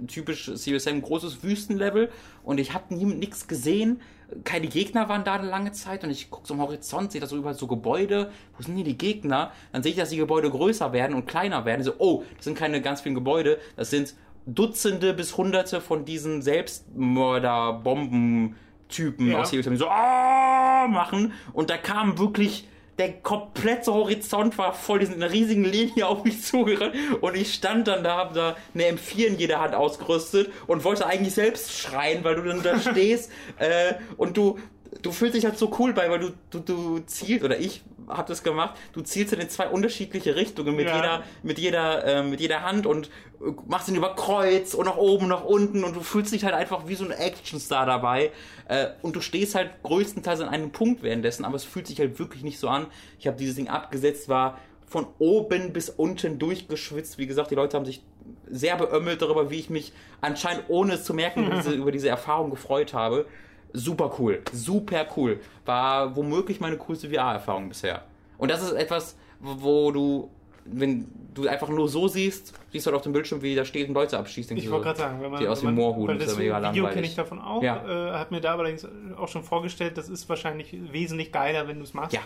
[0.07, 2.11] typisch Sam großes Wüstenlevel
[2.44, 4.01] und ich habe nichts gesehen.
[4.44, 7.26] Keine Gegner waren da eine lange Zeit und ich gucke so am Horizont, sehe da
[7.26, 8.30] so überall so Gebäude.
[8.57, 9.53] Wo sind hier die Gegner?
[9.72, 11.82] Dann sehe ich, dass die Gebäude größer werden und kleiner werden.
[11.82, 14.14] So, oh, das sind keine ganz vielen Gebäude, das sind
[14.46, 19.40] Dutzende bis Hunderte von diesen Selbstmörder-Bomben-Typen Ja.
[19.40, 22.66] aus die so ah machen und da kam wirklich
[22.99, 27.86] der komplette Horizont war voll in einer riesigen Linie auf mich zugerannt und ich stand
[27.86, 32.24] dann da, hab da eine M4 in jeder Hand ausgerüstet und wollte eigentlich selbst schreien,
[32.24, 34.59] weil du dann da stehst äh, und du
[35.03, 38.26] du fühlst dich halt so cool bei, weil du du, du zielst oder ich hab
[38.26, 40.96] das gemacht, du zielst in zwei unterschiedliche Richtungen mit Ja.
[40.96, 43.07] jeder mit jeder äh, mit jeder Hand und
[43.40, 46.55] äh, machst ihn über Kreuz und nach oben, nach unten und du fühlst dich halt
[46.55, 48.32] einfach wie so ein Actionstar dabei
[48.68, 52.18] äh, und du stehst halt größtenteils an einem Punkt währenddessen, aber es fühlt sich halt
[52.18, 52.86] wirklich nicht so an.
[53.18, 57.18] Ich habe dieses Ding abgesetzt, war von oben bis unten durchgeschwitzt.
[57.18, 58.03] Wie gesagt, die Leute haben sich
[58.51, 59.92] sehr beömmelt darüber, wie ich mich
[60.22, 63.26] anscheinend ohne es zu merken über diese, über diese Erfahrung gefreut habe.
[63.72, 65.40] Super cool, super cool.
[65.64, 68.02] War womöglich meine coolste VR-Erfahrung bisher.
[68.38, 70.30] Und das ist etwas, wo du,
[70.64, 73.92] wenn du einfach nur so siehst, siehst du halt auf dem Bildschirm, wie da stehen
[73.92, 74.50] Leute abschießt.
[74.50, 76.38] denkst Ich wollte so, gerade sagen, wenn man, die aus dem Moorhuhn, weil das ist
[76.38, 77.84] mega Video kenne ich davon auch, Ja.
[77.86, 81.84] äh, hat mir da allerdings auch schon vorgestellt, das ist wahrscheinlich wesentlich geiler, wenn du
[81.84, 82.14] es machst.
[82.14, 82.20] Ja.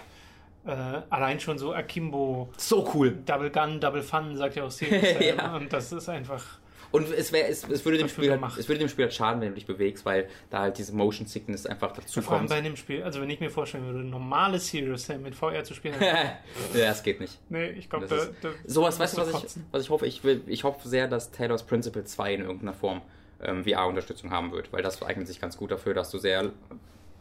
[0.65, 3.19] Äh, allein schon so Akimbo, So cool.
[3.27, 5.03] Double Gun, Double Fun, sagt ja auch Serious.
[5.37, 5.57] Ja.
[5.57, 6.45] Und das ist einfach,
[6.93, 9.41] Und es, wär, es, es, würde dem Spiel halt, es würde dem Spiel halt schaden,
[9.41, 12.51] wenn du dich bewegst, weil da halt diese Motion Sickness einfach dazu vor allem kommt.
[12.51, 15.73] bei dem Spiel, also wenn ich mir vorstellen würde, normales Serious Sam mit VR zu
[15.73, 16.39] spielen, ja,
[16.75, 17.39] das geht nicht.
[17.49, 20.07] nee, ich glaube, da, da Sowas, weißt du, was ich, was ich hoffe?
[20.07, 23.01] Ich, will, ich hoffe sehr, dass Taylor's Principle 2 in irgendeiner Form
[23.43, 26.53] ähm, VR-Unterstützung haben wird, weil das eignet sich ganz gut dafür, dass du sehr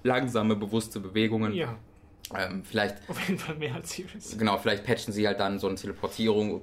[0.03, 1.78] langsame, bewusste Bewegungen, Ja,
[2.38, 4.38] ähm, vielleicht, auf jeden Fall mehr als Serious.
[4.38, 6.61] genau, vielleicht patchen sie halt dann so ein Teleportierung,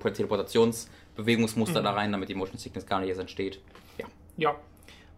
[1.18, 3.60] Teleportationsbewegungsmuster da rein, damit die Motion Sickness gar nicht erst entsteht.
[3.98, 4.06] Ja.
[4.36, 4.56] Ja.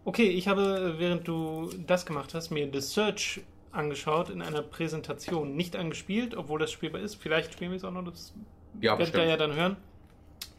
[0.03, 3.41] Okay, ich habe, während du das gemacht hast, mir The Search
[3.71, 5.55] angeschaut in einer Präsentation.
[5.55, 7.15] Nicht angespielt, obwohl das spielbar ist.
[7.15, 8.33] Vielleicht spielen wir es auch noch, das
[8.81, 9.77] Ja, werdet ihr ja dann hören.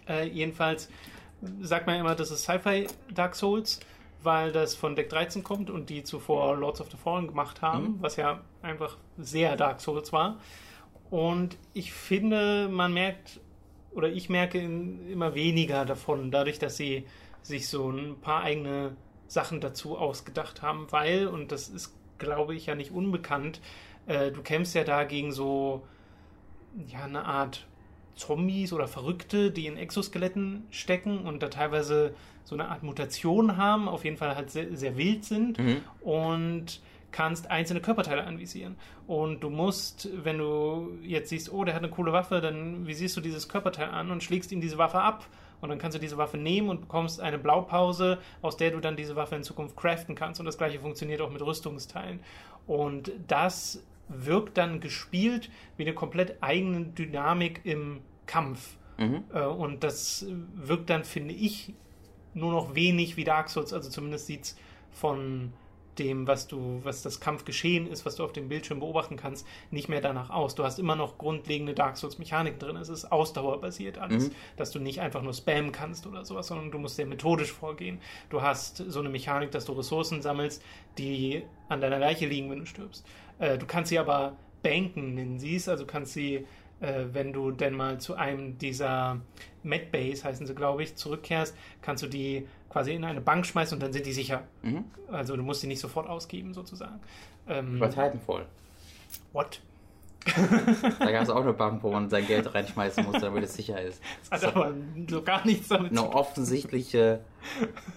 [0.08, 0.88] Äh, jedenfalls
[1.60, 3.80] sagt man immer, das ist Sci-Fi Dark Souls,
[4.22, 7.98] weil das von Deck 13 kommt und die zuvor Lords of the Fallen gemacht haben,
[8.00, 10.38] was ja einfach sehr Dark Souls war.
[11.10, 13.40] Und ich finde, man merkt,
[13.94, 17.04] oder ich merke in, immer weniger davon, dadurch, dass sie
[17.42, 22.66] sich so ein paar eigene Sachen dazu ausgedacht haben, weil, und das ist, glaube ich,
[22.66, 23.60] ja nicht unbekannt,
[24.06, 25.82] äh, du kämpfst ja da gegen so,
[26.86, 27.66] ja, eine Art
[28.14, 32.14] Zombies oder Verrückte, die in Exoskeletten stecken und da teilweise
[32.44, 35.80] so eine Art Mutation haben, auf jeden Fall halt sehr, sehr wild sind Mhm.
[36.02, 36.80] und
[37.12, 38.76] kannst einzelne Körperteile anvisieren.
[39.06, 43.16] Und du musst, wenn du jetzt siehst, oh, der hat eine coole Waffe, dann visierst
[43.16, 45.26] du dieses Körperteil an und schlägst ihm diese Waffe ab
[45.62, 48.96] Und dann kannst du diese Waffe nehmen und bekommst eine Blaupause, aus der du dann
[48.96, 50.40] diese Waffe in Zukunft craften kannst.
[50.40, 52.20] Und das gleiche funktioniert auch mit Rüstungsteilen.
[52.66, 58.76] Und das wirkt dann gespielt wie eine komplett eigene Dynamik im Kampf.
[58.98, 59.22] Mhm.
[59.32, 61.74] Äh, Und das wirkt dann, finde ich,
[62.34, 63.72] nur noch wenig wie Dark Souls.
[63.72, 64.56] Also zumindest sieht es
[64.90, 65.52] von
[65.98, 69.88] dem, was du, was das Kampfgeschehen ist, was du auf dem Bildschirm beobachten kannst, nicht
[69.88, 70.54] mehr danach aus.
[70.54, 72.76] Du hast immer noch grundlegende Dark Souls-Mechaniken drin.
[72.76, 74.32] Es ist ausdauerbasiert alles, Mhm.
[74.56, 77.98] dass du nicht einfach nur spammen kannst oder sowas, sondern du musst sehr methodisch vorgehen.
[78.30, 80.62] Du hast so eine Mechanik, dass du Ressourcen sammelst,
[80.98, 83.04] die an deiner Leiche liegen, wenn du stirbst.
[83.38, 86.46] Äh, du kannst sie aber banken, nennen sie es, also kannst sie
[86.80, 89.20] äh, wenn du denn mal zu einem dieser
[89.62, 93.82] Medbase, heißen sie, glaube ich, zurückkehrst, kannst du die quasi in eine Bank schmeißen und
[93.82, 94.42] dann sind die sicher.
[94.62, 94.84] Mhm.
[95.10, 97.00] Also du musst sie nicht sofort ausgeben, sozusagen.
[97.46, 98.46] Ähm, Bei Titanfall.
[99.32, 99.60] what?
[101.00, 103.80] Da gab es auch eine Bank, wo man sein Geld reinschmeißen musste, damit es sicher
[103.82, 104.00] ist.
[104.30, 104.72] Das hat aber
[105.10, 106.14] so gar nichts damit Eine zu tun.
[106.14, 107.20] offensichtliche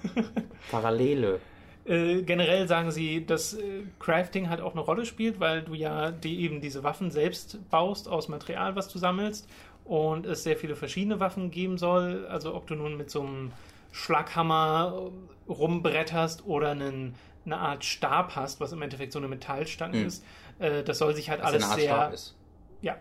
[0.72, 1.40] Parallele.
[1.86, 6.10] Äh, generell sagen sie, dass äh, Crafting halt auch eine Rolle spielt, weil du ja
[6.12, 9.48] die, eben diese Waffen selbst baust aus Material, was du sammelst
[9.84, 12.26] und es sehr viele verschiedene Waffen geben soll.
[12.28, 13.52] Also ob du nun mit so einem
[13.96, 15.10] Schlaghammer
[15.48, 17.16] äh, rumbretterst oder einen,
[17.46, 20.08] eine Art Stab hast, was im Endeffekt so eine Metallstange Hm.
[20.08, 20.24] ist.
[20.60, 22.36] Äh, das soll sich halt Was alles eine Art sehr Stab ist.
[22.82, 22.98] ja,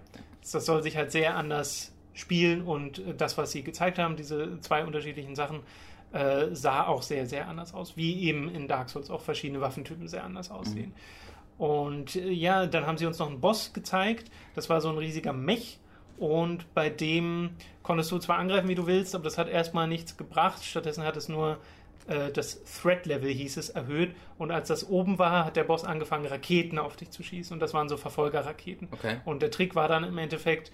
[0.52, 4.60] das soll sich halt sehr anders spielen und äh, das, was sie gezeigt haben, diese
[4.60, 5.60] zwei unterschiedlichen Sachen,
[6.12, 10.06] äh, sah auch sehr, sehr anders aus, wie eben in Dark Souls auch verschiedene Waffentypen
[10.06, 10.94] sehr anders aussehen.
[11.58, 14.98] Und äh, ja, dann haben sie uns noch einen Boss gezeigt, das war so ein
[14.98, 15.80] riesiger Mech
[16.18, 17.50] und bei dem
[17.82, 21.16] konntest du zwar angreifen, wie du willst, aber das hat erstmal nichts gebracht, stattdessen hat
[21.16, 21.58] es nur
[22.06, 26.26] äh, das Threat-Level, hieß es, erhöht und als das oben war, hat der Boss angefangen,
[26.26, 28.88] Raketen auf dich zu schießen und das waren so Verfolgerraketen.
[28.92, 29.16] Okay.
[29.24, 30.72] Und der Trick war dann im Endeffekt,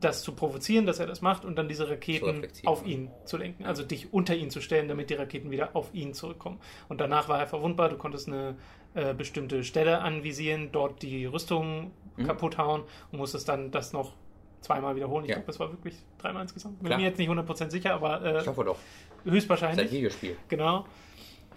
[0.00, 3.66] das zu provozieren, dass er das macht und dann diese Raketen auf ihn zu lenken.
[3.66, 6.58] Also dich unter ihn zu stellen, damit die Raketen wieder auf ihn zurückkommen.
[6.88, 7.90] Und danach war er verwundbar.
[7.90, 8.56] Du konntest eine
[8.94, 12.26] äh, bestimmte Stelle anvisieren, dort die Rüstung Mhm.
[12.26, 14.12] kaputt hauen und musstest dann das noch
[14.60, 15.24] zweimal wiederholen.
[15.24, 15.36] Ich Ja.
[15.36, 16.78] glaube, das war wirklich dreimal insgesamt.
[16.78, 16.98] Bin Klar.
[16.98, 18.78] mir jetzt nicht 100% sicher, aber äh, Ich hoffe doch.
[19.24, 19.86] höchstwahrscheinlich.
[19.88, 20.36] Seit Videospiel.
[20.48, 20.84] Genau.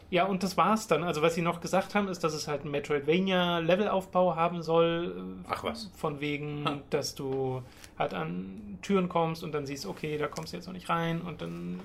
[0.10, 1.04] Ja, und das war's dann.
[1.04, 5.16] Also, was sie noch gesagt haben, ist, dass es halt einen Metroidvania-Levelaufbau haben soll.
[5.45, 5.89] äh, Ach was.
[5.95, 6.80] Von wegen, Ha.
[6.89, 7.62] dass du
[7.97, 11.22] halt an Türen kommst und dann siehst, okay, da kommst du jetzt noch nicht rein
[11.22, 11.80] und dann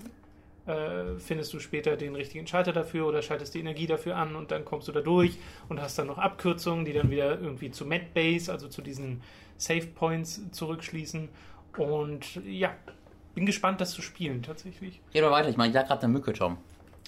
[0.66, 4.50] äh, findest du später den richtigen Schalter dafür oder schaltest die Energie dafür an und
[4.50, 5.38] dann kommst du da durch
[5.68, 9.20] und hast dann noch Abkürzungen, die dann wieder irgendwie zu Medbase, also zu diesen
[9.58, 11.28] Save Points zurückschließen.
[11.78, 12.74] Und ja,
[13.34, 15.00] bin gespannt, das zu spielen tatsächlich.
[15.12, 16.58] Geh doch weiter, ich meine, ich gerade eine Mücke, Tom.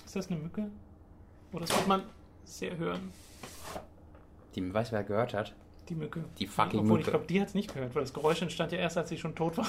[0.04, 0.70] Ist das eine Mücke?
[1.52, 2.02] Oh, das wird man
[2.44, 3.12] sehr hören.
[4.54, 5.54] Die weiß, wer gehört hat.
[5.88, 6.24] Die Mücke.
[6.38, 7.00] Die fucking Obwohl, Mücke.
[7.02, 9.16] ich glaube, die hat es nicht gehört, weil das Geräusch entstand ja erst, als sie
[9.16, 9.66] schon tot war.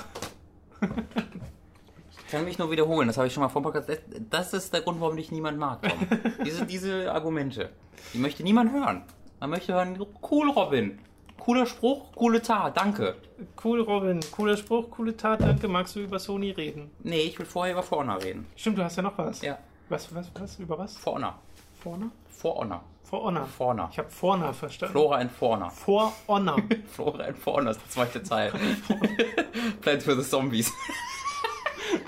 [2.12, 3.90] Ich kann mich nur wiederholen, das habe ich schon mal vor dem Podcast.
[3.90, 4.00] Das-
[4.30, 5.98] Das ist der Grund, warum dich niemand mag, Tom.
[6.46, 7.70] diese, diese Argumente.
[8.14, 9.04] Die möchte niemand hören.
[9.40, 9.98] Man möchte hören,
[10.30, 11.00] cool, Robin.
[11.40, 13.16] Cooler Spruch, coole Tat, danke.
[13.64, 14.20] Cool, Robin.
[14.32, 15.42] Cooler Spruch, coole Tat.
[15.42, 15.68] Danke.
[15.68, 16.92] Magst du über Sony reden?
[17.04, 18.46] Nee, ich will vorher über For Honor reden.
[18.56, 19.42] Stimmt, du hast ja noch was.
[19.42, 19.58] Ja,
[19.90, 20.60] Was, was, was?
[20.60, 20.98] Über was?
[20.98, 21.40] For Honor.
[21.82, 22.82] For Honor.
[23.04, 23.46] For Honor.
[23.48, 23.90] For Honor.
[23.92, 24.92] Ich habe Vorne verstanden.
[24.92, 25.72] Flora and Honor.
[25.72, 26.58] For Honor.
[26.92, 28.52] Flora and Honor ist der zweite Teil.
[29.82, 30.72] Plants for the Zombies.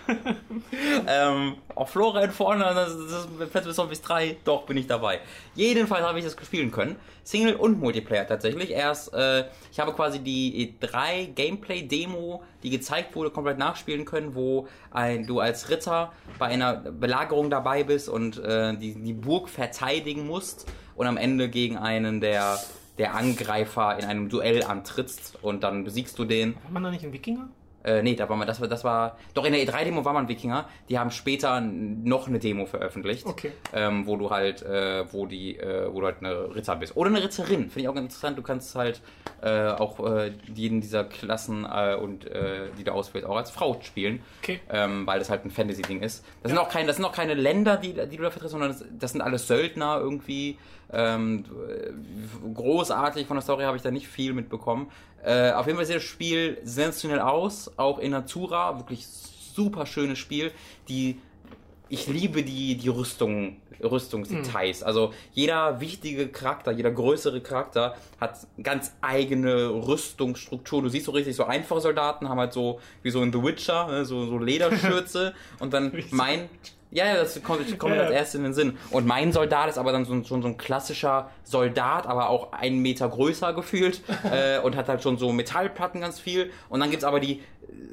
[1.07, 5.19] ähm, and For Honor, das ist Plants for the Zombies 3, doch, bin ich dabei.
[5.55, 6.95] Jedenfalls habe ich das spielen können.
[7.23, 8.71] Single und Multiplayer tatsächlich.
[8.71, 14.35] Erst, äh, ich habe quasi die E3 Gameplay Demo, die gezeigt wurde, komplett nachspielen können,
[14.35, 19.49] wo ein, du als Ritter bei einer Belagerung dabei bist und äh, die, die Burg
[19.49, 22.59] verteidigen musst und am Ende gegen einen der,
[22.97, 26.55] der Angreifer in einem Duell antrittst und dann besiegst du den.
[26.63, 27.49] War man da nicht ein Wikinger?
[27.83, 30.27] Äh, nee, da war man, das war, das war, doch in der E3-Demo war man
[30.27, 30.67] Wikinger.
[30.89, 33.25] Die haben später noch eine Demo veröffentlicht.
[33.25, 33.51] Okay.
[33.73, 36.95] Ähm, wo du halt, äh, wo die, äh, wo du halt eine Ritter bist.
[36.95, 38.37] Oder eine Ritterin, finde ich auch ganz interessant.
[38.37, 39.01] Du kannst halt
[39.41, 43.79] äh, auch äh, jeden dieser Klassen äh, und äh, die du auswählst, auch als Frau
[43.81, 44.21] spielen.
[44.41, 44.59] Okay.
[44.69, 46.25] Ähm, weil das halt ein Fantasy-Ding ist.
[46.43, 48.71] Das sind auch keine, das sind auch keine Länder, die, die du da vertrittst, sondern
[48.71, 50.57] das, das sind alles Söldner irgendwie.
[50.93, 51.45] Ähm,
[52.53, 54.91] großartig von der Story habe ich da nicht viel mitbekommen.
[55.23, 60.19] Äh, auf jeden Fall sieht das Spiel sensationell aus, auch in Natura, wirklich super schönes
[60.19, 60.51] Spiel.
[60.89, 61.19] Die
[61.91, 64.81] ich liebe die, die Rüstung, Rüstungsdetails.
[64.81, 70.83] Also jeder wichtige Charakter, jeder größere Charakter hat ganz eigene Rüstungsstruktur.
[70.83, 73.87] Du siehst so richtig so einfache Soldaten haben halt so, wie so in The Witcher,
[73.87, 76.49] ne, so, so Lederschürze und dann mein,
[76.91, 78.77] Ja, ja, das kommt, kommt Ja, als erstes in den Sinn.
[78.91, 82.79] Und mein Soldat ist aber dann so, schon so ein klassischer Soldat, aber auch einen
[82.79, 84.01] Meter größer gefühlt
[84.31, 86.51] äh, und hat halt schon so Metallplatten ganz viel.
[86.69, 87.41] Und dann gibt's aber die äh,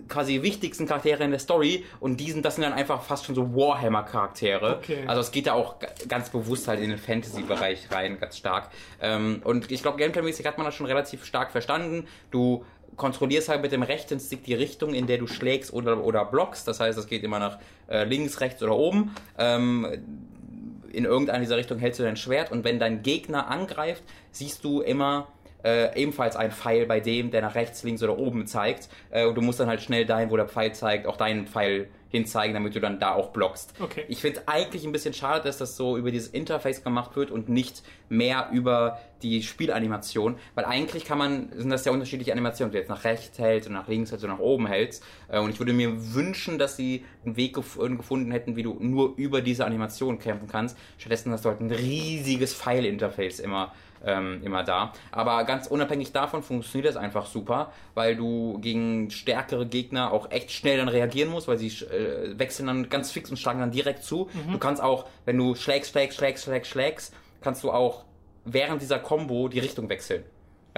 [0.08, 3.54] quasi wichtigsten Charaktere in der Story und diesen, das sind dann einfach fast schon so
[3.54, 4.78] Warhammer-Charaktere.
[4.78, 5.04] Okay.
[5.06, 5.76] Also es geht da auch
[6.08, 8.70] ganz bewusst halt in den Fantasy-Bereich rein, ganz stark.
[9.00, 12.08] Ähm, und ich glaube, Gameplay-mäßig hat man das schon relativ stark verstanden.
[12.32, 12.64] Du
[12.96, 16.66] kontrollierst halt mit dem rechten Stick die Richtung, in der du schlägst oder, oder blockst.
[16.66, 17.58] Das heißt, es geht immer nach
[17.88, 19.14] äh, links, rechts oder oben.
[19.38, 19.86] Ähm,
[20.92, 24.02] in irgendeiner dieser Richtungen hältst du dein Schwert und wenn dein Gegner angreift,
[24.32, 25.28] siehst du immer
[25.64, 28.88] äh, ebenfalls ein Pfeil bei dem, der nach rechts, links oder oben zeigt.
[29.10, 31.88] Äh, und du musst dann halt schnell dahin, wo der Pfeil zeigt, auch deinen Pfeil
[32.10, 33.74] hinzeigen, damit du dann da auch blockst.
[33.80, 34.04] Okay.
[34.08, 37.48] Ich finde eigentlich ein bisschen schade, dass das so über dieses Interface gemacht wird und
[37.48, 42.78] nicht mehr über die Spielanimation, weil eigentlich kann man, sind das ja unterschiedliche Animationen, du
[42.78, 45.04] jetzt nach rechts hältst und nach links hältst und nach oben hältst.
[45.28, 48.76] Äh, Und ich würde mir wünschen, dass sie einen Weg gef gefunden hätten, wie du
[48.80, 50.78] nur über diese Animation kämpfen kannst.
[50.98, 53.72] Stattdessen hast du halt ein riesiges Pfeil-Interface immer
[54.04, 54.92] ähm, immer da.
[55.12, 60.50] Aber ganz unabhängig davon funktioniert das einfach super, weil du gegen stärkere Gegner auch echt
[60.50, 64.04] schnell dann reagieren musst, weil sie äh, wechseln dann ganz fix und schlagen dann direkt
[64.04, 64.28] zu.
[64.52, 68.04] Du kannst auch, wenn du schlägst, schlägst, schlägst, schlägst, schlägst, kannst du auch
[68.44, 70.24] während dieser Combo die Richtung wechseln.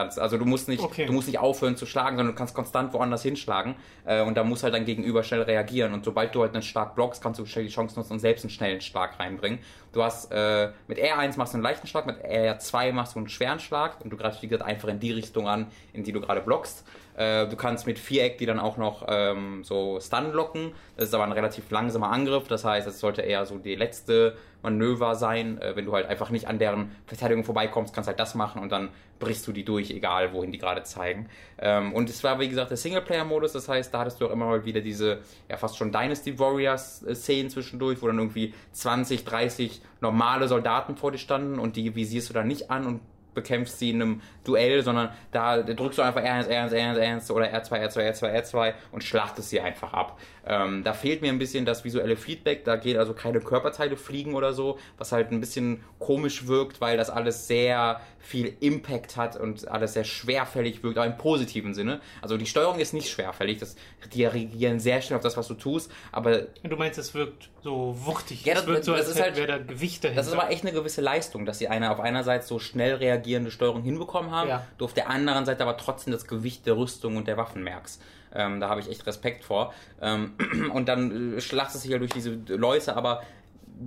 [0.01, 1.05] Ganz, also du musst nicht, Okay.
[1.05, 3.75] du musst nicht aufhören zu schlagen, sondern du kannst konstant woanders hinschlagen
[4.07, 6.95] äh, und da muss halt dein Gegenüber schnell reagieren und sobald du halt einen Schlag
[6.95, 9.59] blockst, kannst du schnell die Chance nutzen und selbst einen schnellen Schlag reinbringen.
[9.93, 13.29] Du hast äh, mit R1 machst du einen leichten Schlag, mit R2 machst du einen
[13.29, 16.21] schweren Schlag und du greifst wie gesagt einfach in die Richtung an, in die du
[16.23, 16.85] gerade blockst.
[17.17, 20.73] Äh, du kannst mit Viereck die dann auch noch ähm, so Stun locken.
[20.97, 24.37] Das ist aber ein relativ langsamer Angriff, das heißt, es sollte eher so die letzte
[24.63, 25.61] Manöver sein.
[25.61, 28.71] Äh, wenn du halt einfach nicht an deren Verteidigung vorbeikommst, kannst halt das machen und
[28.73, 31.29] dann brichst du die durch, egal wohin die gerade zeigen.
[31.59, 34.47] Ähm, und es war, wie gesagt, der Singleplayer-Modus, das heißt, da hattest du auch immer
[34.47, 40.49] mal wieder diese, ja, fast schon Dynasty Warriors-Szenen zwischendurch, wo dann irgendwie 20, 30 normale
[40.49, 43.01] Soldaten vor dir standen und die visierst du dann nicht an und
[43.43, 47.47] bekämpfst sie in einem Duell, sondern da drückst du einfach R1, R1, R1, R1 oder
[47.47, 50.19] R2, R2, R2, R2 und schlachtest sie einfach ab.
[50.47, 54.35] Ähm, da fehlt mir ein bisschen das visuelle Feedback, da geht also keine Körperteile fliegen
[54.35, 59.37] oder so, was halt ein bisschen komisch wirkt, weil das alles sehr viel Impact hat
[59.39, 62.01] und alles sehr schwerfällig wirkt, aber im positiven Sinne.
[62.23, 63.77] Also die Steuerung ist nicht schwerfällig, das,
[64.15, 67.95] die reagieren sehr schnell auf das, was du tust, aber Du meinst, es wirkt so
[68.05, 68.45] wuchtig.
[68.45, 70.21] Ja, es das- wirkt so, das als ist hätte halt- wäre da Gewicht dahinter.
[70.23, 72.95] Das ist aber echt eine gewisse Leistung, dass sie eine auf einer Seite so schnell
[73.31, 74.67] reagierende Steuerung hinbekommen haben, Ja.
[74.79, 78.03] du auf der anderen Seite aber trotzdem das Gewicht der Rüstung und der Waffen merkst.
[78.35, 79.73] Ähm, da habe ich echt Respekt vor.
[80.01, 80.33] Ähm,
[80.75, 83.23] und dann äh, schlachtest du dich halt durch diese Leute, aber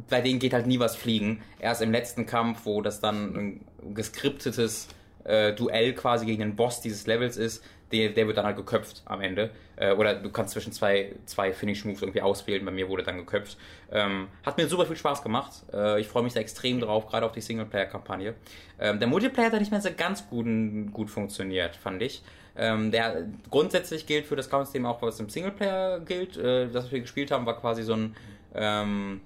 [0.09, 1.41] bei denen geht halt nie was fliegen.
[1.59, 4.87] Erst im letzten Kampf, wo das dann ein geskriptetes
[5.23, 7.63] äh, Duell quasi gegen den Boss dieses Levels ist,
[7.93, 9.51] der, der wird dann halt geköpft am Ende.
[9.75, 12.65] Äh, oder du kannst zwischen zwei, zwei Finish-Moves irgendwie auswählen.
[12.65, 13.57] Bei mir wurde dann geköpft.
[13.91, 15.51] Ähm, hat mir super viel Spaß gemacht.
[15.71, 18.33] Äh, ich freue mich da extrem drauf, gerade auf die Singleplayer-Kampagne.
[18.79, 20.45] Ähm, der Multiplayer hat nicht mehr so ganz gut,
[20.91, 22.23] gut funktioniert, fand ich.
[22.55, 26.37] Ähm, der grundsätzlich gilt für das Kampfsystem auch, was im Singleplayer gilt.
[26.37, 28.15] Äh, das, was wir gespielt haben, war quasi so ein
[28.55, 29.21] ähm,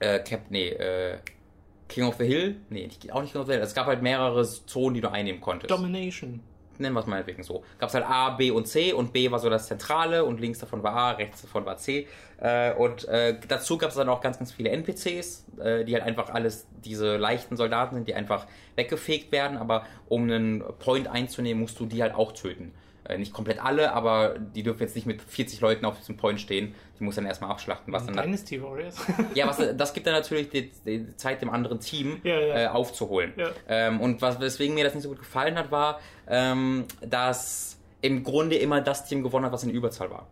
[0.00, 1.18] äh, Cap, nee, äh,
[1.88, 2.56] King of the Hill?
[2.70, 3.62] Nee, auch nicht King of the Hill.
[3.62, 5.70] Es gab halt mehrere Zonen, die du einnehmen konntest.
[5.70, 6.40] Domination.
[6.82, 7.64] Nennen wir es meinetwegen so.
[7.78, 10.58] Gab es halt A, B und C und B war so das Zentrale und links
[10.58, 12.06] davon war A, rechts davon war C.
[12.38, 16.04] Äh, und äh, dazu gab es dann auch ganz, ganz viele NPCs, äh, die halt
[16.04, 18.46] einfach alles diese leichten Soldaten sind, die einfach
[18.76, 22.72] weggefegt werden, aber um einen Point einzunehmen, musst du die halt auch töten.
[23.12, 26.40] Äh, nicht komplett alle, aber die dürfen jetzt nicht mit 40 Leuten auf diesem Point
[26.40, 26.74] stehen.
[26.98, 28.96] Die muss dann erstmal abschlachten, was dann Dynasty Warriors.
[29.34, 32.58] ja, was, das gibt dann natürlich die, die Zeit dem anderen Team Ja, ja.
[32.64, 33.32] Äh, aufzuholen.
[33.36, 33.50] Ja.
[33.68, 38.24] Ähm, und was, weswegen mir das nicht so gut gefallen hat, war, ähm, dass im
[38.24, 40.26] Grunde immer das Team gewonnen hat, was in Überzahl war.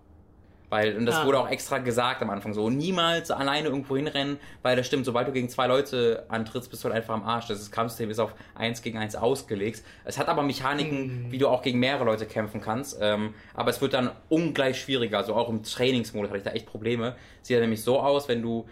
[0.71, 1.27] Weil, und das Ah.
[1.27, 5.27] wurde auch extra gesagt am Anfang so, niemals alleine irgendwo hinrennen, weil das stimmt, sobald
[5.29, 7.49] du gegen zwei Leute antrittst, bist du halt einfach am Arsch.
[7.49, 9.83] Das Kampfsystem ist auf 1 gegen 1 ausgelegt.
[10.05, 11.33] Es hat aber Mechaniken, Hm.
[11.33, 15.19] wie du auch gegen mehrere Leute kämpfen kannst, ähm, aber es wird dann ungleich schwieriger.
[15.19, 17.17] Also auch im Trainingsmodus hatte ich da echt Probleme.
[17.43, 18.67] Sieht ja nämlich so aus, wenn du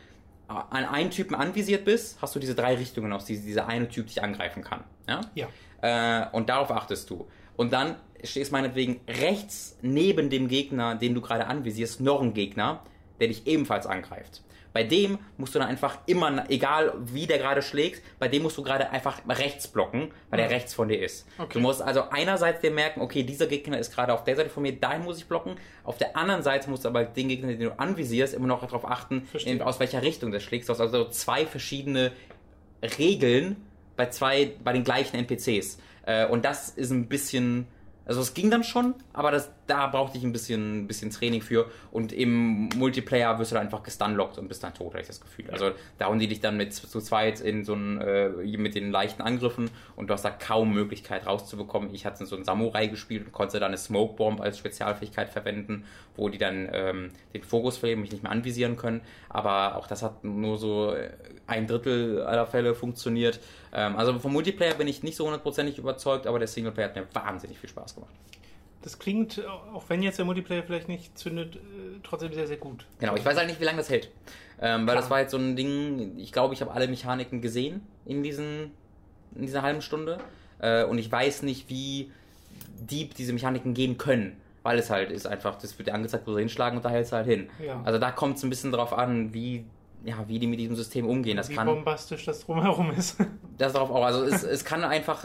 [0.47, 4.07] an einen Typen anvisiert bist, hast du diese drei Richtungen, aus die dieser eine Typ
[4.07, 4.83] dich angreifen kann.
[5.07, 5.20] Ja?
[5.35, 5.49] ja.
[5.83, 7.27] Äh, und darauf achtest du.
[7.57, 12.82] Und dann stehst meinetwegen rechts neben dem Gegner, den du gerade anvisierst, noch ein Gegner,
[13.20, 14.43] der dich ebenfalls angreift.
[14.74, 18.59] Bei dem musst du dann einfach immer, egal wie der gerade schlägt, bei dem musst
[18.59, 20.55] du gerade einfach rechts blocken, weil der Ja.
[20.55, 21.27] rechts von dir ist.
[21.39, 21.55] Okay.
[21.55, 24.62] Du musst also einerseits dir merken, okay, dieser Gegner ist gerade auf der Seite von
[24.62, 25.57] mir, dahin muss ich blocken.
[25.85, 28.85] Auf der anderen Seite musst du aber den Gegner, den du anvisierst, immer noch darauf
[28.85, 30.69] achten, in, aus welcher Richtung der schlägst.
[30.69, 32.12] Du hast also zwei verschiedene
[32.99, 33.57] Regeln
[33.97, 35.78] bei zwei, bei den gleichen NPCs.
[36.07, 37.66] Äh, und das ist ein bisschen
[38.09, 41.43] Also es ging dann schon, aber das, da brauchte ich ein bisschen, ein bisschen Training
[41.43, 41.70] für.
[41.93, 45.20] Und im Multiplayer wirst du dann einfach gestunlockt und bist dann tot, habe ich das
[45.20, 45.51] Gefühl.
[45.51, 48.90] Also da hauen die dich dann mit zu zweit in so ein, äh, mit den
[48.90, 51.94] leichten Angriffen und du hast da kaum Möglichkeit rauszubekommen.
[51.94, 55.85] Ich hatte so einen Samurai gespielt und konnte dann eine Smoke Bomb als Spezialfähigkeit verwenden,
[56.19, 59.01] wo die dann ähm, den Fokus verlieren, mich nicht mehr anvisieren können.
[59.28, 60.95] Aber auch das hat nur so
[61.47, 63.40] ein Drittel aller Fälle funktioniert.
[63.73, 67.07] Ähm, also vom Multiplayer bin ich nicht so hundertprozentig überzeugt, aber der Singleplayer hat mir
[67.12, 68.12] wahnsinnig viel Spaß gemacht.
[68.82, 71.59] Das klingt, auch wenn jetzt der Multiplayer vielleicht nicht zündet, äh,
[72.03, 72.86] trotzdem sehr, sehr gut.
[73.01, 74.11] Genau, ich weiß halt nicht, wie lange das hält.
[74.61, 74.97] Ähm, weil Klar.
[74.97, 78.73] das war jetzt so ein Ding, ich glaube, ich habe alle Mechaniken gesehen in, diesen,
[79.35, 80.19] in dieser halben Stunde.
[80.61, 82.11] Äh, und ich weiß nicht, wie
[82.81, 84.36] deep diese Mechaniken gehen können.
[84.69, 87.12] Weil es halt ist einfach, das wird dir angezeigt, wo sie hinschlagen und da hältst
[87.12, 87.49] du halt hin.
[87.59, 87.81] Ja.
[87.86, 89.65] Also da kommt es ein bisschen drauf an, wie
[90.05, 91.39] ja, wie die mit diesem System umgehen.
[91.39, 93.16] Das wie kann, bombastisch das drumherum ist.
[93.57, 94.05] Das darauf auch.
[94.05, 95.24] Also es, es kann einfach,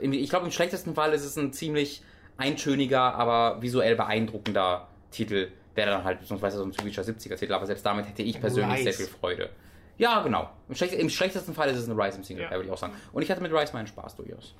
[0.00, 2.02] ich glaube im schlechtesten Fall ist es ein ziemlich
[2.38, 5.48] eintöniger, aber visuell beeindruckender Titel.
[5.74, 8.78] Wäre dann halt, weiß so ein Witcher 70er Titel, aber selbst damit hätte ich persönlich
[8.78, 8.84] Rise.
[8.84, 9.50] sehr viel Freude.
[9.98, 10.48] Ja, genau.
[10.68, 12.56] Im, schlechtesten, Im schlechtesten Fall ist es ein Rise im Singleplayer, ja.
[12.56, 12.94] würde ich auch sagen.
[13.12, 14.54] Und ich hatte mit Rise meinen Spaß durchaus.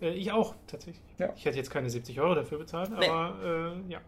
[0.00, 1.02] Äh, ich auch, tatsächlich.
[1.18, 1.32] Ja.
[1.36, 3.90] Ich hätte jetzt keine 70 Euro dafür bezahlt, aber nee.
[3.90, 4.00] äh, ja.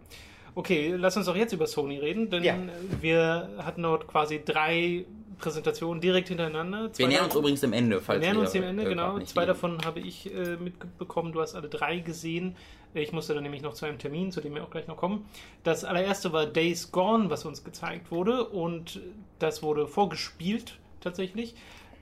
[0.55, 2.57] Okay, lass uns doch jetzt über Sony reden, denn ja.
[3.01, 5.05] wir hatten dort quasi drei
[5.39, 6.93] Präsentationen direkt hintereinander.
[6.93, 8.01] Zwei wir nähern uns übrigens dem Ende.
[8.01, 9.21] Falls wir nähern uns dem Ende, genau.
[9.21, 11.33] Zwei davon habe ich äh, mitbekommen.
[11.33, 12.57] Du hast alle drei gesehen.
[12.95, 15.27] Ich musste dann nämlich noch zu einem Termin, zu dem wir auch gleich noch kommen.
[15.63, 18.49] Das allererste war Days Gone, was uns gezeigt wurde.
[18.49, 19.01] Und
[19.39, 21.55] das wurde vorgespielt tatsächlich.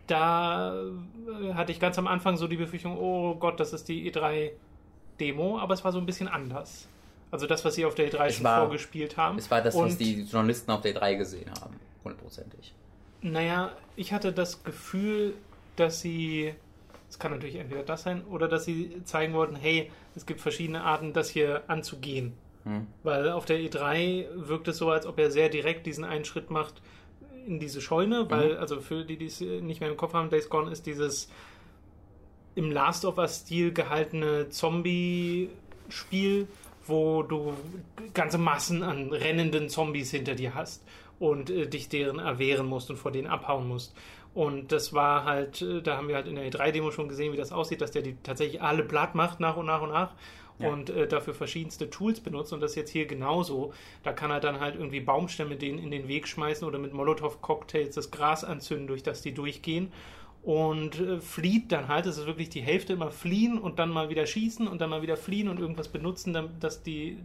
[0.06, 4.10] Da äh, hatte ich ganz am Anfang so die Befürchtung, oh Gott, das ist die
[4.10, 5.58] E3-Demo.
[5.58, 6.88] Aber es war so ein bisschen anders.
[7.30, 9.38] Also das, was sie auf der E3 schon war, vorgespielt haben.
[9.38, 11.74] Es war das, und, was die Journalisten auf der E3 gesehen haben.
[12.04, 12.72] Hundertprozentig.
[13.20, 15.34] Naja, ich hatte das Gefühl,
[15.74, 16.54] dass sie,
[17.10, 20.82] es kann natürlich entweder das sein, oder dass sie zeigen wollten, hey, es gibt verschiedene
[20.82, 22.34] Arten, das hier anzugehen.
[22.64, 22.86] Hm.
[23.02, 26.50] Weil auf der E3 wirkt es so, als ob er sehr direkt diesen einen Schritt
[26.50, 26.80] macht
[27.46, 28.58] in diese Scheune, weil, mhm.
[28.58, 31.28] also für die, die es nicht mehr im Kopf haben, Days Gone ist dieses
[32.54, 36.48] im Last of Us-Stil gehaltene Zombie-Spiel,
[36.86, 37.54] wo du
[38.14, 40.82] ganze Massen an rennenden Zombies hinter dir hast
[41.18, 43.94] und äh, dich deren erwehren musst und vor denen abhauen musst.
[44.34, 47.36] Und das war halt, äh, da haben wir halt in der E3-Demo schon gesehen, wie
[47.36, 50.12] das aussieht, dass der die tatsächlich alle platt macht, nach und nach und nach.
[50.58, 53.72] Und äh, dafür verschiedenste Tools benutzt und das jetzt hier genauso.
[54.02, 57.94] Da kann er dann halt irgendwie Baumstämme denen in den Weg schmeißen oder mit Molotow-Cocktails
[57.94, 59.92] das Gras anzünden, durch das die durchgehen
[60.42, 62.06] und äh, flieht dann halt.
[62.06, 65.02] Es ist wirklich die Hälfte immer fliehen und dann mal wieder schießen und dann mal
[65.02, 67.18] wieder fliehen und irgendwas benutzen, dass die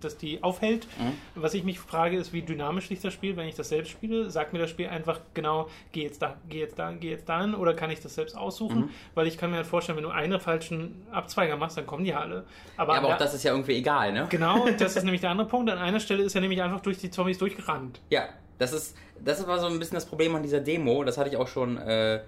[0.00, 0.86] dass die aufhält.
[0.98, 1.12] Mhm.
[1.34, 4.30] Was ich mich frage, ist, wie dynamisch liegt das Spiel, wenn ich das selbst spiele?
[4.30, 7.54] Sagt mir das Spiel einfach genau, geh jetzt da, geh jetzt da, geh jetzt dahin
[7.54, 8.80] oder kann ich das selbst aussuchen?
[8.80, 8.90] Mhm.
[9.14, 12.14] Weil ich kann mir halt vorstellen, wenn du einen falschen Abzweiger machst, dann kommen die
[12.14, 12.44] alle.
[12.76, 14.26] Aber, ja, aber auch das ist ja irgendwie egal, ne?
[14.28, 15.70] Genau, das ist nämlich der andere Punkt.
[15.70, 18.00] An einer Stelle ist er nämlich einfach durch die Zombies durchgerannt.
[18.10, 21.04] Ja, das ist, das war so ein bisschen das Problem an dieser Demo.
[21.04, 22.20] Das hatte ich auch schon äh,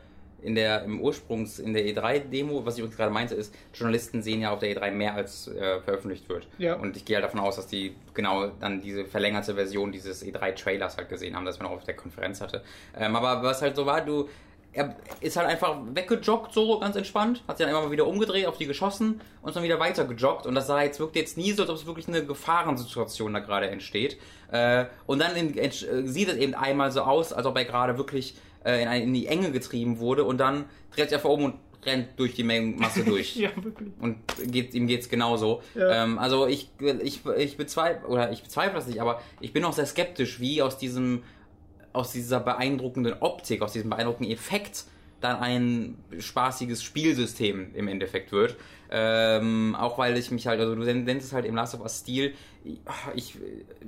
[0.43, 4.41] in der, im Ursprungs, in der E3-Demo, was ich übrigens gerade meinte, ist, Journalisten sehen
[4.41, 6.47] ja auf der E3 mehr als äh, veröffentlicht wird.
[6.59, 6.75] Ja.
[6.75, 10.97] Und ich gehe halt davon aus, dass die genau dann diese verlängerte Version dieses E3-Trailers
[10.97, 12.63] halt gesehen haben, das man auch auf der Konferenz hatte.
[12.97, 14.29] Ähm, aber was halt so war, du,
[14.73, 18.47] er ist halt einfach weggejoggt, so ganz entspannt, hat sich dann immer mal wieder umgedreht,
[18.47, 20.47] auf die geschossen und dann wieder weiter gejoggt.
[20.47, 23.41] Und das sah jetzt, wirkt jetzt nie so, als ob es wirklich eine Gefahrensituation da
[23.41, 24.19] gerade entsteht.
[24.53, 28.37] Äh, und dann äh, sieht es eben einmal so aus, als ob er gerade wirklich
[28.65, 31.55] äh, in, in, die Enge getrieben wurde und dann dreht er vor oben und
[31.85, 33.37] rennt durch die Masse durch.
[33.37, 33.91] ja, wirklich.
[34.01, 34.17] Und
[34.47, 35.63] geht, ihm geht's genauso.
[35.75, 36.05] Ja.
[36.05, 36.71] Ähm, also ich,
[37.03, 40.63] ich, ich bezweifle, oder ich bezweifle das nicht, aber ich bin auch sehr skeptisch, wie
[40.63, 41.23] aus diesem,
[41.93, 44.85] aus dieser beeindruckenden Optik, aus diesem beeindruckenden Effekt
[45.21, 48.57] dann ein spaßiges Spielsystem im Endeffekt wird.
[48.91, 51.99] Ähm, auch weil ich mich halt, also du nennst es halt im Last of Us
[51.99, 52.79] Stil, ich,
[53.15, 53.37] ich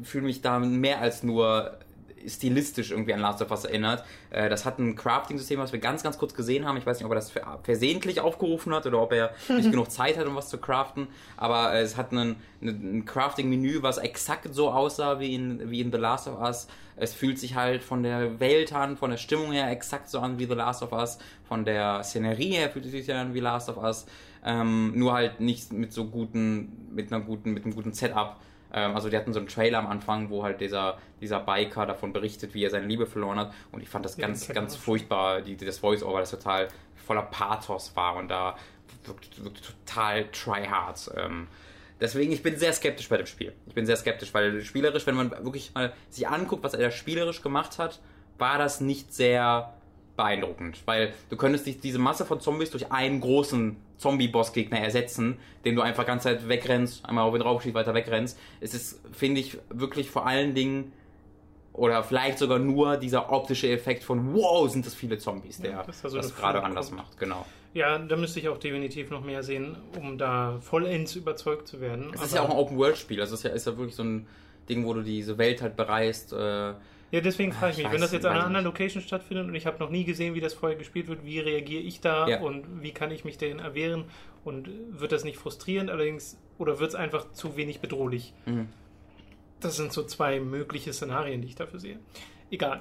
[0.03, 1.79] fühle mich da mehr als nur
[2.27, 4.05] stilistisch irgendwie an Last of Us erinnert.
[4.31, 6.77] Äh, das hat ein Crafting-System, was wir ganz, ganz kurz gesehen haben.
[6.77, 7.33] Ich weiß nicht, ob er das
[7.63, 11.09] versehentlich aufgerufen hat oder ob er nicht genug Zeit hat, um was zu craften.
[11.37, 15.99] Aber es hat einen, ein Crafting-Menü, was exakt so aussah wie in, wie in The
[15.99, 16.69] Last of Us.
[16.97, 20.39] Es fühlt sich halt von der Welt an, von der Stimmung her exakt so an
[20.39, 21.19] wie The Last of Us.
[21.49, 24.07] Von der Szenerie her fühlt es sich an wie Last of Us.
[24.45, 28.37] Ähm, nur halt nicht mit so guten, mit einer guten, mit einem guten Setup
[28.73, 32.13] ähm, also die hatten so einen Trailer am Anfang, wo halt dieser, dieser Biker davon
[32.13, 33.53] berichtet, wie er seine Liebe verloren hat.
[33.73, 37.95] Und ich fand das ja, ganz, ganz furchtbar, die, das Voice-Over, das total voller Pathos
[37.97, 38.57] war und da
[39.05, 41.11] total tryhard.
[41.17, 41.49] Ähm,
[42.01, 43.53] deswegen, ich bin sehr skeptisch bei dem Spiel.
[43.67, 46.91] Ich bin sehr skeptisch, weil spielerisch, wenn man wirklich mal sich anguckt, was er da
[46.91, 48.01] spielerisch gemacht hat,
[48.39, 49.75] war das nicht sehr
[50.21, 55.77] beeindruckend, weil du könntest dich diese Masse von Zombies durch einen großen Zombie-Boss-Gegner ersetzen, den
[55.77, 58.39] du einfach ganz Zeit wegrennst, einmal auf ihn draufschießt, weiter wegrennst.
[58.61, 60.93] Es ist, finde ich, wirklich vor allen Dingen
[61.73, 65.83] oder vielleicht sogar nur dieser optische Effekt von wow, sind das viele Zombies, der Ja,
[65.85, 67.01] das also das gerade anders kommt.
[67.03, 67.47] macht, genau.
[67.73, 72.11] Ja, da müsste ich auch definitiv noch mehr sehen, um da vollends überzeugt zu werden.
[72.13, 74.27] Es ist ja auch ein Open-World-Spiel, also es ist ja, ist ja wirklich so ein
[74.69, 76.33] Ding, wo du diese Welt halt bereist.
[76.33, 76.75] Äh,
[77.13, 79.55] Ja, deswegen frage ich Ich mich, wenn das jetzt an einer anderen Location stattfindet und
[79.55, 82.41] ich habe noch nie gesehen, wie das vorher gespielt wird, wie reagiere ich da Ja.
[82.41, 84.05] und wie kann ich mich dagegen erwehren
[84.45, 88.33] und wird das nicht frustrierend allerdings oder wird es einfach zu wenig bedrohlich?
[88.47, 88.69] Mhm.
[89.59, 91.99] Das sind so zwei mögliche Szenarien, die ich dafür sehe.
[92.51, 92.81] Egal.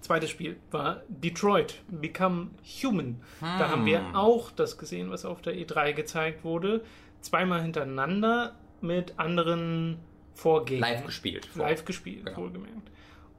[0.00, 2.48] Zweites Spiel war Detroit Become
[2.82, 3.20] Human.
[3.40, 6.82] Da haben wir auch das gesehen, was auf der E3 gezeigt wurde.
[7.20, 9.98] Zweimal hintereinander mit anderen
[10.34, 10.80] Vorgängen.
[10.80, 11.46] live gespielt.
[11.46, 12.38] vor- Live gespielt, Genau.
[12.38, 12.90] wohlgemerkt.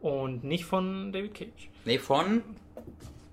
[0.02, 1.69] Und nicht von David Cage.
[1.86, 2.44] Nee, von.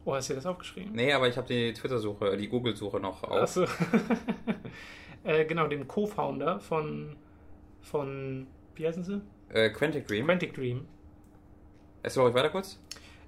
[0.05, 0.93] Oh, hast du dir das aufgeschrieben?
[0.93, 3.32] Nee, aber ich habe die Twitter-Suche, die Google-Suche noch auf.
[3.32, 3.65] Achso.
[5.24, 7.16] äh, genau, dem Co-Founder von,
[7.81, 9.20] von, wie heißen sie?
[9.51, 10.27] Äh, Quantic Dream.
[10.27, 10.86] Quantic Dream.
[12.03, 12.78] Erzähl euch weiter kurz.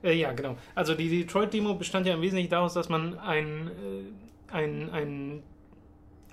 [0.02, 0.56] Äh, ja, genau.
[0.74, 5.42] Also die Detroit-Demo bestand ja im Wesentlichen daraus, dass man ein, äh, ein, ein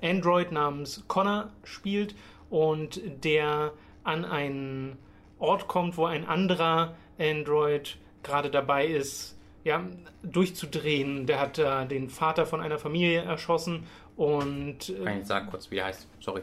[0.02, 2.16] Android namens Connor spielt
[2.50, 3.72] und der
[4.04, 4.98] an einen
[5.44, 9.84] Ort kommt, wo ein anderer Android gerade dabei ist, ja,
[10.24, 11.26] durchzudrehen.
[11.26, 15.70] Der hat da den Vater von einer Familie erschossen und äh, Kann ich sagen kurz,
[15.70, 16.08] wie der heißt.
[16.20, 16.42] Sorry.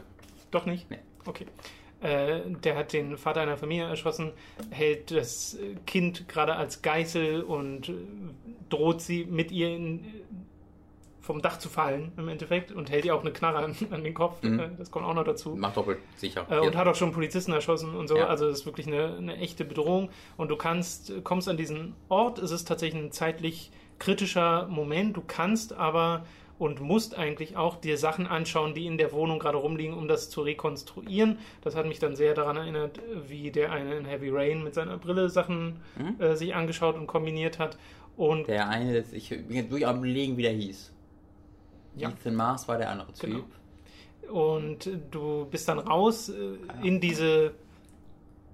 [0.51, 0.89] Doch nicht?
[0.89, 0.99] Nee.
[1.25, 1.45] Okay.
[2.01, 4.31] Äh, der hat den Vater einer Familie erschossen,
[4.71, 7.93] hält das äh, Kind gerade als Geißel und äh,
[8.69, 10.07] droht sie mit ihr in, äh,
[11.21, 14.13] vom Dach zu fallen im Endeffekt und hält ihr auch eine Knarre an, an den
[14.13, 14.41] Kopf.
[14.43, 14.59] Mhm.
[14.59, 15.55] Äh, das kommt auch noch dazu.
[15.55, 16.45] Macht doppelt sicher.
[16.49, 18.17] Äh, und hat auch schon Polizisten erschossen und so.
[18.17, 18.27] Ja.
[18.27, 20.09] Also es ist wirklich eine, eine echte Bedrohung.
[20.37, 25.15] Und du kannst, kommst an diesen Ort, es ist tatsächlich ein zeitlich kritischer Moment.
[25.15, 26.25] Du kannst aber
[26.57, 30.29] und musst eigentlich auch dir Sachen anschauen, die in der Wohnung gerade rumliegen, um das
[30.29, 31.39] zu rekonstruieren.
[31.61, 34.97] Das hat mich dann sehr daran erinnert, wie der eine in Heavy Rain mit seiner
[34.97, 36.19] Brille Sachen Mhm.
[36.21, 37.77] äh, sich angeschaut und kombiniert hat.
[38.17, 40.90] Und Der eine, das- ich bin jetzt durch am Überlegen, wie der hieß.
[41.95, 42.09] Ja.
[42.09, 43.45] Ethan Mars war der andere Typ.
[44.23, 44.55] Genau.
[44.57, 47.53] und du bist dann raus äh, in diese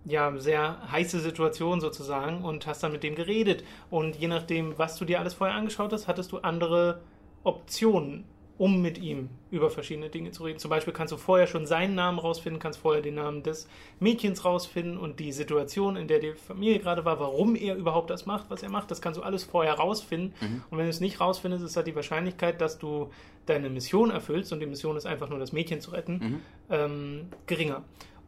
[0.05, 3.63] ja, sehr heiße Situation sozusagen und hast dann mit dem geredet.
[3.89, 7.01] Und je nachdem, was du dir alles vorher angeschaut hast, hattest du andere
[7.43, 8.23] Optionen,
[8.57, 10.57] um mit ihm über verschiedene Dinge zu reden.
[10.59, 13.67] Zum Beispiel kannst du vorher schon seinen Namen rausfinden, kannst vorher den Namen des
[13.99, 18.25] Mädchens rausfinden und die Situation, in der die Familie gerade war, warum er überhaupt das
[18.25, 20.33] macht, was er macht, das kannst du alles vorher rausfinden.
[20.71, 23.11] Und wenn du es nicht rausfindest, ist halt die Wahrscheinlichkeit, dass du
[23.45, 26.39] deine Mission erfüllst und die Mission ist einfach nur das Mädchen zu retten, Mhm.
[26.69, 27.83] ähm, geringer.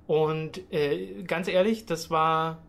[0.07, 2.59] Und äh, ganz ehrlich, das war,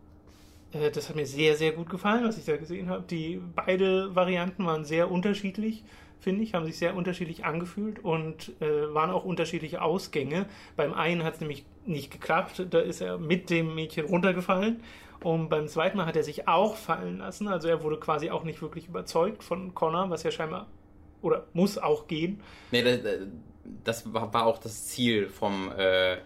[0.73, 3.03] äh, das hat mir sehr, sehr gut gefallen, was ich da gesehen habe.
[3.09, 5.83] Die beide Varianten waren sehr unterschiedlich,
[6.21, 10.45] finde ich, haben sich sehr unterschiedlich angefühlt und äh, waren auch unterschiedliche Ausgänge.
[10.77, 14.81] Beim einen hat es nämlich nicht geklappt, da ist er mit dem Mädchen runtergefallen.
[15.23, 17.47] Und beim zweiten Mal hat er sich auch fallen lassen.
[17.47, 20.67] Also er wurde quasi auch nicht wirklich überzeugt von Connor, was ja scheinbar
[21.21, 22.39] oder muss auch gehen.
[22.71, 22.99] Nee, das,
[23.83, 26.17] das war, war auch das Ziel vom äh,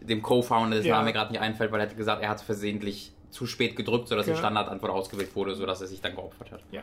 [0.00, 0.94] dem Co-Founder, dessen Ja.
[0.96, 4.08] Name mir gerade nicht einfällt, weil er hat gesagt, er hat versehentlich zu spät gedrückt,
[4.08, 4.34] sodass Ja.
[4.34, 6.60] die Standardantwort ausgewählt wurde, sodass er sich dann geopfert hat.
[6.70, 6.82] Ja.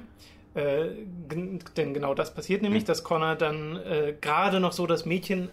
[0.56, 0.88] Äh,
[1.78, 2.88] denn genau das passiert nämlich, Mhm.
[2.88, 5.50] dass Connor dann äh, gerade noch so das Mädchen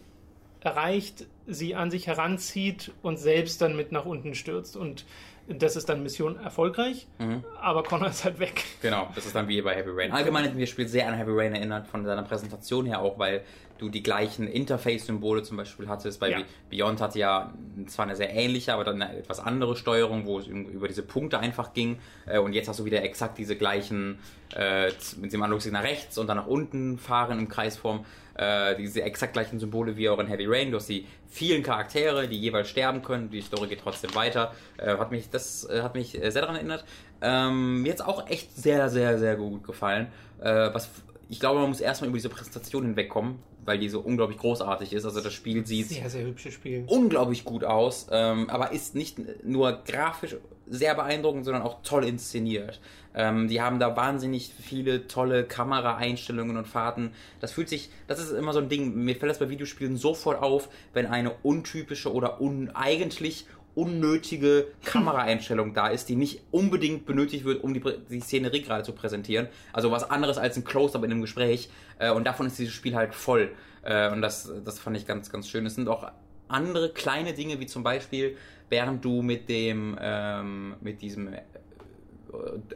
[0.60, 4.76] erreicht, sie an sich heranzieht und selbst dann mit nach unten stürzt.
[4.76, 5.04] Und
[5.48, 7.44] das ist dann Mission erfolgreich, Mhm.
[7.60, 8.64] aber Connor ist halt weg.
[8.82, 10.10] Genau, das ist dann wie bei Heavy Rain.
[10.12, 13.16] Allgemein hat mir das Spiel sehr an Heavy Rain erinnert, von seiner Präsentation her auch,
[13.18, 13.42] weil
[13.78, 16.20] du die gleichen Interface-Symbole zum Beispiel hattest.
[16.20, 16.38] Bei Ja.
[16.70, 17.52] Beyond hatte ja
[17.86, 21.38] zwar eine sehr ähnliche, aber dann eine etwas andere Steuerung, wo es über diese Punkte
[21.38, 21.98] einfach ging.
[22.26, 24.18] Äh, Und jetzt hast du wieder exakt diese gleichen,
[24.54, 24.90] äh,
[25.20, 28.04] mit dem Analogstick nach rechts und dann nach unten fahren im Kreisform.
[28.34, 30.70] Äh, diese exakt gleichen Symbole wie auch in Heavy Rain.
[30.70, 33.30] Du hast die vielen Charaktere, die jeweils sterben können.
[33.30, 34.52] Die Story geht trotzdem weiter.
[34.76, 36.84] Äh, hat mich, das äh, hat mich äh, sehr daran erinnert.
[37.22, 40.08] Ähm, mir hat auch echt sehr, sehr, sehr gut gefallen.
[40.38, 40.90] Was
[41.30, 45.04] ich glaube, man muss erstmal über diese Präsentation hinwegkommen, weil die so unglaublich großartig ist.
[45.04, 46.84] Also das Spiel sieht Sehr, sehr hübsches Spiel.
[46.86, 50.36] unglaublich gut aus, ähm, aber ist nicht nur grafisch
[50.68, 52.80] sehr beeindruckend, sondern auch toll inszeniert.
[53.14, 57.12] Ähm, die haben da wahnsinnig viele tolle Kameraeinstellungen und Fahrten.
[57.40, 60.42] Das fühlt sich, das ist immer so ein Ding, mir fällt das bei Videospielen sofort
[60.42, 63.46] auf, wenn eine untypische oder un, eigentlich
[63.76, 68.92] unnötige Kameraeinstellung da ist, die nicht unbedingt benötigt wird, um die, die Szenerie gerade zu
[68.92, 69.48] präsentieren.
[69.72, 71.68] Also was anderes als ein Close-Up in einem Gespräch.
[71.98, 73.50] Äh, und davon ist dieses Spiel halt voll.
[73.82, 75.66] Äh, und das, das fand ich ganz, ganz schön.
[75.66, 76.10] Es sind auch
[76.48, 78.36] andere kleine Dinge, wie zum Beispiel,
[78.70, 81.42] während du mit dem, ähm, mit diesem, äh,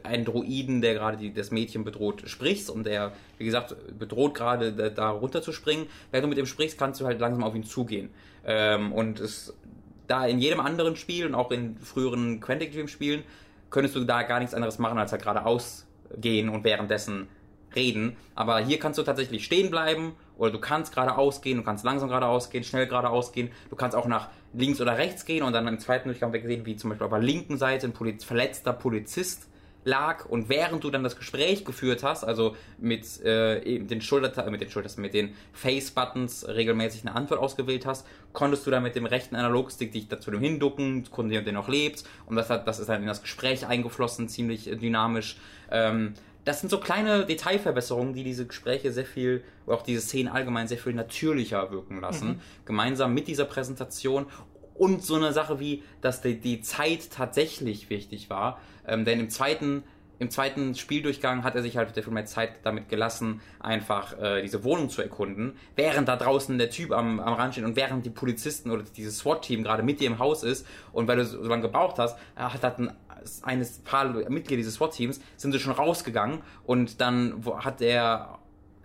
[0.03, 4.73] einen Droiden, der gerade die, das Mädchen bedroht, sprichst und der, wie gesagt, bedroht gerade
[4.73, 5.87] da, da runter zu springen.
[6.11, 8.09] Während du mit ihm sprichst, kannst du halt langsam auf ihn zugehen.
[8.45, 9.53] Ähm, und es,
[10.11, 13.23] da in jedem anderen Spiel und auch in früheren Quantic Dream Spielen
[13.69, 17.29] könntest du da gar nichts anderes machen, als halt geradeaus gehen und währenddessen
[17.75, 18.17] reden.
[18.35, 22.09] Aber hier kannst du tatsächlich stehen bleiben oder du kannst geradeaus gehen, du kannst langsam
[22.09, 23.51] geradeaus gehen, schnell geradeaus gehen.
[23.69, 26.75] Du kannst auch nach links oder rechts gehen und dann im zweiten Durchgang gesehen, wie
[26.75, 29.47] zum Beispiel auf der linken Seite ein Poliz verletzter Polizist
[29.83, 34.61] lag und während du dann das Gespräch geführt hast, also mit äh, den Schulter mit
[34.61, 38.95] den Schultern, mit den Face Buttons regelmäßig eine Antwort ausgewählt hast, konntest du dann mit
[38.95, 42.79] dem rechten Analogstick dich dazu dem hinducken, konnte der noch lebt und das hat das
[42.79, 45.37] ist dann in das Gespräch eingeflossen, ziemlich dynamisch.
[45.71, 46.13] Ähm,
[46.43, 50.79] das sind so kleine Detailverbesserungen, die diese Gespräche sehr viel, auch diese Szenen allgemein sehr
[50.79, 52.27] viel natürlicher wirken lassen.
[52.29, 52.39] Mhm.
[52.65, 54.25] Gemeinsam mit dieser Präsentation
[54.75, 58.59] und so eine Sache wie, dass die, die Zeit tatsächlich wichtig war.
[58.87, 59.83] Ähm, denn im zweiten,
[60.19, 64.41] im zweiten Spieldurchgang hat er sich halt sehr viel mehr Zeit damit gelassen, einfach äh,
[64.41, 68.05] diese Wohnung zu erkunden, während da draußen der Typ am, am Rand steht und während
[68.05, 71.41] die Polizisten oder dieses SWAT-Team gerade mit dir im Haus ist und weil du so
[71.43, 72.91] lange gebraucht hast, hat, hat ein
[73.43, 78.39] eines paar Mitglieder dieses SWAT-Teams sind sie schon rausgegangen und dann hat er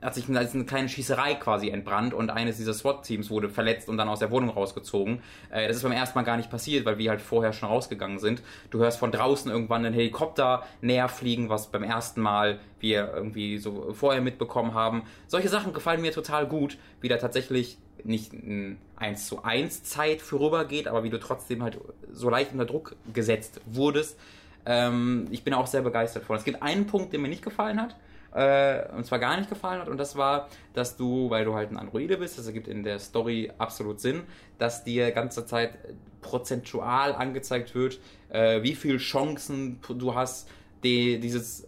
[0.07, 3.97] hat sich eine, eine kleine Schießerei quasi entbrannt und eines dieser SWAT-Teams wurde verletzt und
[3.97, 5.21] dann aus der Wohnung rausgezogen.
[5.51, 8.21] Äh, das ist beim ersten Mal gar nicht passiert, weil wir halt vorher schon rausgegangen
[8.21, 8.41] sind.
[8.71, 13.59] Du hörst von draußen irgendwann einen Helikopter näher fliegen, was beim ersten Mal wir irgendwie
[13.59, 15.03] so vorher mitbekommen haben.
[15.27, 20.23] Solche Sachen gefallen mir total gut, wie da tatsächlich nicht ein 1 zu 1 Zeit
[20.23, 21.79] vorübergeht, aber wie du trotzdem halt
[22.13, 24.17] so leicht unter Druck gesetzt wurdest.
[24.67, 26.37] Ähm, ich bin auch sehr begeistert von.
[26.37, 27.97] Es gibt einen Punkt, der mir nicht gefallen hat,
[28.35, 31.71] äh, und zwar gar nicht gefallen hat, und das war, dass du, weil du halt
[31.71, 34.25] ein Androide bist, das ergibt in der Story absolut Sinn,
[34.59, 35.79] dass dir ganze Zeit
[36.21, 40.49] prozentual angezeigt wird, äh, wie viele Chancen du hast,
[40.83, 41.67] die, dieses,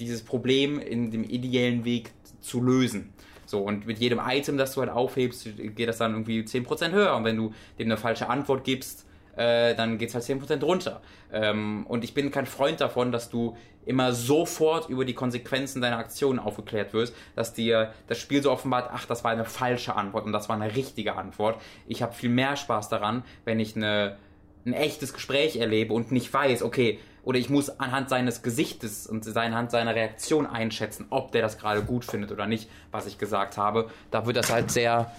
[0.00, 2.10] dieses Problem in dem ideellen Weg
[2.40, 3.12] zu lösen.
[3.46, 7.14] So, und mit jedem Item, das du halt aufhebst, geht das dann irgendwie 10% höher.
[7.14, 9.06] Und wenn du dem eine falsche Antwort gibst,
[9.36, 11.00] äh, dann geht es halt 10% runter.
[11.32, 15.98] Ähm, und ich bin kein Freund davon, dass du immer sofort über die Konsequenzen deiner
[15.98, 20.24] Aktionen aufgeklärt wirst, dass dir das Spiel so offenbart, ach, das war eine falsche Antwort
[20.24, 21.60] und das war eine richtige Antwort.
[21.86, 24.16] Ich habe viel mehr Spaß daran, wenn ich eine,
[24.64, 29.26] ein echtes Gespräch erlebe und nicht weiß, okay, oder ich muss anhand seines Gesichtes und
[29.36, 33.56] anhand seiner Reaktion einschätzen, ob der das gerade gut findet oder nicht, was ich gesagt
[33.56, 33.90] habe.
[34.10, 35.12] Da wird das halt sehr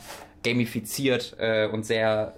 [0.44, 2.35] gamifiziert äh, und sehr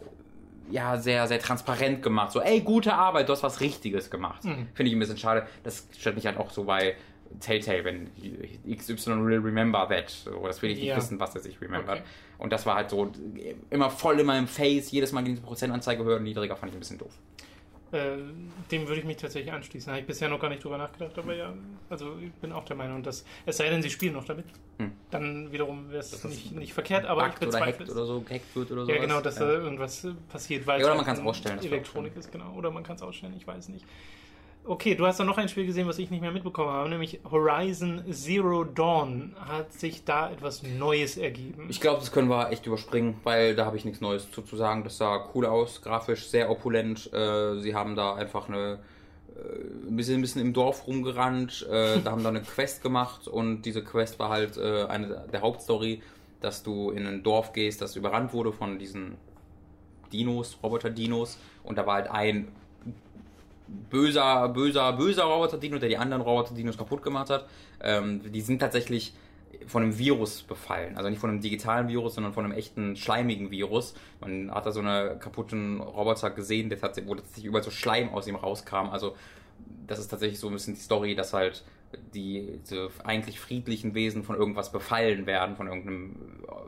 [0.70, 2.32] ja, sehr, sehr transparent gemacht.
[2.32, 4.44] So, ey, gute Arbeit, du hast was Richtiges gemacht.
[4.44, 4.68] Mhm.
[4.74, 5.48] Finde ich ein bisschen schade.
[5.64, 6.96] Das stört mich halt auch so bei
[7.40, 8.10] Telltale, wenn
[8.70, 10.10] XY will remember that.
[10.10, 10.98] So, das will ich nicht ja.
[10.98, 12.00] wissen, was er sich remembert.
[12.00, 12.08] Okay.
[12.38, 13.12] Und das war halt so
[13.70, 16.78] immer voll in meinem Face, jedes Mal ging die Prozentanzeige höher und niedriger, fand ich
[16.78, 17.14] ein bisschen doof.
[17.96, 18.18] Äh,
[18.72, 19.90] dem würde ich mich tatsächlich anschließen.
[19.90, 21.54] Habe ich bisher noch gar nicht drüber nachgedacht, aber ja,
[21.90, 24.46] also ich bin auch der Meinung, dass es sei denn, sie spielen noch damit,
[24.80, 24.92] hm.
[25.12, 28.72] dann wiederum wäre es nicht, nicht verkehrt, aber ich bezweifle oder oder so, gehackt wird
[28.72, 28.92] oder so.
[28.92, 29.46] Ja, genau, dass ja.
[29.46, 31.60] da irgendwas passiert, weil ja, oder man kann es ausstellen.
[31.60, 33.86] Elektronik ist, genau, oder man kann es ausstellen, ich weiß nicht.
[34.68, 37.20] Okay, du hast da noch ein Spiel gesehen, was ich nicht mehr mitbekommen habe, nämlich
[37.30, 39.36] Horizon Zero Dawn.
[39.40, 41.68] Hat sich da etwas Neues ergeben?
[41.70, 44.56] Ich glaube, das können wir echt überspringen, weil da habe ich nichts Neues zu, zu
[44.56, 44.84] sagen.
[44.84, 47.14] Das sah cool aus, grafisch sehr opulent.
[47.14, 48.80] Äh, sie haben da einfach eine
[49.36, 53.28] äh, ein bisschen, ein bisschen im Dorf rumgerannt, äh, da haben da eine Quest gemacht
[53.28, 56.02] und diese Quest war halt äh, eine der Hauptstory,
[56.42, 59.18] dass du in ein Dorf gehst, das überrannt wurde von diesen
[60.12, 62.48] Dinos, Roboter-Dinos und da war halt ein
[63.68, 67.48] böser, böser, böser Roboter-Dino, der die anderen Roboter-Dinos kaputt gemacht hat.
[67.82, 69.14] Ähm, die sind tatsächlich
[69.68, 70.98] von einem Virus befallen.
[70.98, 73.96] Also nicht von einem digitalen Virus, sondern von einem echten schleimigen Virus.
[74.22, 78.10] Man hat da so einen kaputten Roboter gesehen, der tatsächlich, wo tatsächlich überall so Schleim
[78.10, 78.90] aus ihm rauskam.
[78.92, 79.16] Also
[79.88, 81.64] das ist tatsächlich so ein bisschen die Story, dass halt
[82.14, 86.16] die, die eigentlich friedlichen Wesen von irgendwas befallen werden, von irgendeinem,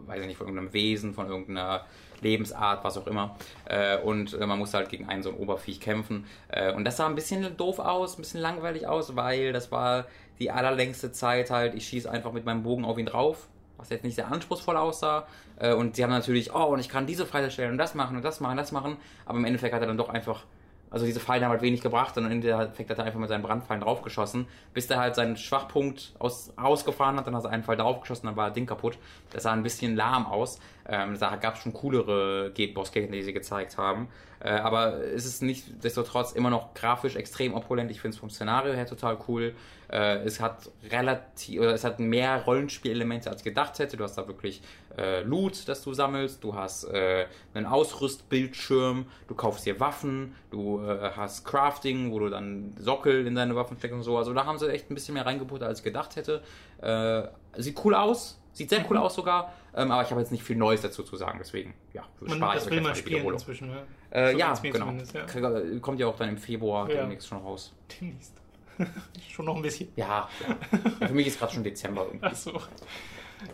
[0.06, 1.86] weiß ich nicht, von irgendeinem Wesen, von irgendeiner
[2.22, 3.36] Lebensart, was auch immer.
[3.66, 6.26] Äh, und äh, man muss halt gegen einen so ein Oberviech kämpfen.
[6.50, 10.06] Äh, und das sah ein bisschen doof aus, ein bisschen langweilig aus, weil das war
[10.40, 14.04] die allerlängste Zeit halt, ich schieße einfach mit meinem Bogen auf ihn drauf, was jetzt
[14.04, 15.28] nicht sehr anspruchsvoll aussah.
[15.60, 18.18] Äh, und sie haben natürlich, oh, und ich kann diese Pfeile stellen und das machen
[18.18, 18.98] und das machen, das machen.
[19.26, 20.44] Aber im Endeffekt hat er dann doch einfach
[20.90, 23.42] also diese Pfeile haben halt wenig gebracht und im Endeffekt hat er einfach mit seinen
[23.42, 27.78] Brandpfeilen draufgeschossen, bis er halt seinen Schwachpunkt aus, ausgefahren hat, dann hat er einen Pfeil
[27.78, 28.98] draufgeschossen, dann war das Ding kaputt.
[29.32, 30.60] Das sah ein bisschen lahm aus.
[30.88, 34.08] Ähm, da gab es schon coolere Boss-Gegner, die sie gezeigt haben.
[34.40, 37.92] Äh, aber es ist nicht destotrotz immer noch grafisch extrem opulent.
[37.92, 39.56] Ich finde es vom Szenario her total cool.
[39.90, 43.98] Äh, es hat relativ, oder es hat mehr Rollenspielelemente als gedacht hätte.
[43.98, 44.62] Du hast da wirklich
[44.98, 46.44] äh, Loot, das du sammelst.
[46.44, 49.06] Du hast äh, einen Ausrüstbildschirm.
[49.28, 50.36] Du kaufst dir Waffen.
[50.52, 54.18] Du äh, hast Crafting, wo du dann Sockel in deine Waffen steckst und so.
[54.18, 56.42] Also da haben sie echt ein bisschen mehr reingebuttert, als ich gedacht hätte.
[56.82, 57.24] Äh,
[57.62, 58.40] sieht cool aus.
[58.58, 59.04] Sieht sehr cool mhm.
[59.04, 62.02] aus sogar, ähm, aber ich habe jetzt nicht viel Neues dazu zu sagen, deswegen, ja,
[62.26, 63.84] spare ich das will man spielen inzwischen, ne?
[64.10, 64.94] Äh, so ja, genau.
[65.14, 65.80] Ja.
[65.80, 67.02] Kommt ja auch dann im Februar ja.
[67.02, 67.76] demnächst schon raus.
[68.02, 68.34] Demnächst.
[69.30, 69.90] schon noch ein bisschen.
[69.96, 71.08] Ja, ja.
[71.08, 72.26] für mich ist gerade schon Dezember irgendwie.
[72.26, 72.62] Ach so.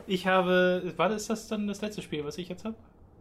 [0.08, 2.76] Ich habe, war das, das dann das letzte Spiel, was ich jetzt habe?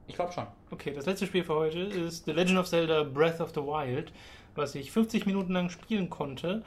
[0.06, 0.46] Ich glaube schon.
[0.70, 4.12] Okay, das letzte Spiel für heute ist The Legend of Zelda Breath of the Wild,
[4.54, 6.62] was ich 50 Minuten lang spielen konnte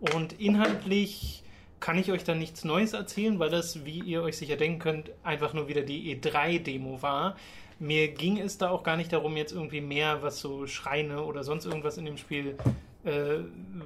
[0.00, 1.42] und inhaltlich
[1.78, 5.10] kann ich euch dann nichts Neues erzählen, weil das, wie ihr euch sicher denken könnt,
[5.22, 7.36] einfach nur wieder die E3-Demo war.
[7.78, 11.42] Mir ging es da auch gar nicht darum, jetzt irgendwie mehr, was so Schreine oder
[11.42, 12.56] sonst irgendwas in dem Spiel,
[13.04, 13.38] äh,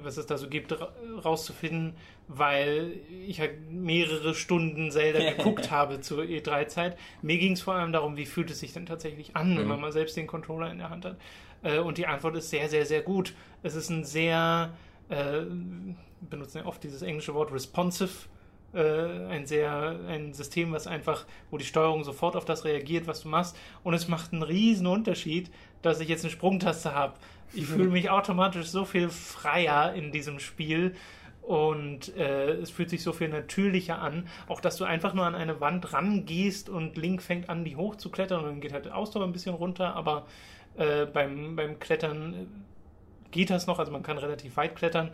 [0.03, 0.75] was es da so gibt,
[1.23, 1.93] rauszufinden,
[2.27, 2.93] weil
[3.27, 6.97] ich halt mehrere Stunden Zelda geguckt habe zur E3-Zeit.
[7.21, 9.57] Mir ging es vor allem darum, wie fühlt es sich denn tatsächlich an, mhm.
[9.59, 11.17] wenn man mal selbst den Controller in der Hand hat.
[11.63, 13.33] Äh, und die Antwort ist sehr, sehr, sehr gut.
[13.63, 14.73] Es ist ein sehr
[15.09, 15.41] äh,
[16.29, 18.27] benutzen ja oft dieses englische Wort responsive,
[18.73, 23.21] äh, ein sehr, ein System, was einfach, wo die Steuerung sofort auf das reagiert, was
[23.21, 23.55] du machst.
[23.83, 25.51] Und es macht einen riesen Unterschied,
[25.81, 27.13] dass ich jetzt eine Sprungtaste habe.
[27.53, 30.95] Ich fühle mich automatisch so viel freier in diesem Spiel
[31.41, 34.27] und äh, es fühlt sich so viel natürlicher an.
[34.47, 38.39] Auch dass du einfach nur an eine Wand rangehst und Link fängt an, die hochzuklettern
[38.39, 40.25] und dann geht halt Ausdauer ein bisschen runter, aber
[40.77, 42.47] äh, beim, beim Klettern
[43.31, 45.11] geht das noch, also man kann relativ weit klettern.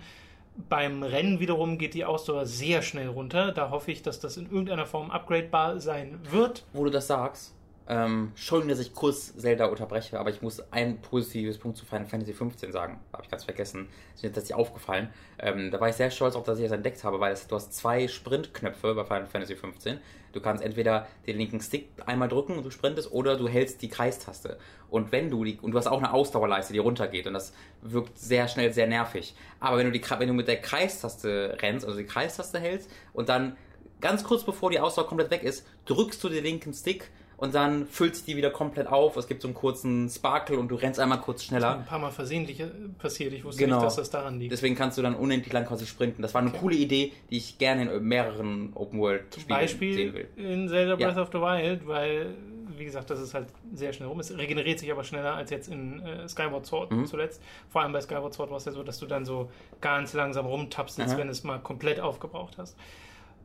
[0.70, 3.52] Beim Rennen wiederum geht die Ausdauer sehr schnell runter.
[3.52, 6.66] Da hoffe ich, dass das in irgendeiner Form upgradebar sein wird.
[6.74, 7.56] Wo du das sagst,
[7.88, 12.06] ähm, Entschuldigung, dass ich kurz Zelda unterbreche, aber ich muss ein positives Punkt zu Final
[12.06, 13.00] Fantasy 15 sagen.
[13.12, 13.90] Habe ich ganz vergessen.
[14.16, 15.10] Ist mir tatsächlich aufgefallen.
[15.40, 17.56] Ähm, da war ich sehr stolz auf, dass ich das entdeckt habe, weil es, du
[17.56, 20.00] hast zwei Sprintknöpfe bei Final Fantasy 15.
[20.32, 23.90] Du kannst entweder den linken Stick einmal drücken und du sprintest oder du hältst die
[23.90, 24.58] Kreistaste.
[24.90, 28.18] Und wenn du die, und du hast auch eine Ausdauerleiste, die runtergeht und das wirkt
[28.18, 29.36] sehr schnell sehr nervig.
[29.60, 33.28] Aber wenn du die, wenn du mit der Kreistaste rennst, also die Kreistaste hältst und
[33.28, 33.58] dann
[34.00, 37.10] ganz kurz bevor die Ausdauer komplett weg ist, drückst du den linken Stick
[37.42, 39.18] und dann füllt sich die wieder komplett auf.
[39.18, 41.70] Es gibt so einen kurzen Sparkle und du rennst einmal kurz schneller.
[41.70, 42.64] Das ist ein paar Mal versehentlich
[43.00, 43.34] passiert.
[43.34, 43.78] Ich wusste genau.
[43.78, 44.52] nicht, dass das daran liegt.
[44.52, 46.22] Deswegen kannst du dann unendlich lang quasi sprinten.
[46.22, 46.60] Das war eine okay.
[46.60, 50.28] coole Idee, die ich gerne in mehreren Open World Spielen Beispiel sehen will.
[50.36, 51.22] in Zelda Breath ja.
[51.24, 52.36] of the Wild, weil
[52.78, 54.20] wie gesagt, das ist halt sehr schnell rum.
[54.20, 57.08] Es regeneriert sich aber schneller als jetzt in äh, Skyward Sword mhm.
[57.08, 57.42] zuletzt.
[57.70, 59.50] Vor allem bei Skyward Sword war es ja so, dass du dann so
[59.82, 62.78] ganz langsam rumtapselst, wenn es mal komplett aufgebraucht hast.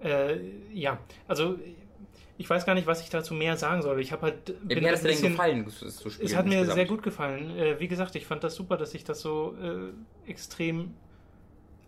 [0.04, 0.36] Äh,
[0.74, 0.98] ja,
[1.28, 1.58] also
[2.38, 4.00] ich weiß gar nicht, was ich dazu mehr sagen soll.
[4.00, 4.54] Ich habe halt.
[4.68, 6.26] Ja, wie hat es dir denn gefallen, das zu spielen?
[6.26, 6.74] Es hat mir insgesamt?
[6.74, 7.56] sehr gut gefallen.
[7.56, 10.94] Äh, wie gesagt, ich fand das super, dass sich das so äh, extrem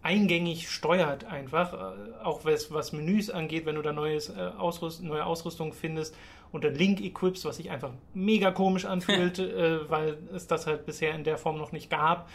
[0.02, 1.74] eingängig steuert einfach.
[1.74, 6.16] Äh, auch was, was Menüs angeht, wenn du da neues, äh, Ausrüst, neue Ausrüstung findest
[6.50, 10.86] und dann Link equips, was sich einfach mega komisch anfühlt, äh, weil es das halt
[10.86, 12.28] bisher in der Form noch nicht gab.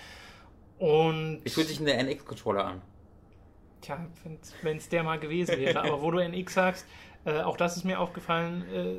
[0.78, 1.42] Und.
[1.44, 2.82] Wie fühlt sich in der NX-Controller an?
[3.82, 4.06] Tja,
[4.62, 5.80] wenn es der mal gewesen wäre.
[5.84, 6.86] Aber wo du NX sagst,
[7.26, 8.98] äh, auch das ist mir aufgefallen, äh,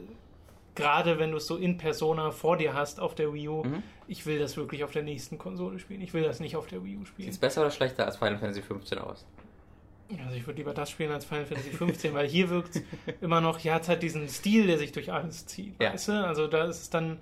[0.74, 3.82] gerade wenn du es so in Persona vor dir hast auf der Wii U, mhm.
[4.08, 6.00] ich will das wirklich auf der nächsten Konsole spielen.
[6.00, 7.26] Ich will das nicht auf der Wii U spielen.
[7.26, 9.26] Sieht es besser oder schlechter als Final Fantasy 15 aus?
[10.24, 12.82] Also ich würde lieber das spielen als Final Fantasy 15, weil hier wirkt es
[13.20, 15.92] immer noch, ja, es hat diesen Stil, der sich durch alles zieht, ja.
[15.92, 16.26] weißt du?
[16.26, 17.18] Also da ist es dann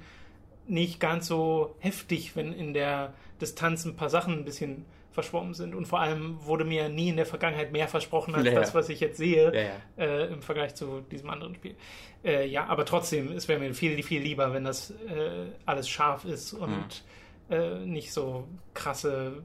[0.67, 5.75] nicht ganz so heftig, wenn in der Distanz ein paar Sachen ein bisschen verschwommen sind.
[5.75, 8.89] Und vor allem wurde mir nie in der Vergangenheit mehr versprochen als ja, das, was
[8.89, 11.77] ich jetzt sehe ja, äh, im Vergleich zu diesem anderen Spiel.
[12.25, 16.25] Äh, ja, aber trotzdem, es wäre mir viel, viel lieber, wenn das äh, alles scharf
[16.25, 17.05] ist und
[17.49, 17.93] mhm.
[17.93, 19.43] nicht so krasse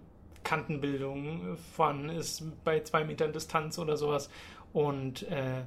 [0.47, 4.29] Kantenbildung vorhanden ist bei zwei Metern Distanz oder sowas.
[4.71, 5.63] Und äh,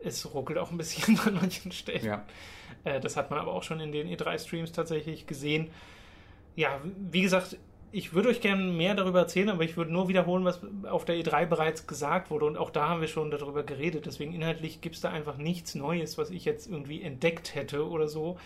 [0.00, 2.04] es ruckelt auch ein bisschen an manchen Stellen.
[2.04, 2.24] Ja.
[2.84, 5.70] Äh, das hat man aber auch schon in den E3-Streams tatsächlich gesehen.
[6.56, 7.56] Ja, wie gesagt,
[7.94, 11.14] ich würde euch gerne mehr darüber erzählen, aber ich würde nur wiederholen, was auf der
[11.14, 12.44] E3 bereits gesagt wurde.
[12.44, 14.06] Und auch da haben wir schon darüber geredet.
[14.06, 18.08] Deswegen inhaltlich gibt es da einfach nichts Neues, was ich jetzt irgendwie entdeckt hätte oder
[18.08, 18.36] so.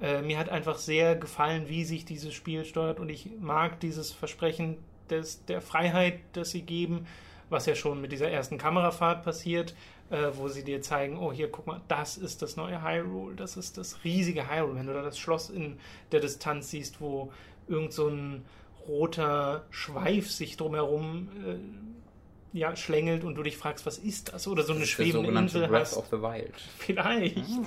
[0.00, 2.98] Äh, mir hat einfach sehr gefallen, wie sich dieses Spiel steuert.
[2.98, 4.78] Und ich mag dieses Versprechen
[5.10, 7.06] des, der Freiheit, das sie geben,
[7.50, 9.74] was ja schon mit dieser ersten Kamerafahrt passiert,
[10.08, 13.58] äh, wo sie dir zeigen, oh hier, guck mal, das ist das neue Hyrule, das
[13.58, 14.76] ist das riesige Hyrule.
[14.76, 15.78] Wenn du da das Schloss in
[16.10, 17.30] der Distanz siehst, wo
[17.68, 18.46] irgend so ein
[18.88, 24.46] roter Schweif sich drumherum äh, ja, schlängelt und du dich fragst, was ist das?
[24.46, 25.96] Oder so eine Das ist schwebende sogenannte Insel Breath hast.
[25.96, 26.54] of the Wild.
[26.78, 27.36] Vielleicht.
[27.36, 27.66] Hm.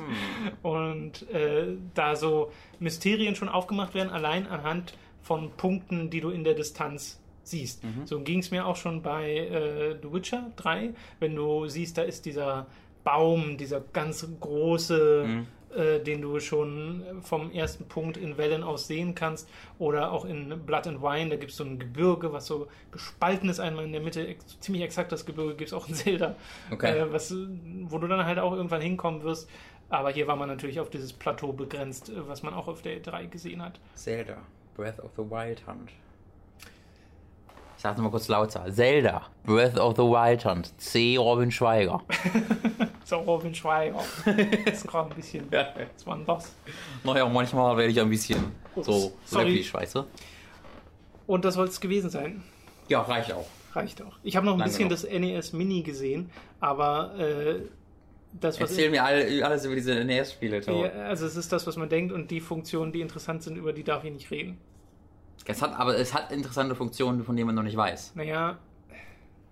[0.64, 6.46] Und äh, da so Mysterien schon aufgemacht werden, allein anhand von Punkten, die du in
[6.46, 7.84] der Distanz siehst.
[7.84, 8.06] Mhm.
[8.06, 12.04] So ging es mir auch schon bei äh, The Witcher 3, wenn du siehst, da
[12.04, 12.68] ist dieser
[13.04, 15.48] Baum, dieser ganz große, Mhm.
[15.78, 19.48] Äh, den du schon vom ersten Punkt in Wellen aus sehen kannst.
[19.80, 23.50] Oder auch in Blood and Wine, da gibt es so ein Gebirge, was so gespalten
[23.50, 26.36] ist, einmal in der Mitte, ex ziemlich exakt das Gebirge gibt es auch in Zelda,
[26.72, 26.98] Okay.
[27.00, 27.34] äh, was,
[27.84, 29.50] wo du dann halt auch irgendwann hinkommen wirst.
[29.90, 33.02] Aber hier war man natürlich auf dieses Plateau begrenzt, äh, was man auch auf der
[33.02, 33.80] E3 gesehen hat.
[33.96, 34.38] Zelda.
[34.76, 35.92] Breath of the Wild Hunt.
[37.78, 38.66] Ich sag's nochmal kurz lauter.
[38.72, 39.22] Zelda.
[39.46, 40.74] Breath of the Wild Hunt.
[40.82, 41.16] C.
[41.18, 42.02] Robin Schweiger.
[43.06, 44.04] So, Robin Schweiger.
[44.66, 45.46] Das ist gerade ein bisschen.
[45.50, 46.54] Was war denn das?
[47.06, 48.52] Naja, manchmal werde ich ein bisschen
[48.82, 49.52] so Sorry.
[49.52, 50.04] läppisch, weißt du?
[51.26, 52.44] Und das soll es gewesen sein.
[52.90, 53.48] Ja, reicht auch.
[53.72, 54.12] Reicht auch.
[54.24, 55.02] Ich habe noch ein Lang bisschen genug.
[55.04, 56.30] das NES Mini gesehen,
[56.60, 57.62] aber äh,
[58.34, 60.62] das, was Erzähl mir alle, alles über diese NES-Spiele.
[60.66, 63.72] Ja, also es ist das, was man denkt und die Funktionen, die interessant sind, über
[63.72, 64.58] die darf ich nicht reden.
[65.46, 68.14] Es hat, aber es hat interessante Funktionen, von denen man noch nicht weiß.
[68.16, 68.58] Naja,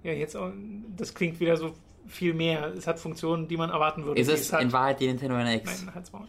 [0.03, 0.51] ja, jetzt auch,
[0.95, 1.73] das klingt wieder so
[2.07, 2.67] viel mehr.
[2.77, 4.19] Es hat Funktionen, die man erwarten würde.
[4.19, 4.61] Ist es hat.
[4.61, 5.83] in Wahrheit die Nintendo NX?
[5.85, 6.27] Nein, halt's Maul.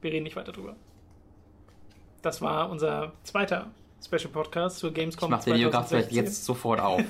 [0.00, 0.74] Wir reden nicht weiter drüber.
[2.22, 3.70] Das war unser zweiter
[4.04, 6.16] Special Podcast zur Ich Gamescom mach den vielleicht 2016.
[6.16, 7.02] jetzt sofort auf.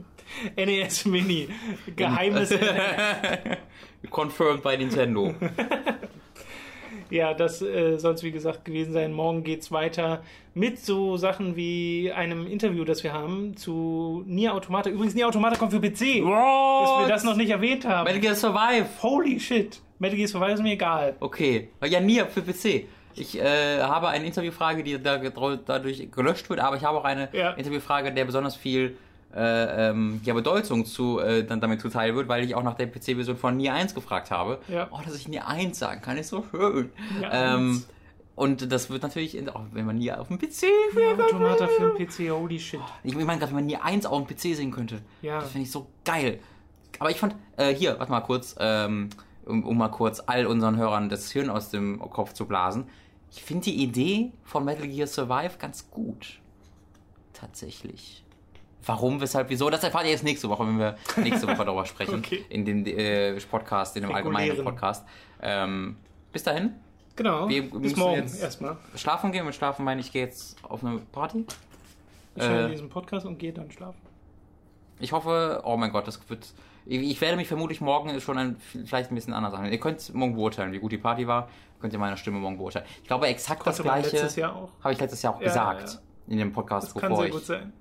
[0.56, 1.48] NES Mini.
[1.94, 2.52] Geheimes
[4.10, 5.34] Confirmed bei Nintendo.
[7.14, 9.12] Ja, das äh, soll es wie gesagt gewesen sein.
[9.12, 14.90] Morgen geht's weiter mit so Sachen wie einem Interview, das wir haben zu Nier Automata.
[14.90, 16.24] Übrigens, Nier Automata kommt für PC.
[16.24, 18.02] Dass wir das noch nicht erwähnt haben.
[18.06, 18.86] Metal Gear Survive.
[19.00, 19.80] Holy shit.
[20.00, 21.14] Metal Gear Survive ist mir egal.
[21.20, 21.68] Okay.
[21.84, 22.86] Ja, Nier für PC.
[23.14, 27.28] Ich äh, habe eine Interviewfrage, die da dadurch gelöscht wird, aber ich habe auch eine
[27.32, 27.52] Ja.
[27.52, 28.96] Interviewfrage, der besonders viel
[29.34, 32.86] äh, ähm, ja, Bedeutung zu, äh, dann damit zuteil wird, weil ich auch nach der
[32.86, 34.60] PC-Version von Nier 1 gefragt habe.
[34.68, 34.88] Ja.
[34.90, 36.90] Oh, dass ich Nier 1 sagen kann, ist so schön.
[37.18, 37.88] Nier ähm, 1.
[38.36, 42.06] und das wird natürlich, auch wenn man Nier auf dem PC Nier Automata für den
[42.06, 42.80] PC, holy shit.
[43.02, 45.00] Ich meine gerade, wenn man Nier 1 auf dem PC sehen könnte.
[45.22, 45.40] Ja.
[45.40, 46.38] Das finde ich so geil.
[47.00, 49.10] Aber ich fand, äh, hier, warte mal kurz, ähm,
[49.44, 52.86] um, um mal kurz all unseren Hörern das Hirn aus dem Kopf zu blasen.
[53.32, 56.38] Ich finde die Idee von Metal Gear Survive ganz gut.
[57.32, 58.23] Tatsächlich.
[58.86, 59.70] Warum, weshalb, wieso?
[59.70, 62.14] Das erfahrt ihr jetzt nächste Woche, wenn wir nächste Woche darüber sprechen.
[62.24, 62.44] Okay.
[62.48, 64.64] In dem äh, Podcast, in dem allgemeinen Regulären.
[64.74, 65.04] Podcast.
[65.42, 65.96] Ähm,
[66.32, 66.74] bis dahin,
[67.16, 67.48] Genau.
[67.48, 68.76] Wir Bis morgen erstmal.
[68.96, 69.46] schlafen gehen.
[69.46, 71.44] Mit schlafen meine ich, gehe jetzt auf eine Party.
[72.34, 74.00] Ich höre Äh, diesen Podcast und gehe dann schlafen.
[74.98, 76.46] Ich hoffe, oh mein Gott, das wird.
[76.86, 79.72] Ich werde mich vermutlich morgen schon ein, vielleicht ein bisschen anders anhören.
[79.72, 81.48] Ihr könnt morgen beurteilen, wie gut die Party war.
[81.80, 82.84] Könnt ihr meine Stimme morgen beurteilen.
[83.02, 84.08] Ich glaube, exakt das Das gleiche
[84.82, 85.88] habe ich letztes Jahr auch Ja, gesagt.
[86.26, 87.32] ja, In dem Podcast, Das kann bevor sehr ich.
[87.32, 87.72] gut sein.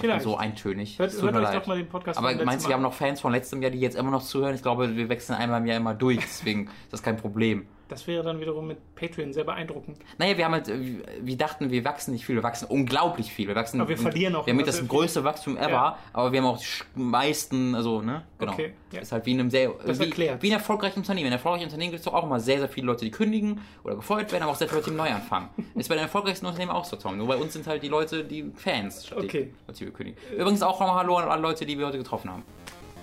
[0.00, 0.22] Vielleicht.
[0.22, 0.98] so eintönig.
[0.98, 1.54] Hört, hört euch leid.
[1.54, 3.80] doch mal den Podcast Aber meinst du, wir haben noch Fans von letztem Jahr, die
[3.80, 4.54] jetzt immer noch zuhören?
[4.54, 7.66] Ich glaube, wir wechseln einmal im Jahr immer durch, deswegen ist das kein Problem.
[7.88, 9.98] Das wäre dann wiederum mit Patreon sehr beeindruckend.
[10.18, 13.46] Naja, wir haben halt, äh, wir dachten, wir wachsen nicht viel, wir wachsen unglaublich viel.
[13.46, 15.98] Wir wachsen, Aber wir verlieren auch Wir haben mit das größte Wachstum ever, Ja.
[16.12, 18.24] aber wir haben auch die meisten, also, ne?
[18.38, 18.52] Genau.
[18.52, 19.00] Okay, ja.
[19.00, 20.42] Ist halt wie in einem sehr, Das wie, erklärt.
[20.42, 21.26] wie ein erfolgreichen Unternehmen.
[21.26, 23.60] In einem erfolgreichen Unternehmen gibt es doch auch immer sehr, sehr viele Leute, die kündigen
[23.84, 25.48] oder gefeuert werden, aber auch sehr viele Leute, die neu anfangen.
[25.76, 27.16] Ist bei den erfolgreichsten Unternehmen auch so, Tom.
[27.18, 29.52] Nur bei uns sind halt die Leute, die Fans, statt Okay.
[29.68, 30.20] die die wir kündigen.
[30.36, 32.42] Übrigens auch nochmal Hallo an alle Leute, die wir heute getroffen haben.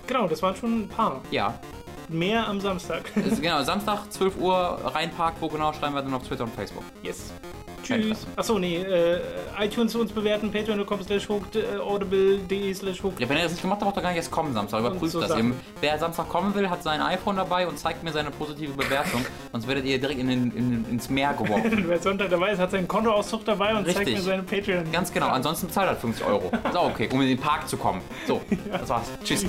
[0.07, 1.21] Genau, das waren schon ein paar.
[1.31, 1.57] Ja.
[2.09, 3.11] Mehr am Samstag.
[3.15, 6.83] Ist, genau, Samstag, 12 Uhr, Rheinpark, wo genau, schreiben wir dann auf Twitter und Facebook.
[7.01, 7.31] Yes.
[7.83, 8.25] Tschüss.
[8.37, 9.19] Achso, nee, äh,
[9.59, 13.19] iTunes uns bewerten, patreon.com slash hooked, äh, audible.de slash hooked.
[13.19, 14.79] Ja, wenn ihr das nicht gemacht habt, braucht ihr gar nicht erst kommen Samstag.
[14.79, 15.31] Überprüft so das.
[15.31, 15.49] Sachen.
[15.49, 19.25] Ihr, wer Samstag kommen will, hat sein iPhone dabei und zeigt mir seine positive Bewertung.
[19.51, 21.83] Sonst werdet ihr direkt in, den- in, ins Meer geworfen.
[21.89, 24.15] Wer Sonntag dabei ist, hat seinen Kontoauszug dabei und zeigt Richtig.
[24.15, 24.89] mir seine Patreon.
[24.93, 25.27] Ganz genau.
[25.27, 26.51] Ansonsten bezahlt halt 50 Euro.
[26.65, 27.99] Ist auch okay, um in den Park zu kommen.
[28.25, 28.39] So,
[28.71, 29.07] das war's.
[29.25, 29.45] Tschüss.